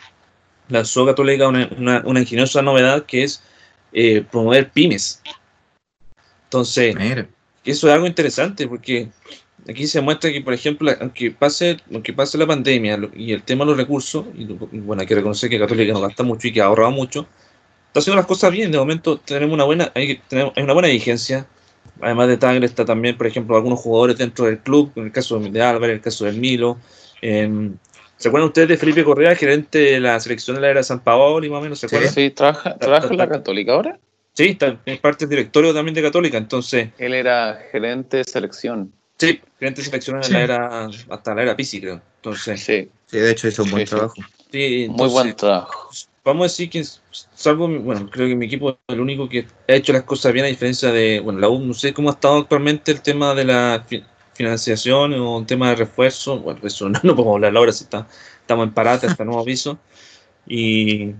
lanzó 0.70 1.06
Católica 1.06 1.48
una, 1.48 1.70
una, 1.78 2.02
una 2.06 2.20
ingeniosa 2.20 2.62
novedad 2.62 3.06
que 3.06 3.24
es 3.24 3.42
eh, 3.94 4.24
promover 4.30 4.72
pymes. 4.72 5.22
Entonces, 6.46 6.96
Mira, 6.96 7.28
eso 7.64 7.88
es 7.88 7.94
algo 7.94 8.08
interesante 8.08 8.68
porque 8.68 9.10
aquí 9.68 9.88
se 9.88 10.02
muestra 10.02 10.32
que, 10.32 10.42
por 10.42 10.54
ejemplo, 10.54 10.92
aunque 11.00 11.32
pase, 11.32 11.78
aunque 11.92 12.14
pase 12.14 12.38
la 12.38 12.48
pandemia 12.48 12.98
lo- 12.98 13.12
y 13.16 13.34
el 13.34 13.44
tema 13.44 13.66
de 13.66 13.72
los 13.72 13.78
recursos, 13.78 14.26
y, 14.38 14.46
lo- 14.46 14.56
bueno, 14.72 15.02
hay 15.02 15.08
que 15.08 15.16
reconocer 15.16 15.50
que 15.50 15.60
Católica 15.60 15.94
no 15.94 16.02
gasta 16.02 16.24
mucho 16.24 16.48
y 16.48 16.54
que 16.54 16.62
ha 16.62 16.66
ahorrado 16.66 16.92
mucho, 16.92 17.28
está 17.88 18.00
haciendo 18.00 18.18
las 18.18 18.28
cosas 18.28 18.52
bien. 18.52 18.72
De 18.72 18.78
momento 18.78 19.18
tenemos 19.18 19.54
una 19.54 19.64
buena, 19.64 19.92
hay, 19.96 20.22
tenemos, 20.28 20.54
hay 20.56 20.64
una 20.64 20.74
buena 20.74 20.88
vigencia. 20.90 21.48
Además 22.02 22.28
de 22.28 22.38
Tagle 22.38 22.66
está 22.66 22.84
también, 22.84 23.18
por 23.18 23.26
ejemplo, 23.26 23.56
algunos 23.56 23.80
jugadores 23.80 24.18
dentro 24.18 24.46
del 24.46 24.60
club, 24.60 24.92
en 24.96 25.06
el 25.06 25.12
caso 25.12 25.40
de 25.40 25.62
Álvarez, 25.62 25.92
en 25.94 25.98
el 25.98 26.02
caso 26.02 26.26
del 26.26 26.38
Milo. 26.38 26.78
¿Se 28.18 28.30
acuerdan 28.30 28.48
ustedes 28.48 28.70
de 28.70 28.78
Felipe 28.78 29.04
Correa, 29.04 29.36
gerente 29.36 29.78
de 29.80 30.00
la 30.00 30.20
selección 30.20 30.56
de 30.56 30.62
la 30.62 30.70
era 30.70 30.84
San 30.84 31.02
Paolo 31.02 31.46
y 31.46 31.50
más 31.50 31.60
o 31.60 31.64
menos? 31.64 31.80
¿Se 31.80 31.88
Sí. 31.88 31.96
acuerdan? 31.96 32.14
Sí, 32.14 32.30
¿trabaja, 32.32 32.78
trabaja 32.78 33.08
en 33.10 33.18
la 33.18 33.28
Católica 33.30 33.74
ahora? 33.74 34.00
Sí, 34.34 34.46
está, 34.50 34.80
es 34.86 35.00
parte 35.00 35.26
del 35.26 35.30
directorio 35.38 35.74
también 35.74 35.96
de 35.96 36.02
Católica, 36.02 36.38
entonces, 36.38 36.90
Él 36.98 37.14
era 37.14 37.60
gerente 37.72 38.18
de 38.18 38.24
selección. 38.26 38.92
sí, 39.18 39.42
gerente 39.60 39.82
seleccionado 39.82 40.26
Sí. 40.26 40.34
en 40.34 40.34
la 40.34 40.44
era, 40.44 40.90
hasta 41.10 41.36
la 41.36 41.42
era 41.44 41.56
Pisi, 41.56 41.80
creo. 41.82 42.02
Entonces, 42.18 42.60
Sí, 42.62 42.90
sí, 43.06 43.18
de 43.18 43.32
hecho 43.32 43.48
hizo 43.48 43.64
un 43.64 43.72
buen 43.72 43.82
Sí, 43.82 43.88
sí. 43.88 43.96
trabajo. 43.96 44.16
sí, 44.52 44.60
muy 44.60 44.86
entonces, 44.92 45.14
buen 45.14 45.36
trabajo. 45.36 45.90
Vamos 46.26 46.42
a 46.42 46.46
decir 46.46 46.70
que, 46.70 46.84
salvo, 47.36 47.68
mi- 47.68 47.78
bueno, 47.78 48.10
creo 48.10 48.28
que 48.28 48.36
mi 48.36 48.48
equipo 48.48 48.72
es 48.72 48.78
el 48.88 49.00
único 49.00 49.30
que 49.30 49.46
ha 49.68 49.74
hecho 49.74 49.94
las 49.94 50.04
cosas 50.04 50.34
bien, 50.34 50.46
a 50.46 50.50
diferencia 50.50 50.92
de, 50.92 51.20
bueno, 51.20 51.40
la 51.40 51.50
U, 51.50 51.60
no 51.60 51.74
sé 51.74 51.94
cómo 51.94 52.10
ha 52.10 52.14
estado 52.14 52.38
actualmente 52.40 52.92
el 52.92 53.02
tema 53.02 53.36
de 53.36 53.46
la 53.46 53.86
financiación 54.36 55.14
o 55.14 55.38
un 55.38 55.46
tema 55.46 55.70
de 55.70 55.78
refuerzo. 55.78 56.40
Bueno, 56.40 56.60
eso 56.64 56.90
no, 56.90 57.00
no 57.04 57.16
podemos 57.16 57.36
hablar 57.36 57.58
ahora 57.58 57.72
si 57.72 57.86
está, 57.86 58.08
estamos 58.42 58.68
en 58.68 58.74
parate 58.74 59.08
hasta 59.08 59.26
nuevo 59.26 59.42
aviso. 59.42 59.80
Y 60.46 61.14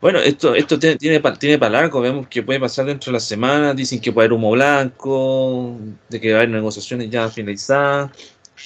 bueno, 0.00 0.20
esto, 0.20 0.54
esto 0.54 0.78
tiene, 0.78 0.96
tiene, 0.96 1.20
tiene 1.38 1.58
para 1.58 1.80
largo, 1.80 2.00
vemos 2.00 2.28
que 2.28 2.42
puede 2.42 2.60
pasar 2.60 2.86
dentro 2.86 3.10
de 3.10 3.14
la 3.14 3.20
semana, 3.20 3.74
dicen 3.74 4.00
que 4.00 4.12
puede 4.12 4.26
haber 4.26 4.34
humo 4.34 4.52
blanco, 4.52 5.76
de 6.08 6.20
que 6.20 6.32
va 6.32 6.38
a 6.38 6.40
haber 6.42 6.50
negociaciones 6.50 7.10
ya 7.10 7.28
finalizadas. 7.28 8.10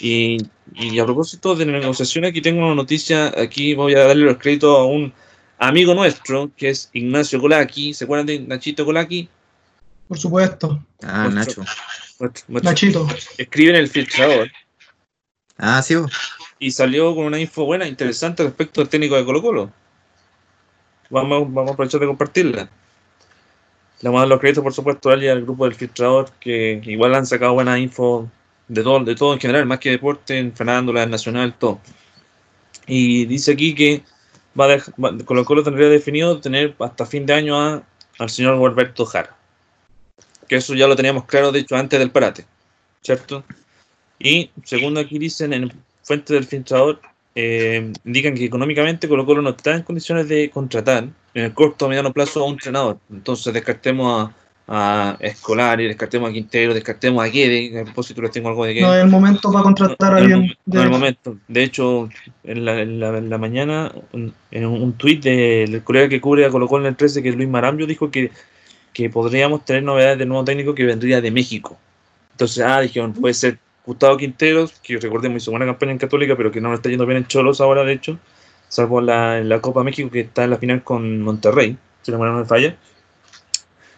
Y, 0.01 0.39
y 0.75 0.99
a 0.99 1.05
propósito 1.05 1.55
de 1.55 1.67
negociaciones, 1.67 2.31
aquí 2.31 2.41
tengo 2.41 2.65
una 2.65 2.75
noticia, 2.75 3.33
aquí 3.41 3.75
voy 3.75 3.95
a 3.95 4.07
darle 4.07 4.25
los 4.25 4.39
créditos 4.39 4.77
a 4.79 4.85
un 4.85 5.13
amigo 5.59 5.95
nuestro, 5.95 6.51
que 6.57 6.71
es 6.71 6.91
Ignacio 6.93 7.41
Colaki, 7.41 7.95
¿se 7.95 8.05
acuerdan 8.05 8.27
de 8.27 8.41
Nachito 8.41 8.85
Colaki? 8.85 9.29
Por 10.09 10.19
supuesto. 10.19 10.85
Ah, 11.03 11.29
Nacho. 11.33 11.63
Nachito. 12.49 13.07
escribe 13.39 13.71
en 13.71 13.77
el 13.77 13.89
filtrador 13.89 14.51
Ah, 15.57 15.83
sí, 15.83 15.95
vos. 15.95 16.11
y 16.59 16.71
salió 16.71 17.15
con 17.15 17.25
una 17.27 17.39
info 17.39 17.65
buena, 17.65 17.87
interesante 17.87 18.43
respecto 18.43 18.81
al 18.81 18.89
técnico 18.89 19.17
de 19.17 19.25
Colo 19.25 19.43
Colo. 19.43 19.71
Vamos, 21.11 21.53
vamos 21.53 21.71
a 21.71 21.75
aprovechar 21.75 22.01
de 22.01 22.07
compartirla. 22.07 22.63
Le 24.01 24.09
vamos 24.09 24.19
a 24.19 24.23
dar 24.23 24.29
los 24.29 24.41
créditos, 24.41 24.63
por 24.63 24.73
supuesto, 24.73 25.11
a 25.11 25.15
él 25.15 25.25
y 25.25 25.29
al 25.29 25.43
grupo 25.43 25.65
del 25.65 25.75
filtrador, 25.75 26.31
que 26.41 26.81
igual 26.85 27.15
han 27.15 27.27
sacado 27.27 27.53
buena 27.55 27.79
info 27.79 28.31
de 28.69 28.83
todo, 28.83 29.05
de 29.05 29.15
todo 29.15 29.35
en 29.35 29.41
general, 29.41 29.67
más 29.67 29.79
que 29.81 29.91
deporte, 29.91 30.39
en 30.39 30.55
farándula, 30.55 31.03
en 31.03 31.11
nacional, 31.11 31.53
todo. 31.59 31.81
Y 32.87 33.27
dice 33.27 33.53
aquí 33.53 33.75
que 33.75 34.03
va 34.59 34.65
a 34.65 34.69
dejar, 34.69 34.95
va- 35.03 35.17
Colo 35.25 35.45
Colo 35.45 35.63
tendría 35.63 35.89
definido 35.89 36.41
tener 36.41 36.75
hasta 36.79 37.05
fin 37.05 37.27
de 37.27 37.35
año 37.35 37.61
a, 37.61 37.83
al 38.19 38.31
señor 38.31 38.57
Gualberto 38.57 39.05
Jara. 39.05 39.37
Que 40.51 40.57
eso 40.57 40.75
ya 40.75 40.89
lo 40.89 40.97
teníamos 40.97 41.27
claro, 41.27 41.53
de 41.53 41.61
hecho, 41.61 41.77
antes 41.77 41.97
del 42.01 42.11
parate, 42.11 42.45
¿cierto? 43.03 43.45
Y 44.19 44.51
según 44.65 44.99
aquí 44.99 45.17
dicen 45.17 45.53
en 45.53 45.73
fuente 46.03 46.35
del 46.35 46.45
filtrador, 46.45 47.01
eh, 47.37 47.93
indican 48.05 48.35
que 48.35 48.47
económicamente 48.47 49.09
Colo 49.09 49.25
Colo 49.25 49.43
no 49.43 49.51
está 49.51 49.77
en 49.77 49.83
condiciones 49.83 50.29
de 50.29 50.51
contratar 50.51 51.05
en 51.35 51.45
el 51.45 51.55
corto 51.55 51.87
o 51.87 51.89
mediano 51.89 52.13
plazo 52.13 52.41
a 52.41 52.47
un 52.47 52.55
entrenador. 52.55 52.99
Entonces 53.13 53.55
descartemos 53.55 54.31
a 54.67 55.17
Escolari, 55.21 55.87
descartemos 55.87 56.29
a 56.29 56.33
Quintero, 56.33 56.75
descartemos 56.75 57.25
a 57.25 57.29
Guede, 57.29 57.81
a 57.81 57.85
propósito 57.85 58.21
les 58.21 58.33
tengo 58.33 58.49
algo 58.49 58.65
de 58.65 58.75
Guede. 58.75 58.87
No 58.87 58.95
es 58.97 59.05
el 59.05 59.09
momento 59.09 59.53
para 59.53 59.63
contratar 59.63 60.15
a 60.15 60.17
No, 60.17 60.21
alguien. 60.23 60.41
no, 60.41 60.55
no, 60.67 60.81
de- 60.81 60.83
el 60.85 60.91
momento. 60.91 61.37
De 61.47 61.63
hecho, 61.63 62.09
en 62.43 62.65
la, 62.65 62.81
en 62.81 62.99
la, 62.99 63.17
en 63.19 63.31
la 63.31 63.39
mañana, 63.39 63.93
en 64.13 64.67
un, 64.67 64.83
un 64.83 64.93
tuit 64.95 65.23
del 65.23 65.83
colega 65.85 66.09
que 66.09 66.21
cubre 66.21 66.45
a 66.45 66.51
Colo 66.51 66.67
Colo 66.67 66.85
en 66.87 66.89
el 66.91 66.97
13, 66.97 67.23
que 67.23 67.29
es 67.29 67.37
Luis 67.37 67.49
Marambio, 67.49 67.87
dijo 67.87 68.11
que, 68.11 68.33
que 69.01 69.09
podríamos 69.09 69.65
tener 69.65 69.83
novedades 69.83 70.19
del 70.19 70.29
nuevo 70.29 70.45
técnico 70.45 70.75
que 70.75 70.85
vendría 70.85 71.23
de 71.23 71.31
México. 71.31 71.79
Entonces, 72.33 72.63
ah, 72.63 72.83
dijeron, 72.83 73.15
puede 73.15 73.33
ser 73.33 73.59
Gustavo 73.87 74.19
Quinteros, 74.19 74.73
que 74.83 74.99
recordemos 74.99 75.43
hizo 75.43 75.53
buena 75.53 75.65
campaña 75.65 75.93
en 75.93 75.99
Católica, 75.99 76.37
pero 76.37 76.53
que 76.53 76.61
no 76.61 76.69
lo 76.69 76.75
está 76.75 76.91
yendo 76.91 77.07
bien 77.07 77.17
en 77.17 77.27
Cholos 77.27 77.63
ahora, 77.63 77.83
de 77.83 77.95
hecho, 77.95 78.19
salvo 78.69 79.01
en 79.01 79.07
la, 79.07 79.39
en 79.39 79.49
la 79.49 79.59
Copa 79.63 79.83
México, 79.83 80.11
que 80.11 80.21
está 80.21 80.45
en 80.45 80.51
la 80.51 80.59
final 80.59 80.85
con 80.85 81.23
Monterrey, 81.23 81.79
si 82.03 82.11
la 82.11 82.19
memoria 82.19 82.35
no 82.35 82.41
me 82.41 82.45
falla. 82.45 82.77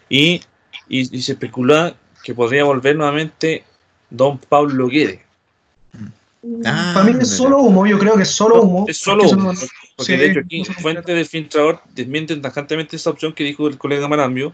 Y, 0.07 0.41
y, 0.87 1.17
y 1.17 1.21
se 1.21 1.33
especula 1.33 1.97
que 2.23 2.33
podría 2.33 2.63
volver 2.63 2.95
nuevamente 2.95 3.65
Don 4.09 4.37
Pablo 4.37 4.87
Guede. 4.87 5.21
Ah, 6.65 6.91
para 6.93 7.05
mí 7.05 7.17
es 7.19 7.29
solo 7.29 7.59
humo, 7.59 7.85
yo 7.85 7.99
creo 7.99 8.15
que 8.15 8.23
es 8.23 8.31
solo 8.31 8.61
humo. 8.61 8.85
Es 8.87 8.99
solo 8.99 9.29
humo, 9.29 9.51
Porque 9.97 10.13
Sí, 10.13 10.17
de 10.17 10.27
hecho 10.27 10.39
aquí 10.39 10.63
no 10.63 10.73
fuentes 10.75 11.05
del 11.05 11.25
filtrador 11.25 11.81
desmienten 11.93 12.41
tajantemente 12.41 12.95
esa 12.95 13.09
opción 13.09 13.33
que 13.33 13.43
dijo 13.43 13.67
el 13.67 13.77
colega 13.77 14.07
Marambio, 14.07 14.53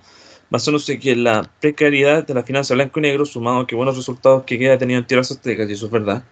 basándose 0.50 1.00
que 1.00 1.16
la 1.16 1.50
precariedad 1.60 2.26
de 2.26 2.34
la 2.34 2.44
finanza 2.44 2.74
blanco 2.74 3.00
y 3.00 3.04
negro, 3.04 3.26
sumado 3.26 3.60
a 3.60 3.68
que 3.68 3.76
buenos 3.76 3.96
resultados 3.98 4.44
que 4.44 4.58
queda 4.58 4.78
tenido 4.78 5.00
en 5.00 5.06
tierras 5.06 5.32
aztecas, 5.32 5.70
y 5.70 5.74
eso 5.74 5.86
es 5.86 5.92
verdad, 5.92 6.24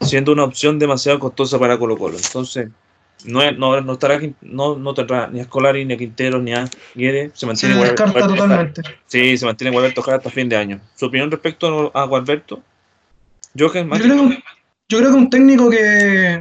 siendo 0.00 0.32
una 0.32 0.44
opción 0.44 0.78
demasiado 0.78 1.18
costosa 1.18 1.58
para 1.58 1.78
Colo 1.78 1.96
Colo. 1.96 2.16
Entonces, 2.16 2.68
no, 3.24 3.50
no, 3.52 3.80
no, 3.80 3.92
estará, 3.94 4.20
no, 4.42 4.76
no 4.76 4.92
tendrá 4.94 5.26
ni 5.28 5.40
a 5.40 5.44
Scolari, 5.44 5.84
ni 5.86 5.94
a 5.94 5.96
Quintero, 5.96 6.38
ni 6.40 6.52
a 6.52 6.68
Guede, 6.94 7.30
se 7.32 7.40
Se 7.40 7.46
mantiene 7.46 7.74
Gualberto- 7.76 8.04
descarta 8.04 8.20
Gualberto- 8.20 8.34
totalmente. 8.36 8.82
Sí, 9.06 9.38
se 9.38 9.46
mantiene 9.46 9.70
Gualberto 9.72 10.02
Jara 10.02 10.18
hasta 10.18 10.30
fin 10.30 10.48
de 10.48 10.56
año. 10.56 10.80
¿Su 10.94 11.06
opinión 11.06 11.30
respecto 11.30 11.90
a 11.94 12.04
Gualberto? 12.04 12.60
Yo 13.54 13.70
creo, 13.70 14.30
yo 14.88 14.98
creo 14.98 15.10
que 15.10 15.16
un 15.16 15.30
técnico 15.30 15.70
que, 15.70 16.38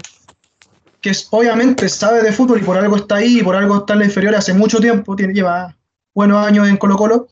que 1.00 1.10
es- 1.12 1.28
obviamente 1.32 1.88
sabe 1.88 2.22
de 2.22 2.34
fútbol 2.34 2.60
y 2.60 2.64
por 2.66 2.78
algo 2.78 2.98
está 2.98 3.16
ahí, 3.16 3.40
y 3.40 3.44
por 3.44 3.56
algo 3.56 3.78
está 3.78 3.94
en 3.94 4.00
la 4.00 4.06
inferior 4.06 4.36
hace 4.36 4.54
mucho 4.54 4.80
tiempo, 4.80 5.16
tiene, 5.16 5.34
lleva 5.34 5.74
buenos 6.16 6.44
años 6.48 6.68
en 6.68 6.78
Colo 6.78 6.96
Colo. 6.96 7.28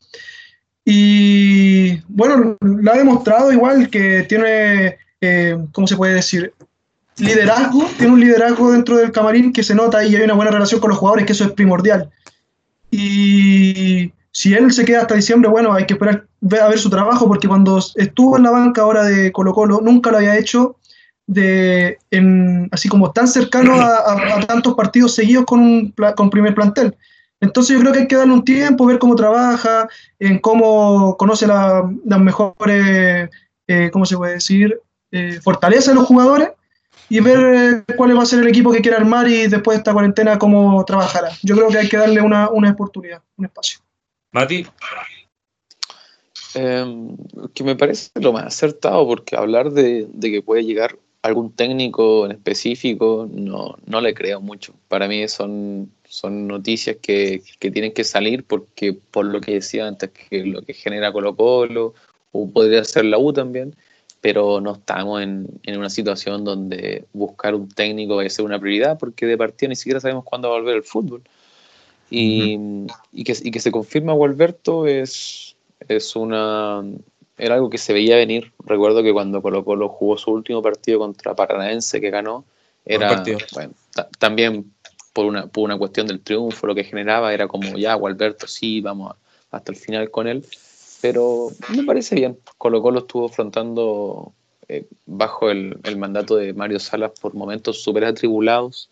Y 0.84 1.96
bueno, 2.08 2.56
lo 2.60 2.92
ha 2.92 2.96
demostrado 2.96 3.50
igual 3.52 3.88
que 3.88 4.22
tiene, 4.24 4.98
eh, 5.20 5.56
¿cómo 5.72 5.86
se 5.86 5.96
puede 5.96 6.14
decir? 6.14 6.52
Liderazgo, 7.16 7.88
tiene 7.96 8.12
un 8.12 8.20
liderazgo 8.20 8.70
dentro 8.72 8.96
del 8.98 9.10
camarín 9.10 9.52
que 9.52 9.62
se 9.62 9.74
nota 9.74 10.04
y 10.04 10.14
hay 10.14 10.22
una 10.22 10.34
buena 10.34 10.50
relación 10.50 10.80
con 10.80 10.90
los 10.90 10.98
jugadores, 10.98 11.24
que 11.26 11.32
eso 11.32 11.44
es 11.44 11.52
primordial. 11.52 12.10
Y 12.90 14.12
si 14.30 14.52
él 14.52 14.72
se 14.72 14.84
queda 14.84 15.02
hasta 15.02 15.14
diciembre, 15.14 15.48
bueno, 15.48 15.72
hay 15.72 15.86
que 15.86 15.94
esperar 15.94 16.26
a 16.60 16.68
ver 16.68 16.78
su 16.78 16.90
trabajo, 16.90 17.26
porque 17.26 17.48
cuando 17.48 17.82
estuvo 17.96 18.36
en 18.36 18.42
la 18.42 18.50
banca 18.50 18.82
ahora 18.82 19.04
de 19.04 19.32
Colo 19.32 19.54
Colo, 19.54 19.80
nunca 19.82 20.10
lo 20.10 20.18
había 20.18 20.36
hecho 20.36 20.76
de 21.26 21.96
en, 22.10 22.68
así 22.70 22.88
como 22.88 23.10
tan 23.12 23.26
cercano 23.26 23.80
a, 23.80 24.34
a- 24.34 24.40
tantos 24.46 24.74
partidos 24.74 25.14
seguidos 25.14 25.46
con 25.46 25.60
un 25.60 25.94
con 26.16 26.28
primer 26.28 26.54
plantel. 26.54 26.94
Entonces 27.44 27.74
yo 27.74 27.80
creo 27.80 27.92
que 27.92 28.00
hay 28.00 28.08
que 28.08 28.16
darle 28.16 28.32
un 28.34 28.44
tiempo, 28.44 28.86
ver 28.86 28.98
cómo 28.98 29.14
trabaja, 29.14 29.88
en 30.18 30.38
cómo 30.38 31.16
conoce 31.16 31.46
la- 31.46 31.88
las 32.04 32.20
mejores, 32.20 33.30
eh, 33.68 33.90
¿cómo 33.92 34.04
se 34.06 34.16
puede 34.16 34.34
decir? 34.34 34.80
Eh, 35.12 35.40
fortalezas 35.42 35.88
de 35.88 35.94
los 35.94 36.06
jugadores 36.06 36.50
y 37.08 37.20
ver 37.20 37.84
eh, 37.86 37.94
cuál 37.96 38.16
va 38.18 38.22
a 38.22 38.26
ser 38.26 38.40
el 38.40 38.48
equipo 38.48 38.72
que 38.72 38.80
quiere 38.80 38.96
armar 38.96 39.28
y 39.28 39.46
después 39.46 39.76
de 39.76 39.78
esta 39.78 39.92
cuarentena 39.92 40.38
cómo 40.38 40.84
trabajará. 40.84 41.28
Yo 41.42 41.54
creo 41.54 41.68
que 41.68 41.78
hay 41.78 41.88
que 41.88 41.96
darle 41.98 42.20
una, 42.20 42.50
una 42.50 42.70
oportunidad, 42.72 43.22
un 43.36 43.44
espacio. 43.44 43.78
Mati, 44.32 44.66
Eh, 46.56 47.16
que 47.54 47.64
me 47.64 47.74
parece 47.76 48.10
lo 48.20 48.32
más 48.32 48.44
acertado, 48.46 49.06
porque 49.06 49.36
hablar 49.36 49.70
de, 49.72 50.06
de 50.12 50.30
que 50.30 50.42
puede 50.42 50.64
llegar 50.64 50.96
algún 51.24 51.52
técnico 51.52 52.26
en 52.26 52.32
específico, 52.32 53.26
no, 53.32 53.76
no 53.86 54.00
le 54.02 54.12
creo 54.12 54.42
mucho. 54.42 54.74
Para 54.88 55.08
mí 55.08 55.26
son, 55.26 55.90
son 56.06 56.46
noticias 56.46 56.98
que, 57.00 57.42
que 57.58 57.70
tienen 57.70 57.94
que 57.94 58.04
salir 58.04 58.44
porque 58.44 58.92
por 58.92 59.24
lo 59.24 59.40
que 59.40 59.54
decía 59.54 59.88
antes, 59.88 60.10
que 60.10 60.44
lo 60.44 60.60
que 60.60 60.74
genera 60.74 61.12
Colo 61.12 61.34
Colo, 61.34 61.94
o 62.30 62.50
podría 62.50 62.84
ser 62.84 63.06
la 63.06 63.16
U 63.16 63.32
también, 63.32 63.74
pero 64.20 64.60
no 64.60 64.74
estamos 64.74 65.22
en, 65.22 65.48
en 65.62 65.78
una 65.78 65.88
situación 65.88 66.44
donde 66.44 67.06
buscar 67.14 67.54
un 67.54 67.70
técnico 67.70 68.16
vaya 68.16 68.26
a 68.26 68.30
ser 68.30 68.44
una 68.44 68.60
prioridad, 68.60 68.98
porque 68.98 69.24
de 69.24 69.38
partida 69.38 69.70
ni 69.70 69.76
siquiera 69.76 70.00
sabemos 70.00 70.24
cuándo 70.24 70.50
va 70.50 70.56
a 70.56 70.58
volver 70.58 70.76
el 70.76 70.82
fútbol. 70.82 71.22
Y, 72.10 72.58
y, 73.12 73.24
que, 73.24 73.34
y 73.42 73.50
que 73.50 73.60
se 73.60 73.72
confirma 73.72 74.12
Gualberto 74.12 74.86
es, 74.86 75.56
es 75.88 76.16
una 76.16 76.84
era 77.38 77.54
algo 77.56 77.70
que 77.70 77.78
se 77.78 77.92
veía 77.92 78.16
venir. 78.16 78.52
Recuerdo 78.64 79.02
que 79.02 79.12
cuando 79.12 79.42
Colo 79.42 79.64
Colo 79.64 79.88
jugó 79.88 80.16
su 80.16 80.30
último 80.30 80.62
partido 80.62 80.98
contra 81.00 81.34
Paranaense 81.34 82.00
que 82.00 82.10
ganó, 82.10 82.44
era 82.84 83.08
bueno, 83.52 83.72
ta- 83.94 84.08
también 84.18 84.72
por 85.12 85.26
una, 85.26 85.46
por 85.46 85.64
una 85.64 85.78
cuestión 85.78 86.06
del 86.06 86.20
triunfo, 86.20 86.66
lo 86.66 86.74
que 86.74 86.84
generaba 86.84 87.32
era 87.32 87.46
como 87.48 87.76
ya, 87.78 87.94
Gualberto, 87.94 88.46
sí, 88.46 88.80
vamos 88.80 89.14
hasta 89.50 89.72
el 89.72 89.78
final 89.78 90.10
con 90.10 90.26
él. 90.26 90.44
Pero 91.00 91.48
me 91.76 91.84
parece 91.84 92.14
bien. 92.14 92.38
Colo 92.58 92.82
Colo 92.82 93.00
estuvo 93.00 93.26
afrontando 93.26 94.32
eh, 94.68 94.86
bajo 95.06 95.50
el, 95.50 95.78
el 95.84 95.96
mandato 95.98 96.36
de 96.36 96.52
Mario 96.54 96.80
Salas 96.80 97.12
por 97.20 97.34
momentos 97.34 97.82
súper 97.82 98.04
atribulados. 98.06 98.88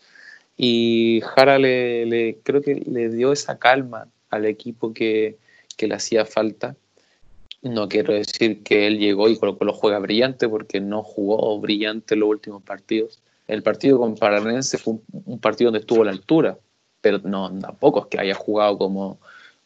Y 0.55 1.21
Jara 1.35 1.57
le, 1.57 2.05
le- 2.05 2.37
creo 2.43 2.61
que 2.61 2.75
le 2.75 3.09
dio 3.09 3.31
esa 3.33 3.57
calma 3.57 4.07
al 4.29 4.45
equipo 4.45 4.93
que, 4.93 5.37
que 5.75 5.87
le 5.87 5.95
hacía 5.95 6.25
falta. 6.25 6.75
No 7.63 7.87
quiero 7.87 8.13
decir 8.13 8.61
que 8.61 8.87
él 8.87 8.99
llegó 8.99 9.29
y 9.29 9.37
Colo 9.37 9.57
Colo 9.57 9.73
juega 9.73 9.99
brillante, 9.99 10.49
porque 10.49 10.81
no 10.81 11.01
jugó 11.01 11.59
brillante 11.59 12.17
los 12.17 12.27
últimos 12.27 12.61
partidos. 12.61 13.21
El 13.47 13.63
partido 13.63 13.99
con 13.99 14.15
Paranense 14.15 14.77
fue 14.77 14.95
un, 15.25 15.39
partido 15.39 15.69
donde 15.69 15.79
estuvo 15.79 16.01
a 16.01 16.05
la 16.05 16.11
altura, 16.11 16.57
pero 17.01 17.19
no, 17.19 17.57
tampoco 17.59 18.01
es 18.01 18.05
que 18.07 18.19
haya 18.19 18.35
jugado 18.35 18.77
como, 18.77 19.17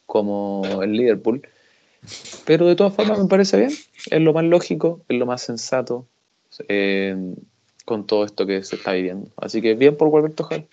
como 0.06 0.62
el 0.82 0.92
Liverpool. 0.92 1.42
Pero 2.44 2.66
de 2.66 2.76
todas 2.76 2.94
formas 2.94 3.18
me 3.18 3.28
parece 3.28 3.56
bien, 3.56 3.70
es 3.70 4.20
lo 4.20 4.32
más 4.32 4.44
lógico, 4.44 5.00
es 5.08 5.18
lo 5.18 5.26
más 5.26 5.42
sensato 5.42 6.06
eh, 6.68 7.16
con 7.84 8.06
todo 8.06 8.24
esto 8.24 8.46
que 8.46 8.62
se 8.62 8.76
está 8.76 8.92
viviendo. 8.92 9.28
Así 9.36 9.60
que 9.60 9.74
bien 9.74 9.96
por 9.96 10.08
Gualberto 10.08 10.44
Jara. 10.44 10.64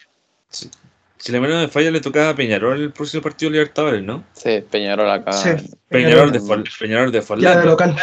Si 1.17 1.31
la 1.31 1.39
memoria 1.39 1.55
no 1.57 1.61
me 1.63 1.67
falla, 1.69 1.91
le 1.91 2.01
tocaba 2.01 2.29
a 2.29 2.35
Peñarol 2.35 2.81
el 2.81 2.91
próximo 2.91 3.23
partido 3.23 3.49
de 3.51 3.57
Libertadores, 3.57 4.03
¿no? 4.03 4.23
Sí, 4.33 4.63
Peñarol 4.69 5.09
acá. 5.09 5.31
Sí. 5.33 5.49
Peñarol 5.89 6.31
de, 6.31 6.39
Peñarol 6.79 7.11
de 7.11 7.19
Ya 7.19 7.25
Forlán. 7.25 7.59
de 7.59 7.65
local. 7.65 7.95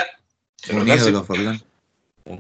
Un 0.73 1.25
Forlán. 1.25 1.63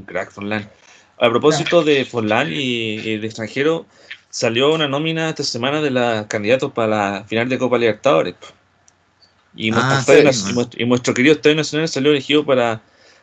Crack, 0.06 0.30
Forlán. 0.32 0.70
A 1.18 1.28
propósito 1.30 1.82
de 1.84 2.04
Forlán 2.04 2.52
y, 2.52 2.94
y 2.98 3.18
de 3.18 3.26
extranjero, 3.26 3.86
salió 4.30 4.72
una 4.74 4.88
nómina 4.88 5.28
esta 5.28 5.42
semana 5.44 5.80
de 5.80 5.90
los 5.90 6.26
candidatos 6.26 6.72
para 6.72 6.88
la 6.88 7.24
final 7.24 7.48
de 7.48 7.58
Copa 7.58 7.78
Libertadores. 7.78 8.34
Y, 9.54 9.70
Ah, 9.74 10.02
nuestro, 10.06 10.14
sí, 10.32 10.50
y 10.50 10.54
nuestro- 10.54 10.82
y 10.82 10.86
nuestro 10.86 11.14
querido 11.14 11.34
Estadio 11.34 11.56
Nacional 11.56 11.88
salió 11.88 12.10
elegido 12.10 12.44
para 12.46 12.80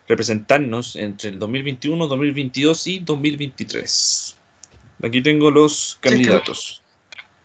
representarnos 0.07 0.95
entre 0.95 1.29
el 1.29 1.39
2021, 1.39 2.07
2022 2.07 2.87
y 2.87 2.99
2023. 2.99 4.35
Aquí 5.03 5.21
tengo 5.21 5.49
los 5.49 5.97
candidatos. 6.01 6.78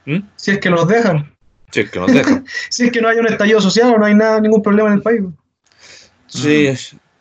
¿Mm? 0.06 0.18
Si 0.36 0.50
es 0.52 0.58
que 0.58 0.70
los 0.70 0.86
dejan. 0.88 1.34
Sí, 1.70 1.80
es 1.80 1.90
que 1.90 1.98
nos 2.00 2.12
dejan. 2.12 2.44
Si 2.70 2.84
es 2.84 2.92
que 2.92 3.00
no 3.00 3.08
hay 3.08 3.18
un 3.18 3.26
estallido 3.26 3.60
social 3.60 3.92
o 3.94 3.98
no 3.98 4.04
hay 4.06 4.14
nada, 4.14 4.40
ningún 4.40 4.62
problema 4.62 4.88
en 4.88 4.94
el 4.96 5.02
país. 5.02 5.22
Sí, 6.26 6.68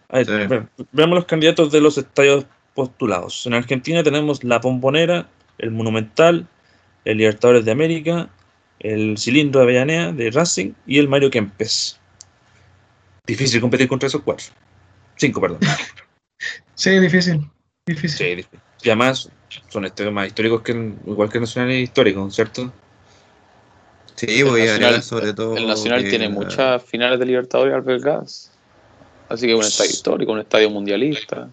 a 0.10 0.18
ver, 0.18 0.26
Sí. 0.26 0.32
ve- 0.48 0.68
veamos 0.92 1.16
los 1.16 1.26
candidatos 1.26 1.72
de 1.72 1.82
los 1.82 1.98
estadios 1.98 2.46
postulados. 2.74 3.46
En 3.46 3.54
Argentina 3.54 4.04
tenemos 4.04 4.44
la 4.44 4.60
Pombonera, 4.62 5.28
el 5.60 5.72
Monumental, 5.72 6.48
el 7.06 7.18
Libertadores 7.18 7.66
de 7.66 7.72
América, 7.72 8.30
el 8.80 9.18
Cilindro 9.18 9.60
de 9.60 9.66
Avellaneda 9.66 10.12
de 10.12 10.32
Racing 10.32 10.74
y 10.88 11.00
el 11.00 11.08
Mario 11.08 11.30
Kempes. 11.30 12.00
Difícil 13.26 13.62
competir 13.62 13.88
contra 13.88 14.08
esos 14.08 14.22
cuatro. 14.22 14.48
Cinco, 15.16 15.40
perdón. 15.42 15.60
Sí, 16.76 16.90
difícil. 17.00 17.48
Difícil. 17.86 18.18
Sí, 18.18 18.36
difícil. 18.36 18.60
Y 18.82 18.90
además 18.90 19.30
son 19.70 19.86
estadios 19.86 20.14
más 20.14 20.28
históricos 20.28 20.62
que 20.62 20.72
el- 20.74 20.96
igual 21.06 21.30
que 21.30 21.38
el 21.38 21.44
Nacional 21.44 21.72
es 21.72 21.84
histórico, 21.84 22.30
¿cierto? 22.32 22.72
Sí, 24.16 24.28
El 24.40 24.46
voy 24.46 24.62
a 24.62 24.66
Nacional- 24.66 24.84
agregar 24.86 25.02
sobre 25.04 25.34
todo. 25.34 25.58
El 25.58 25.68
Nacional 25.68 26.04
que- 26.04 26.10
tiene 26.10 26.30
muchas 26.30 26.84
finales 26.84 27.20
de 27.20 27.26
Libertadores 27.26 27.74
albergadas. 27.74 28.52
Así 29.30 29.48
que 29.48 29.56
un 29.56 29.64
estadio 29.64 29.90
histórico, 29.92 30.32
un 30.32 30.40
estadio 30.40 30.70
mundialista. 30.70 31.50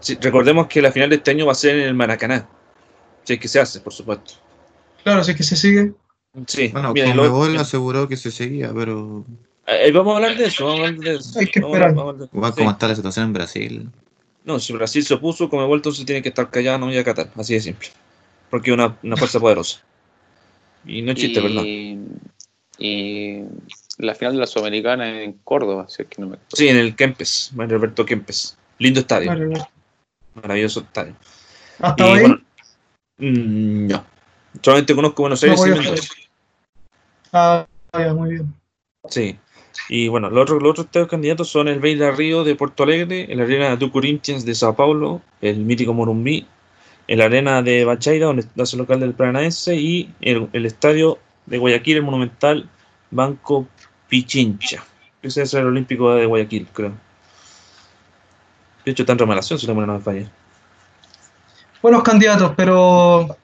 Sí, 0.00 0.16
recordemos 0.20 0.66
que 0.66 0.80
la 0.82 0.90
final 0.90 1.10
de 1.10 1.16
este 1.16 1.30
año 1.30 1.46
va 1.46 1.52
a 1.52 1.56
ser 1.56 1.76
en 1.76 1.82
el 1.86 1.94
Maracaná. 1.94 2.48
Si 3.24 3.34
es 3.34 3.38
que 3.40 3.48
se 3.48 3.60
hace, 3.60 3.80
por 3.80 3.92
supuesto. 3.92 4.34
Claro, 5.02 5.22
si 5.22 5.32
es 5.32 5.36
que 5.36 5.42
se 5.42 5.56
sigue. 5.56 5.92
Sí, 6.46 6.68
Bueno, 6.68 6.92
mira, 6.92 7.14
lo- 7.14 7.60
aseguró 7.60 8.08
que 8.08 8.16
se 8.16 8.30
seguía, 8.30 8.72
pero 8.74 9.24
Eh, 9.66 9.92
vamos 9.92 10.14
a 10.14 10.16
hablar 10.16 10.36
de 10.36 10.46
eso, 10.46 10.64
vamos 10.66 10.80
a 10.80 10.86
hablar 10.88 11.00
de 11.00 11.14
eso. 11.16 11.38
Hay 11.38 11.46
que 11.46 11.60
Vamos 11.60 11.74
a- 11.74 11.78
esperar. 11.78 11.94
vamos 11.94 12.06
a 12.06 12.10
hablar 12.14 12.28
de- 12.30 12.36
igual 12.36 12.52
sí. 12.52 12.58
como 12.58 12.70
está 12.70 12.88
la 12.88 12.94
situación 12.96 13.24
en 13.26 13.32
Brasil. 13.32 13.90
No, 14.44 14.60
si 14.60 14.72
Brasil 14.74 15.04
se 15.04 15.14
opuso, 15.14 15.48
como 15.48 15.66
vuelto 15.66 15.90
se 15.90 16.04
tiene 16.04 16.22
que 16.22 16.28
estar 16.28 16.50
callado, 16.50 16.78
no 16.78 16.86
voy 16.86 16.98
a 16.98 17.04
Qatar, 17.04 17.30
así 17.36 17.54
de 17.54 17.60
simple. 17.60 17.88
Porque 18.50 18.70
es 18.70 18.74
una, 18.74 18.96
una 19.02 19.16
fuerza 19.16 19.40
poderosa. 19.40 19.80
Y 20.84 21.00
no 21.02 21.12
es 21.12 21.18
chiste, 21.18 21.40
¿verdad? 21.40 21.62
y, 21.64 21.98
y 22.78 23.42
la 23.98 24.14
final 24.14 24.34
de 24.34 24.40
la 24.40 24.46
Sudamericana 24.46 25.22
en 25.22 25.32
Córdoba, 25.44 25.86
si 25.88 26.02
es 26.02 26.08
que 26.08 26.20
no 26.20 26.28
me 26.28 26.38
Sí, 26.52 26.68
en 26.68 26.76
el 26.76 26.94
Kempes, 26.94 27.52
Mario 27.54 27.76
Alberto 27.76 28.04
Kempes. 28.04 28.58
Lindo 28.78 29.00
estadio, 29.00 29.28
Vale, 29.28 29.46
vale. 29.46 29.64
maravilloso 30.34 30.80
estadio. 30.80 31.14
¿Hasta 31.78 32.06
Y 32.06 32.20
bueno, 32.20 32.40
mm, 33.18 33.86
no. 33.86 34.04
Solamente 34.62 34.94
conozco 34.94 35.22
Buenos 35.22 35.42
No 35.42 35.46
Aires 35.50 35.60
y 35.66 35.70
voy 35.70 35.78
a 35.78 35.82
Mendoza. 35.82 36.14
Ah, 37.32 37.66
ya, 37.94 38.14
muy 38.14 38.30
bien. 38.30 38.54
Sí. 39.08 39.38
Y 39.88 40.08
bueno, 40.08 40.30
los 40.30 40.42
otros, 40.42 40.62
los 40.62 40.70
otros 40.70 40.86
tres 40.90 41.06
candidatos 41.08 41.48
son 41.48 41.68
el 41.68 41.80
Beira 41.80 42.10
Río 42.10 42.44
de 42.44 42.54
Porto 42.54 42.84
Alegre, 42.84 43.26
el 43.30 43.40
Arena 43.40 43.76
do 43.76 43.90
Corinthians 43.90 44.44
de 44.44 44.54
Sao 44.54 44.74
Paulo, 44.74 45.20
el 45.40 45.58
mítico 45.58 45.92
Morumbi, 45.92 46.46
el 47.06 47.20
Arena 47.20 47.60
de 47.60 47.84
Bachaira, 47.84 48.26
donde 48.26 48.42
está 48.42 48.62
el 48.62 48.78
local 48.78 49.00
del 49.00 49.14
Paranaense, 49.14 49.76
y 49.76 50.14
el, 50.20 50.48
el 50.52 50.66
estadio 50.66 51.18
de 51.46 51.58
Guayaquil, 51.58 51.98
el 51.98 52.02
Monumental 52.02 52.68
Banco 53.10 53.68
Pichincha. 54.08 54.82
Ese 55.22 55.42
es 55.42 55.54
el 55.54 55.66
Olímpico 55.66 56.14
de 56.14 56.26
Guayaquil, 56.26 56.68
creo. 56.72 56.92
De 58.84 58.90
hecho, 58.90 59.02
está 59.02 59.12
en 59.12 59.18
remodelación, 59.18 59.58
si 59.58 59.66
no 59.66 59.74
me 59.74 60.00
falla. 60.00 60.30
Buenos 61.82 62.02
candidatos, 62.02 62.52
pero 62.56 63.36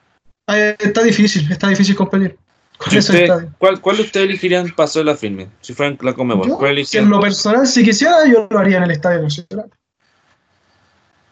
eh, 0.47 0.77
está 0.79 1.03
difícil, 1.03 1.51
está 1.51 1.69
difícil 1.69 1.95
competir 1.95 2.39
usted-. 2.87 3.49
¿cuál, 3.59 3.81
¿Cuál 3.81 3.97
de 3.97 4.03
ustedes 4.03 4.27
elegirían 4.27 4.71
para 4.71 4.87
hacer 4.87 5.05
la 5.05 5.17
firme? 5.17 5.49
Si 5.61 5.75
fueran 5.75 5.99
la 6.01 6.13
Comebol, 6.13 6.49
Yo, 6.49 6.59
¿cuál 6.59 6.79
en 6.79 7.09
lo 7.09 7.21
personal, 7.21 7.67
si 7.67 7.85
quisiera, 7.85 8.27
yo 8.27 8.49
lo 8.51 8.59
haría 8.59 8.79
en 8.79 8.85
el 8.85 8.91
Estadio 8.93 9.23
Nacional. 9.23 9.71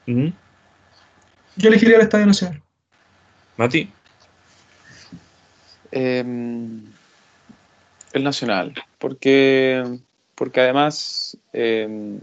Ujú. 0.07 0.33
Yo 1.57 1.69
elegiría 1.69 1.97
el 1.97 2.03
Estadio 2.03 2.27
Nacional. 2.27 2.63
Mati, 3.57 3.91
Em, 5.91 6.83
el 8.13 8.25
Nacional, 8.25 8.75
porque, 8.99 9.83
porque 10.35 10.61
además 10.61 11.37
em, 11.53 12.19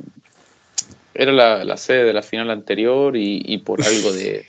era 1.13 1.31
la, 1.31 1.63
la 1.63 1.77
sede 1.77 2.03
de 2.03 2.13
la 2.13 2.21
final 2.21 2.51
anterior 2.51 3.15
y, 3.15 3.41
y 3.45 3.57
por 3.59 3.81
algo 3.85 4.11
de 4.11 4.47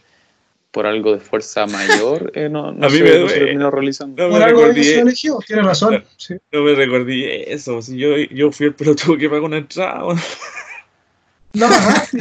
por 0.76 0.86
algo 0.86 1.14
de 1.14 1.20
fuerza 1.20 1.66
mayor 1.78 2.30
eh, 2.34 2.50
no, 2.50 2.70
no 2.70 2.86
A 2.86 2.90
mí 2.90 2.98
se, 2.98 3.02
me 3.02 3.08
no 3.08 3.14
se 3.14 3.20
duele. 3.20 3.34
terminó 3.38 3.70
realizando. 3.70 4.22
No 4.22 4.28
me 4.28 4.34
Por 4.34 4.42
algo 4.42 4.60
de 4.60 4.66
recordé. 4.66 4.82
que 4.82 4.94
se 4.94 5.00
eligió, 5.00 5.38
tiene 5.46 5.62
razón. 5.62 6.04
Sí. 6.18 6.34
no 6.52 6.62
me 6.62 6.74
recordé 6.74 7.50
eso. 7.52 7.80
Si 7.80 7.96
yo, 7.96 8.14
yo 8.30 8.52
fui 8.52 8.66
el 8.66 8.74
pelotudo 8.74 9.16
que 9.16 9.30
pagó 9.30 9.46
una 9.46 9.56
entrada. 9.56 10.02
pagaste. 11.58 12.18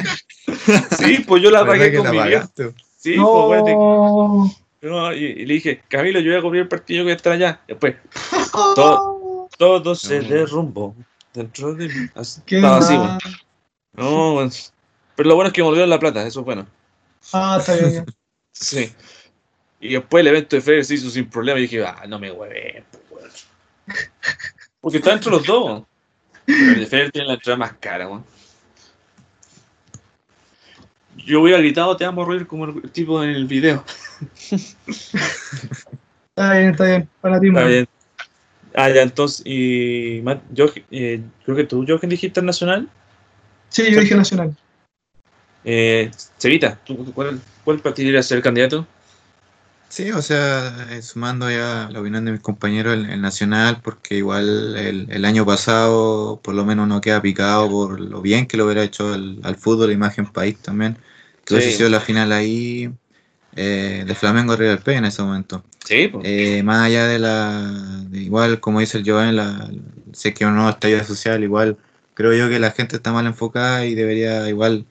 Sí, 0.97 1.23
pues 1.27 1.43
yo 1.43 1.51
la 1.51 1.63
¿Verdad 1.63 1.73
pagué 1.73 1.95
con 1.97 2.05
la 2.05 2.11
mi 2.11 2.17
pagaste? 2.17 2.73
Sí, 2.97 3.15
pues, 3.17 3.65
de- 3.65 3.73
No. 3.73 4.51
no, 4.81 5.13
y, 5.13 5.17
y 5.25 5.45
le 5.45 5.53
dije, 5.55 5.81
Camilo, 5.89 6.19
yo 6.21 6.31
voy 6.31 6.39
a 6.39 6.41
cubrir 6.41 6.61
el 6.61 6.67
partido 6.69 6.99
que 6.99 7.03
voy 7.03 7.11
a 7.11 7.15
estar 7.15 7.33
allá. 7.33 7.59
Después, 7.67 7.95
todo, 8.75 9.49
todo 9.57 9.95
se 9.95 10.21
No. 10.21 10.29
derrumbó 10.29 10.95
dentro 11.33 11.73
de 11.75 11.87
mí. 11.89 12.07
Así- 12.15 12.41
Qué 12.45 12.55
Estaba 12.57 12.77
así, 12.77 12.93
weón. 12.95 13.17
No, 13.93 14.33
weón. 14.35 14.51
Pero 15.17 15.29
lo 15.29 15.35
bueno 15.35 15.47
es 15.49 15.53
que 15.53 15.61
me 15.61 15.65
volvieron 15.67 15.89
la 15.89 15.99
plata, 15.99 16.25
eso 16.25 16.39
es 16.39 16.45
bueno. 16.45 16.65
Ah, 17.33 17.57
está 17.59 17.75
bien. 17.75 18.05
Sí. 18.55 18.91
Y 19.79 19.93
después 19.93 20.21
el 20.21 20.27
evento 20.27 20.55
de 20.55 20.61
Federer 20.61 20.85
se 20.85 20.95
hizo 20.95 21.09
sin 21.09 21.29
problema 21.29 21.59
y 21.59 21.63
dije, 21.63 21.85
ah, 21.85 22.05
no 22.07 22.17
me 22.17 22.31
hueven, 22.31 22.83
pues. 23.09 23.45
Porque 24.81 24.97
está 24.97 25.13
entre 25.13 25.31
los 25.31 25.45
dos. 25.45 25.83
Pero 26.45 26.71
el 26.73 26.79
de 26.79 26.85
Federer 26.85 27.11
tiene 27.11 27.27
la 27.27 27.33
entrada 27.33 27.57
más 27.57 27.73
cara, 27.73 28.07
weón. 28.07 28.25
Yo 31.17 31.41
hubiera 31.41 31.59
gritado, 31.59 31.97
te 31.97 32.05
amo, 32.05 32.23
Roger, 32.23 32.47
como 32.47 32.65
el 32.65 32.91
tipo 32.91 33.23
en 33.23 33.31
el 33.31 33.45
video. 33.45 33.83
Está 36.37 36.51
bien, 36.51 36.71
está 36.71 36.83
bien. 36.83 37.09
Fanatismo. 37.21 37.59
Está 37.59 37.69
bien. 37.69 37.87
Ah, 38.73 38.89
ya, 38.89 39.03
entonces, 39.03 39.41
y 39.45 40.19
Matt, 40.21 40.41
yo, 40.51 40.65
eh, 40.91 41.21
creo 41.45 41.55
que 41.55 41.63
tú, 41.63 41.85
Jochen, 41.87 42.09
dijiste 42.09 42.41
nacional. 42.41 42.89
Sí, 43.69 43.89
yo 43.89 44.01
dije 44.01 44.15
Nacional. 44.15 44.53
Eh, 45.65 46.11
Cevita, 46.39 46.79
¿tú, 46.83 47.11
¿cuál, 47.13 47.41
cuál 47.63 47.81
para 47.81 47.93
ti 47.95 48.03
debería 48.03 48.23
ser 48.23 48.37
el 48.37 48.43
candidato? 48.43 48.87
Sí, 49.87 50.11
o 50.11 50.21
sea, 50.21 50.87
eh, 50.91 51.01
sumando 51.01 51.49
ya 51.49 51.87
la 51.91 52.01
opinión 52.01 52.25
de 52.25 52.31
mis 52.33 52.41
compañeros, 52.41 52.93
el, 52.95 53.09
el 53.09 53.21
Nacional, 53.21 53.81
porque 53.81 54.15
igual 54.17 54.75
el, 54.77 55.07
el 55.09 55.25
año 55.25 55.45
pasado 55.45 56.41
por 56.43 56.53
lo 56.55 56.65
menos 56.65 56.87
no 56.87 56.99
queda 57.01 57.21
picado 57.21 57.69
por 57.69 57.99
lo 57.99 58.21
bien 58.21 58.47
que 58.47 58.57
lo 58.57 58.65
hubiera 58.65 58.83
hecho 58.83 59.13
al, 59.13 59.39
al 59.43 59.55
fútbol, 59.55 59.91
imagen 59.91 60.25
país 60.27 60.61
también, 60.61 60.97
que 61.45 61.53
hubiese 61.53 61.71
Sí. 61.85 61.89
la 61.89 62.01
final 62.01 62.31
ahí 62.33 62.91
eh, 63.55 64.03
de 64.07 64.15
Flamengo 64.15 64.55
River 64.55 64.79
Plate 64.81 64.97
en 64.99 65.05
ese 65.05 65.23
momento. 65.23 65.63
Sí. 65.85 66.11
Eh, 66.23 66.63
más 66.63 66.85
allá 66.87 67.07
de 67.07 67.19
la, 67.19 67.61
de 68.09 68.19
igual 68.19 68.59
como 68.59 68.79
dice 68.81 68.97
el 68.97 69.03
Giovanni, 69.03 69.33
la, 69.33 69.69
sé 70.13 70.33
que 70.33 70.45
nuevo 70.45 70.69
estallido 70.69 71.03
social, 71.05 71.43
igual 71.43 71.77
creo 72.15 72.33
yo 72.33 72.49
que 72.49 72.59
la 72.59 72.71
gente 72.71 72.97
está 72.97 73.13
mal 73.13 73.27
enfocada 73.27 73.85
y 73.85 73.95
debería 73.95 74.49
igual 74.49 74.85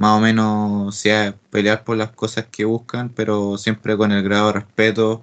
más 0.00 0.18
o 0.18 0.20
menos 0.20 0.96
sea, 0.96 1.36
pelear 1.50 1.84
por 1.84 1.96
las 1.96 2.12
cosas 2.12 2.46
que 2.50 2.64
buscan, 2.64 3.10
pero 3.10 3.58
siempre 3.58 3.96
con 3.96 4.12
el 4.12 4.22
grado 4.24 4.48
de 4.48 4.54
respeto 4.54 5.22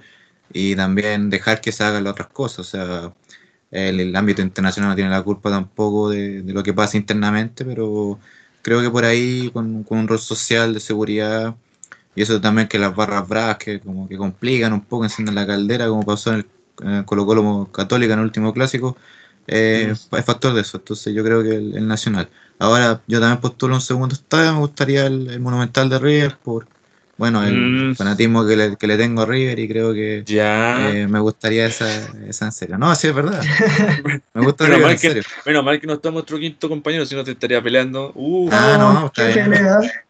y 0.54 0.76
también 0.76 1.30
dejar 1.32 1.62
que 1.62 1.72
se 1.74 1.84
hagan 1.84 2.04
las 2.06 2.12
otras 2.14 2.30
cosas. 2.30 2.60
O 2.60 2.64
sea, 2.66 3.14
el, 3.72 4.00
el 4.00 4.16
ámbito 4.16 4.42
internacional 4.42 4.92
no 4.92 4.96
tiene 4.96 5.12
la 5.12 5.24
culpa 5.24 5.50
tampoco 5.50 6.10
de, 6.10 6.42
de 6.44 6.54
lo 6.54 6.64
que 6.64 6.74
pasa 6.74 6.98
internamente, 6.98 7.66
pero 7.66 8.20
creo 8.62 8.82
que 8.82 8.90
por 8.92 9.06
ahí 9.06 9.50
con, 9.52 9.84
con 9.84 10.00
un 10.00 10.08
rol 10.08 10.20
social 10.20 10.74
de 10.74 10.80
seguridad 10.80 11.56
y 12.16 12.22
eso 12.24 12.42
también 12.42 12.68
que 12.68 12.80
las 12.80 12.96
barras 12.96 13.28
bravas 13.28 13.58
que 13.58 13.80
como 13.80 14.08
que 14.08 14.18
complican 14.18 14.74
un 14.74 14.82
poco, 14.86 15.04
encienden 15.06 15.36
la 15.36 15.46
caldera, 15.48 15.88
como 15.88 16.04
pasó 16.04 16.32
en 16.34 16.38
el, 16.40 16.48
en 16.84 16.90
el 16.96 17.06
Colo 17.06 17.26
Colo 17.26 17.72
Católica 17.72 18.14
en 18.14 18.20
el 18.20 18.26
último 18.26 18.54
clásico, 18.54 18.98
eh, 19.48 19.92
es 19.94 20.26
factor 20.26 20.54
de 20.54 20.62
eso. 20.62 20.78
Entonces 20.78 21.14
yo 21.14 21.24
creo 21.24 21.44
que 21.44 21.50
el, 21.56 21.78
el 21.78 21.88
Nacional. 21.88 22.30
Ahora 22.60 23.02
yo 23.08 23.20
también 23.20 23.40
postulo 23.40 23.76
un 23.76 23.82
segundo 23.82 24.16
estadio, 24.16 24.54
me 24.54 24.60
gustaría 24.60 25.06
el, 25.06 25.30
el 25.30 25.40
Monumental 25.40 25.90
de 25.90 26.00
River 26.00 26.38
por, 26.44 26.68
bueno, 27.18 27.44
el 27.44 27.56
Mm. 27.92 27.96
fanatismo 27.96 28.46
que 28.48 28.56
le, 28.56 28.76
que 28.78 28.88
le 28.88 28.98
tengo 28.98 29.22
a 29.22 29.26
River 29.26 29.60
y 29.60 29.68
creo 29.68 29.94
que 29.94 30.24
Ya. 30.26 30.90
eh, 30.92 31.08
me 31.08 31.20
gustaría 31.20 31.68
esa, 31.68 31.88
esa 32.28 32.46
en 32.46 32.52
serio. 32.52 32.78
No, 32.78 32.94
sí, 32.96 33.08
es 33.08 33.14
verdad. 33.16 33.42
Me 34.34 34.42
gusta 34.44 34.64
Menos 34.66 34.78
River 34.78 34.82
mal, 34.82 34.92
en 34.94 35.00
que, 35.00 35.08
serio. 35.08 35.24
menos 35.46 35.64
mal 35.64 35.80
que 35.82 35.88
no 35.88 35.94
está 35.94 36.12
nuestro 36.12 36.38
quinto 36.40 36.70
compañero, 36.70 37.06
si 37.06 37.16
no 37.16 37.24
te 37.24 37.32
estaría 37.32 37.62
peleando. 37.62 38.12
Uh, 38.16 38.50
Ah, 38.52 38.78
no, 38.80 39.06
está 39.08 39.34
qué 39.34 39.48
bien. 39.48 39.52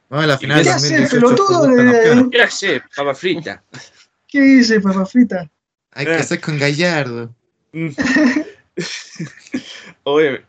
No, 0.09 0.21
en 0.21 0.27
la 0.29 0.37
final 0.37 0.63
¿Qué 0.63 0.69
hace, 0.69 0.97
2018 0.97 1.35
pelotudo? 1.35 1.67
De-. 1.67 2.29
¿Qué 2.31 2.41
hace, 2.41 2.81
papa 2.95 3.13
frita? 3.13 3.61
¿Qué 4.27 4.39
dice, 4.41 4.79
papa 4.79 5.05
frita? 5.05 5.49
Hay 5.91 6.05
que 6.05 6.15
hacer 6.15 6.39
con 6.39 6.57
Gallardo. 6.57 7.33
Mm. 7.73 7.87
Oye, 10.03 10.45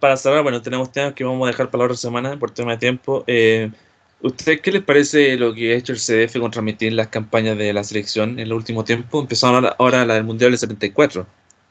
para 0.00 0.16
cerrar, 0.16 0.42
bueno, 0.42 0.62
tenemos 0.62 0.90
temas 0.92 1.14
que 1.14 1.24
vamos 1.24 1.44
a 1.46 1.50
dejar 1.50 1.70
para 1.70 1.80
la 1.80 1.84
otra 1.86 1.96
semana 1.96 2.38
por 2.38 2.50
tema 2.50 2.72
de 2.72 2.78
tiempo. 2.78 3.24
Eh, 3.26 3.70
¿Ustedes 4.20 4.60
qué 4.60 4.70
les 4.70 4.82
parece 4.82 5.36
lo 5.36 5.52
que 5.52 5.72
ha 5.72 5.76
hecho 5.76 5.92
el 5.92 5.98
CDF 5.98 6.38
con 6.38 6.50
transmitir 6.50 6.92
las 6.92 7.08
campañas 7.08 7.58
de 7.58 7.72
la 7.72 7.82
selección 7.82 8.30
en 8.32 8.40
el 8.40 8.52
último 8.52 8.84
tiempo? 8.84 9.20
Empezaron 9.20 9.66
ahora, 9.78 10.04
la 10.06 10.14
del 10.14 10.24
Mundial 10.24 10.52
del 10.52 10.58
74. 10.58 11.26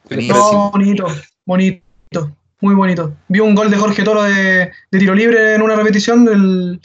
¿Qué 0.08 0.16
les 0.16 0.26
Buenísimo. 0.28 0.34
parece? 0.34 0.56
No, 0.56 0.70
bonito, 0.70 1.06
bonito, 1.46 2.36
muy 2.60 2.74
bonito. 2.74 3.14
Vi 3.28 3.40
un 3.40 3.54
gol 3.54 3.70
de 3.70 3.76
Jorge 3.78 4.02
Toro 4.02 4.22
de, 4.24 4.70
de 4.90 4.98
tiro 4.98 5.14
libre 5.14 5.54
en 5.54 5.62
una 5.62 5.76
repetición 5.76 6.24
del 6.26 6.80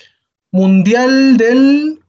Mundial 0.51 1.35
del, 1.37 1.99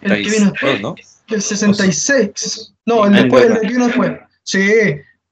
El 0.00 0.22
que 0.24 0.30
vino 0.30 0.52
66, 0.52 0.80
¿no? 0.82 0.94
del 1.28 1.40
66. 1.42 2.72
No, 2.86 3.06
el, 3.06 3.14
Ah, 3.14 3.20
después, 3.22 3.44
el 3.44 3.52
el 3.52 3.60
que 3.60 3.66
vino 3.68 3.86
después. 3.86 4.12
Sí, 4.42 4.68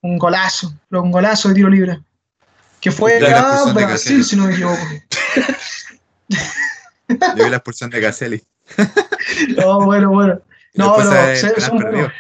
un 0.03 0.19
golazo, 0.19 0.73
pero 0.89 1.03
un 1.03 1.11
golazo 1.11 1.49
de 1.49 1.55
tiro 1.57 1.69
libre. 1.69 1.99
Que 2.81 2.91
fue 2.91 3.21
la 3.21 3.29
a 3.61 3.73
Brasil, 3.73 3.87
Caselli. 3.89 4.25
si 4.25 4.37
no 4.37 4.47
me 4.47 4.53
equivoco. 4.55 4.79
Yo 7.09 7.45
vi 7.45 7.51
la 7.51 7.57
expulsión 7.57 7.91
de 7.91 8.01
Caselli. 8.01 8.43
No, 9.57 9.81
bueno, 9.85 10.11
bueno. 10.11 10.41
No, 10.75 10.97
se- 11.35 11.61
son 11.61 11.79
buenos. 11.79 12.11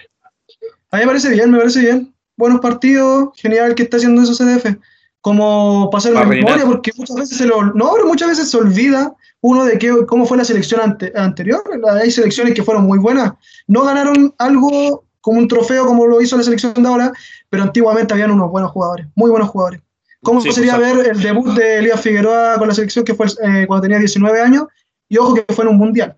A 0.90 0.96
mí 0.96 1.00
me 1.02 1.06
parece 1.06 1.28
bien, 1.30 1.50
me 1.50 1.58
parece 1.58 1.80
bien. 1.80 2.14
Buenos 2.36 2.60
partidos, 2.60 3.30
genial 3.36 3.74
que 3.74 3.82
está 3.84 3.96
haciendo 3.96 4.22
eso 4.22 4.34
CDF. 4.34 4.76
Como 5.20 5.90
pasar 5.90 6.12
Para 6.14 6.26
memoria, 6.26 6.64
porque 6.64 6.92
muchas 6.96 7.16
veces 7.16 7.36
se 7.38 7.46
lo, 7.46 7.62
no, 7.74 7.92
pero 7.94 8.06
muchas 8.06 8.28
veces 8.28 8.50
se 8.50 8.56
olvida 8.56 9.12
uno 9.42 9.64
de 9.64 9.78
qué, 9.78 9.94
cómo 10.06 10.24
fue 10.26 10.36
la 10.38 10.44
selección 10.44 10.80
ante- 10.80 11.12
anterior. 11.16 11.62
La- 11.80 11.94
Hay 12.00 12.10
selecciones 12.10 12.54
que 12.54 12.62
fueron 12.62 12.84
muy 12.84 12.98
buenas. 12.98 13.32
No 13.66 13.82
ganaron 13.84 14.34
algo 14.38 15.04
como 15.20 15.38
un 15.38 15.48
trofeo 15.48 15.84
como 15.86 16.06
lo 16.06 16.20
hizo 16.22 16.36
la 16.36 16.42
selección 16.42 16.74
de 16.74 16.88
ahora, 16.88 17.12
pero 17.48 17.62
antiguamente 17.64 18.14
habían 18.14 18.30
unos 18.30 18.50
buenos 18.50 18.70
jugadores, 18.70 19.06
muy 19.14 19.30
buenos 19.30 19.50
jugadores. 19.50 19.80
¿Cómo 20.22 20.40
Sí, 20.40 20.52
sería 20.52 20.76
pues, 20.76 20.96
ver 20.96 21.06
el 21.08 21.22
debut 21.22 21.54
de 21.54 21.78
Elías 21.78 22.00
Figueroa 22.00 22.58
con 22.58 22.68
la 22.68 22.74
selección 22.74 23.04
que 23.04 23.14
fue 23.14 23.26
eh, 23.26 23.64
cuando 23.66 23.82
tenía 23.82 23.98
19 23.98 24.40
años? 24.40 24.64
Y 25.08 25.16
ojo 25.18 25.34
que 25.34 25.54
fue 25.54 25.64
en 25.64 25.70
un 25.70 25.78
mundial. 25.78 26.16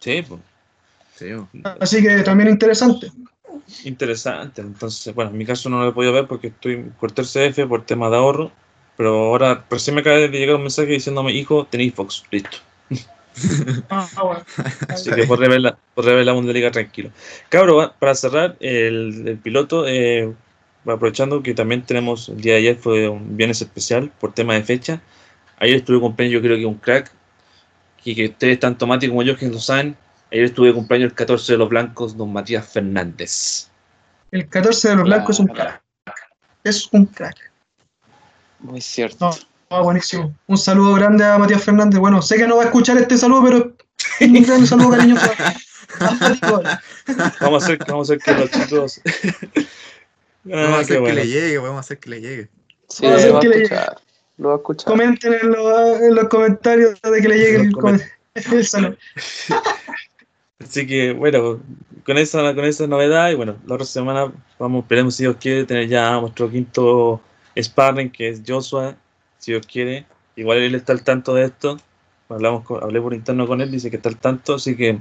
Sí, 0.00 0.22
pues. 0.26 0.40
Sí, 1.16 1.32
bo. 1.32 1.48
Así 1.80 2.02
que 2.02 2.22
también 2.22 2.50
interesante. 2.50 3.10
Interesante. 3.84 4.60
Entonces, 4.60 5.14
bueno, 5.14 5.30
en 5.30 5.38
mi 5.38 5.46
caso 5.46 5.68
no 5.68 5.82
lo 5.82 5.88
he 5.88 5.92
podido 5.92 6.12
ver 6.12 6.26
porque 6.26 6.48
estoy 6.48 6.90
corté 6.98 7.22
el 7.22 7.28
CF 7.28 7.66
por 7.66 7.84
tema 7.86 8.10
de 8.10 8.16
ahorro. 8.16 8.52
Pero 8.96 9.26
ahora 9.26 9.64
recién 9.70 9.94
me 9.94 10.02
acaba 10.02 10.16
de 10.16 10.28
llegar 10.28 10.56
un 10.56 10.62
mensaje 10.62 10.88
diciéndome, 10.88 11.32
hijo, 11.32 11.66
tenéis 11.66 11.94
Fox, 11.94 12.24
listo. 12.30 12.58
Ah, 13.90 14.08
bueno. 14.22 14.44
Así 14.88 15.10
que 15.10 15.24
podré 15.24 15.48
ver 15.48 15.60
la, 15.60 15.76
podré 15.94 16.14
ver 16.14 16.24
la 16.24 16.34
Bundesliga 16.34 16.70
tranquilo. 16.70 17.10
Cabro, 17.48 17.92
para 17.98 18.14
cerrar, 18.14 18.56
el, 18.60 19.26
el 19.26 19.38
piloto, 19.38 19.88
eh, 19.88 20.32
aprovechando 20.86 21.42
que 21.42 21.54
también 21.54 21.82
tenemos, 21.82 22.28
el 22.28 22.40
día 22.40 22.54
de 22.54 22.58
ayer 22.60 22.76
fue 22.76 23.08
un 23.08 23.36
viernes 23.36 23.60
especial 23.60 24.12
por 24.20 24.32
tema 24.32 24.54
de 24.54 24.62
fecha. 24.62 25.00
Ayer 25.58 25.76
estuve 25.76 26.00
cumpleaños, 26.00 26.34
yo 26.34 26.42
creo 26.42 26.56
que 26.56 26.66
un 26.66 26.74
crack, 26.74 27.10
y 28.04 28.14
que 28.14 28.26
ustedes 28.26 28.60
tanto 28.60 28.86
Mati 28.86 29.08
como 29.08 29.22
yo 29.22 29.36
que 29.36 29.48
lo 29.48 29.58
saben. 29.58 29.96
Ayer 30.30 30.44
estuve 30.44 30.74
cumpleaños 30.74 31.10
el 31.10 31.14
14 31.14 31.52
de 31.52 31.58
los 31.58 31.68
blancos, 31.68 32.16
don 32.16 32.32
Matías 32.32 32.66
Fernández. 32.66 33.68
El 34.30 34.48
14 34.48 34.88
de 34.88 34.96
los 34.96 35.04
blancos 35.04 35.36
es 35.36 35.40
un 35.40 35.46
crack. 35.46 35.82
Es 36.64 36.88
un 36.92 37.06
crack. 37.06 37.52
Muy 38.58 38.80
cierto. 38.80 39.30
No, 39.70 39.76
no, 39.76 39.84
buenísimo. 39.84 40.34
Un 40.46 40.58
saludo 40.58 40.94
grande 40.94 41.24
a 41.24 41.38
Matías 41.38 41.62
Fernández. 41.62 42.00
Bueno, 42.00 42.20
sé 42.20 42.36
que 42.36 42.46
no 42.46 42.56
va 42.56 42.62
a 42.62 42.66
escuchar 42.66 42.98
este 42.98 43.16
saludo, 43.16 43.44
pero 43.44 43.76
un 44.20 44.42
gran 44.42 44.66
saludo 44.66 44.90
cariñoso. 44.90 45.30
Vamos 47.40 47.62
a 47.62 47.66
hacer, 47.66 47.78
vamos 47.86 48.10
a 48.10 48.14
hacer 48.14 48.18
que 48.18 48.32
los 48.34 48.50
chicos. 48.50 49.00
Vamos 50.44 50.68
a 50.68 50.76
Ah, 50.76 50.80
hacer 50.80 51.02
que 51.02 51.12
le 51.12 51.26
llegue, 51.26 51.58
vamos 51.58 51.76
a 51.76 51.80
hacer 51.80 51.98
que 51.98 52.10
le 52.10 52.20
llegue. 52.20 52.48
Sí, 52.88 53.04
Vamos 53.06 53.16
a 53.16 53.18
hacer 53.18 53.28
lo 53.28 53.34
va 53.34 53.38
a 53.38 53.42
que 53.42 53.48
le 53.48 53.62
escuchar. 53.62 53.98
Lo 54.36 54.48
va 54.48 54.54
a 54.54 54.56
escuchar. 54.58 54.86
Comenten 54.86 55.32
en 55.34 55.50
los, 55.52 56.00
en 56.00 56.14
los 56.14 56.28
comentarios 56.28 57.00
de 57.00 57.20
que 57.22 57.28
le 57.28 57.38
llegue 57.38 57.70
el, 58.52 58.64
saludo. 58.66 58.96
Así 60.60 60.86
que 60.86 61.12
bueno, 61.12 61.60
con 62.06 62.18
esa, 62.18 62.54
con 62.54 62.64
esa 62.64 62.86
novedad, 62.86 63.30
y 63.30 63.34
bueno, 63.34 63.56
la 63.66 63.74
otra 63.74 63.86
semana 63.86 64.32
vamos, 64.58 64.84
esperemos 64.84 65.14
si 65.16 65.24
Dios 65.24 65.36
quiere 65.40 65.64
tener 65.64 65.88
ya 65.88 66.18
nuestro 66.20 66.50
quinto 66.50 67.20
sparring, 67.60 68.10
que 68.10 68.28
es 68.28 68.42
Joshua, 68.46 68.96
si 69.38 69.52
Dios 69.52 69.66
quiere. 69.66 70.06
Igual 70.36 70.58
él 70.58 70.74
está 70.74 70.92
al 70.92 71.02
tanto 71.04 71.34
de 71.34 71.44
esto. 71.46 71.76
Hablamos 72.28 72.64
con- 72.64 72.82
hablé 72.82 73.00
por 73.00 73.14
interno 73.14 73.46
con 73.46 73.60
él, 73.60 73.70
dice 73.70 73.90
que 73.90 73.96
está 73.96 74.08
al 74.08 74.16
tanto, 74.18 74.54
así 74.54 74.76
que 74.76 74.98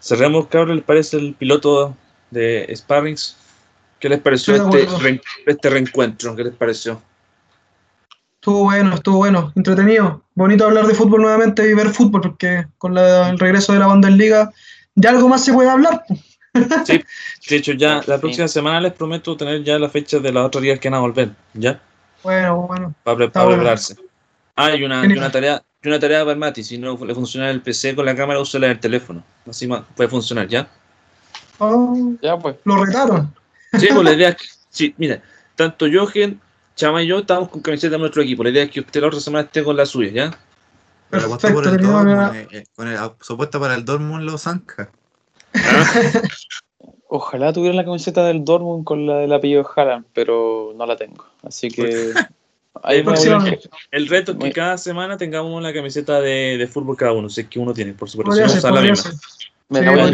cerremos, 0.00 0.46
cabrón, 0.48 0.76
¿les 0.76 0.84
parece 0.84 1.16
el 1.16 1.34
piloto 1.34 1.96
de 2.30 2.70
Sparrings? 2.76 3.36
¿Qué 3.98 4.08
les 4.08 4.20
pareció 4.20 4.54
este, 4.54 5.20
este 5.46 5.70
reencuentro? 5.70 6.36
¿Qué 6.36 6.44
les 6.44 6.54
pareció? 6.54 7.02
Estuvo 8.34 8.64
bueno, 8.64 8.94
estuvo 8.94 9.16
bueno, 9.18 9.52
entretenido. 9.56 10.22
Bonito 10.34 10.64
hablar 10.64 10.86
de 10.86 10.94
fútbol 10.94 11.22
nuevamente 11.22 11.68
y 11.68 11.74
ver 11.74 11.88
fútbol, 11.88 12.20
porque 12.22 12.66
con 12.78 12.94
la- 12.94 13.28
el 13.30 13.38
regreso 13.38 13.72
de 13.72 13.80
la 13.80 13.88
Bundesliga 13.88 14.50
de 14.94 15.08
algo 15.08 15.28
más 15.28 15.44
se 15.44 15.52
puede 15.52 15.68
hablar. 15.68 16.04
Sí, 16.84 17.02
de 17.50 17.56
hecho 17.56 17.72
ya 17.72 18.00
la 18.06 18.18
próxima 18.18 18.46
semana 18.48 18.80
les 18.80 18.92
prometo 18.92 19.36
tener 19.36 19.64
ya 19.64 19.78
la 19.78 19.88
fecha 19.88 20.18
de 20.20 20.32
las 20.32 20.44
otras 20.46 20.62
ligas 20.62 20.78
que 20.78 20.88
van 20.88 20.98
a 20.98 21.00
volver, 21.00 21.30
¿ya? 21.54 21.80
Bueno, 22.22 22.66
bueno. 22.68 22.94
para, 23.02 23.28
para 23.30 23.44
bueno. 23.46 23.58
prepararse. 23.60 23.96
Ah, 24.54 24.74
y 24.74 24.82
una, 24.82 25.04
y 25.04 25.12
una 25.16 25.30
tarea, 25.30 25.62
y 25.82 25.88
una 25.88 25.98
tarea 26.00 26.20
para 26.20 26.32
el 26.32 26.38
Mati, 26.38 26.64
si 26.64 26.78
no 26.78 26.96
le 27.04 27.14
funciona 27.14 27.50
el 27.50 27.60
PC 27.60 27.94
con 27.94 28.06
la 28.06 28.14
cámara, 28.14 28.40
úsela 28.40 28.66
en 28.66 28.72
el 28.72 28.80
teléfono. 28.80 29.22
Así 29.48 29.68
puede 29.96 30.08
funcionar, 30.08 30.48
¿ya? 30.48 30.68
Oh, 31.58 32.12
Ya, 32.22 32.36
pues. 32.38 32.56
lo 32.64 32.84
retaron. 32.84 33.34
Sí, 33.78 33.88
pues 33.92 34.04
la 34.04 34.12
idea 34.12 34.28
es 34.30 34.36
que, 34.36 34.46
sí, 34.70 34.94
mira, 34.96 35.20
tanto 35.56 35.86
Jochen, 35.92 36.40
Chama 36.76 37.02
y 37.02 37.08
yo 37.08 37.18
estamos 37.18 37.48
con 37.48 37.60
camiseta 37.60 37.92
de 37.92 37.98
nuestro 37.98 38.22
equipo. 38.22 38.44
La 38.44 38.50
idea 38.50 38.62
es 38.64 38.70
que 38.70 38.80
usted 38.80 39.00
la 39.00 39.08
otra 39.08 39.18
semana 39.20 39.44
esté 39.46 39.64
con 39.64 39.76
la 39.76 39.84
suya, 39.84 40.10
¿ya? 40.12 40.38
Pero 41.10 41.28
Perfecto, 41.28 41.54
por 41.54 41.66
el 41.66 41.76
Dortmund, 41.78 42.08
la- 42.16 42.38
eh, 42.40 42.48
eh, 42.52 42.64
con 42.76 42.86
el 42.88 42.98
supuesto 43.20 43.58
para 43.58 43.74
el 43.74 43.84
Dortmund 43.84 44.22
lo 44.24 44.38
zanca. 44.38 44.88
Ojalá 47.08 47.52
tuviera 47.52 47.74
la 47.74 47.84
camiseta 47.84 48.24
del 48.26 48.44
Dortmund 48.44 48.84
con 48.84 49.06
la 49.06 49.16
del 49.18 49.32
apellido 49.32 49.68
Haaland, 49.74 50.04
pero 50.12 50.72
no 50.76 50.86
la 50.86 50.96
tengo. 50.96 51.26
Así 51.42 51.68
que. 51.68 52.12
Ahí 52.82 52.98
me 52.98 53.02
voy 53.04 53.12
a- 53.12 53.14
Próximamente. 53.16 53.70
El 53.90 54.06
reto 54.06 54.32
es 54.32 54.38
que 54.38 54.44
Muy- 54.44 54.52
cada 54.52 54.78
semana 54.78 55.16
tengamos 55.16 55.52
una 55.52 55.72
camiseta 55.72 56.20
de, 56.20 56.56
de 56.58 56.66
fútbol 56.68 56.96
cada 56.96 57.12
uno, 57.12 57.28
si 57.28 57.40
es 57.40 57.48
que 57.48 57.58
uno 57.58 57.74
tiene, 57.74 57.92
por 57.94 58.08
supuesto. 58.08 58.32
Si 58.34 58.40
Podría 58.40 58.54
no, 58.54 58.60
ser, 58.60 58.72
la 58.72 58.80
misma. 58.82 58.96
ser. 58.96 59.12
me 59.70 59.78
Sí, 59.80 59.84
la 59.84 59.90
voy 59.90 60.00
a 60.00 60.04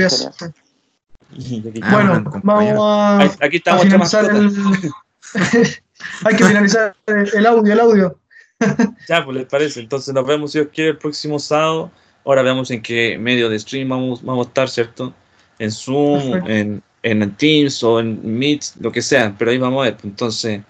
Bueno, 1.30 2.10
buen 2.10 2.24
compañero. 2.24 2.80
vamos 2.80 3.36
a, 3.40 3.44
aquí 3.44 3.56
está 3.56 3.74
a 3.74 3.78
finalizar 3.78 4.24
el... 4.24 4.50
Hay 6.24 6.36
que 6.36 6.44
finalizar 6.44 6.94
el 7.06 7.46
audio, 7.46 7.72
el 7.72 7.80
audio. 7.80 8.18
Ya, 9.08 9.24
pues 9.24 9.36
les 9.36 9.46
parece. 9.46 9.80
Entonces 9.80 10.14
nos 10.14 10.26
vemos 10.26 10.52
si 10.52 10.58
Dios 10.58 10.70
quiere 10.72 10.90
el 10.90 10.98
próximo 10.98 11.38
sábado. 11.38 11.90
Ahora 12.24 12.42
veamos 12.42 12.70
en 12.70 12.80
qué 12.82 13.18
medio 13.18 13.50
de 13.50 13.58
stream 13.58 13.88
vamos, 13.88 14.22
vamos 14.22 14.46
a 14.46 14.48
estar, 14.48 14.68
¿cierto? 14.70 15.12
En 15.58 15.70
Zoom, 15.70 16.48
en, 16.48 16.82
en 17.02 17.30
Teams 17.36 17.82
o 17.82 18.00
en 18.00 18.38
Meet, 18.38 18.62
lo 18.80 18.90
que 18.90 19.02
sea. 19.02 19.34
Pero 19.38 19.50
ahí 19.50 19.58
vamos 19.58 19.82
a 19.82 19.90
ver. 19.90 19.98
Entonces, 20.02 20.62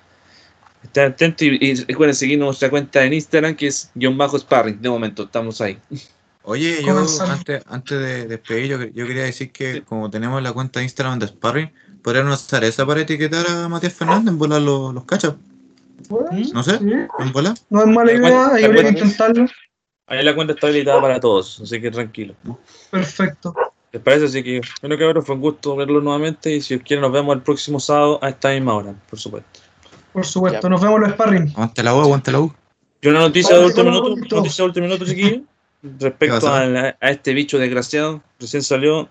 estén 0.83 1.13
atentos 1.13 1.47
y, 1.47 1.59
y 1.61 1.75
recuerden 1.85 2.15
seguir 2.15 2.39
nuestra 2.39 2.71
cuenta 2.71 3.05
en 3.05 3.13
Instagram 3.13 3.55
que 3.55 3.69
es 3.69 3.91
guion 3.95 4.19
bajo 4.19 4.39
sparring. 4.39 4.81
De 4.81 4.89
momento, 4.89 5.25
estamos 5.25 5.61
ahí. 5.61 5.79
Oye, 6.47 6.83
yo 6.85 6.99
antes, 7.27 7.63
antes 7.67 7.99
de 7.99 8.27
despedir, 8.27 8.67
yo, 8.67 8.83
yo 8.85 9.07
quería 9.07 9.25
decir 9.25 9.51
que 9.51 9.75
Sí. 9.75 9.81
como 9.81 10.11
tenemos 10.11 10.43
la 10.43 10.53
cuenta 10.53 10.81
de 10.81 10.85
Instagram 10.85 11.19
de 11.19 11.29
Sparring, 11.29 11.73
podríamos 12.03 12.45
usar 12.45 12.63
esa 12.65 12.85
para 12.85 13.01
etiquetar 13.01 13.47
a 13.49 13.69
Matías 13.69 13.95
Fernández 13.95 14.29
en 14.29 14.39
volar 14.39 14.61
los, 14.61 14.93
los 14.93 15.05
cachas. 15.05 15.35
No 16.53 16.63
sé, 16.63 16.79
Sí, 16.79 16.93
en 17.19 17.33
volar. 17.33 17.55
No 17.71 17.81
es 17.81 17.87
mala 17.87 18.13
La 18.13 18.19
idea, 18.19 18.49
hay 18.55 18.73
la 18.73 18.83
que 18.83 18.89
intentarlo. 18.91 19.47
Ahí 20.07 20.23
la 20.23 20.35
cuenta 20.35 20.53
está 20.53 20.67
habilitada 20.67 21.01
para 21.01 21.19
todos, 21.19 21.61
así 21.63 21.81
que 21.81 21.91
tranquilo. 21.91 22.35
Perfecto. 22.91 23.55
¿Les 23.91 24.03
parece? 24.03 24.27
Así 24.27 24.43
que, 24.43 24.61
bueno, 24.83 24.99
cabrón, 24.99 25.25
fue 25.25 25.35
un 25.37 25.41
gusto 25.41 25.77
verlo 25.77 26.01
nuevamente. 26.03 26.55
Y 26.55 26.61
si 26.61 26.75
Dios 26.75 26.87
quiere, 26.87 27.01
nos 27.01 27.13
vemos 27.13 27.35
el 27.37 27.43
próximo 27.43 27.81
sábado 27.81 28.19
a 28.21 28.29
esta 28.29 28.51
misma 28.51 28.75
hora, 28.75 28.95
por 29.09 29.19
supuesto. 29.19 29.61
Por 30.13 30.27
supuesto. 30.27 30.61
Ya. 30.63 30.69
Nos 30.69 30.81
vemos 30.83 30.97
en 30.97 31.03
los 31.03 31.11
sparring. 31.13 31.51
Aguante 31.53 31.83
la 31.83 31.95
U, 31.95 32.01
aguante 32.03 32.33
la 32.33 32.41
U. 32.41 32.53
Y 33.01 33.09
una 33.09 33.21
noticia 33.21 33.57
de 33.57 33.65
último 33.65 33.91
minuto, 33.91 34.37
noticia 34.37 34.63
de 34.63 34.69
último 34.69 34.87
minuto, 34.89 35.07
chiquillo, 35.07 35.31
¿Qué 35.31 35.45
respecto 35.99 36.49
a, 36.53 36.65
la- 36.67 36.97
a 37.01 37.11
este 37.11 37.35
bicho 37.35 37.59
desgraciado, 37.59 38.23
recién 38.41 38.63
salió 38.63 39.09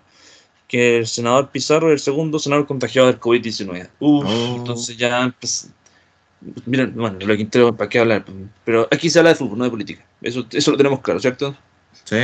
que 0.68 0.98
el 0.98 1.06
senador 1.06 1.50
Pizarro 1.50 1.88
es 1.88 1.92
el 1.94 2.00
segundo 2.00 2.38
senador 2.38 2.66
contagiado 2.66 3.06
del 3.08 3.20
COVID-19. 3.20 3.88
Uf, 4.00 4.24
Oh. 4.26 4.56
entonces 4.56 4.96
ya, 4.96 5.32
pues, 5.40 5.70
miren, 6.66 6.94
bueno, 6.94 7.18
lo 7.20 7.26
que 7.26 7.36
Quintero, 7.38 7.76
¿para 7.76 7.88
qué 7.88 7.98
hablar? 8.00 8.24
Pero 8.64 8.88
aquí 8.90 9.08
se 9.10 9.18
habla 9.18 9.30
de 9.30 9.36
fútbol, 9.36 9.58
no 9.58 9.64
de 9.64 9.70
política. 9.70 10.04
Eso, 10.22 10.44
eso 10.50 10.70
lo 10.70 10.76
tenemos 10.76 11.00
claro, 11.00 11.20
¿cierto? 11.20 11.56
Sí. 12.04 12.16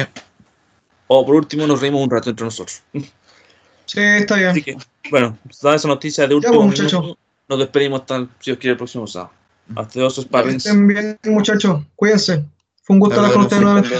O 1.07 1.25
por 1.27 1.35
último 1.37 1.67
nos 1.67 1.81
reímos 1.81 2.03
un 2.03 2.11
rato 2.11 2.31
entre 2.31 2.45
nosotros. 2.45 2.83
Sí, 2.93 4.01
está 4.01 4.37
bien. 4.37 4.49
Así 4.49 4.63
que, 4.63 4.77
bueno, 5.11 5.37
dada 5.63 5.77
esa 5.77 5.89
noticia 5.89 6.27
de 6.27 6.35
último 6.35 6.67
pues, 6.67 6.79
minuto, 6.81 7.19
nos 7.49 7.59
despedimos 7.59 8.03
el- 8.11 8.29
si 8.41 8.51
Dios 8.51 8.59
quiere, 8.59 8.73
el 8.73 8.77
próximo 8.79 9.07
sábado. 9.07 9.33
Hasta 9.77 10.01
dos 10.01 10.15
Que 10.17 10.23
sparrings. 10.23 10.67
estén 10.67 10.87
bien, 10.89 11.19
muchachos. 11.27 11.83
Cuídense. 11.97 12.45
Fue 12.83 12.95
un 12.95 13.01
gusto 13.01 13.17
hablar 13.17 13.33
con 13.33 13.43
ustedes 13.43 13.63
nuevamente. 13.63 13.97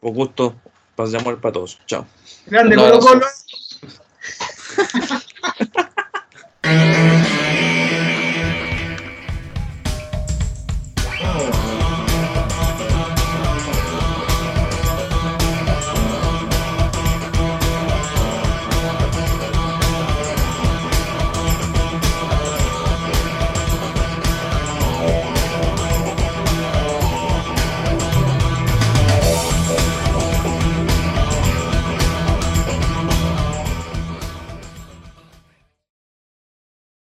Por 0.00 0.12
gusto, 0.12 0.54
pasamos 0.94 1.28
al 1.28 1.38
patoso. 1.38 1.78
Chao. 1.86 2.06
Grande, 2.46 2.76
Colo 2.76 2.98
Colo. 3.00 3.26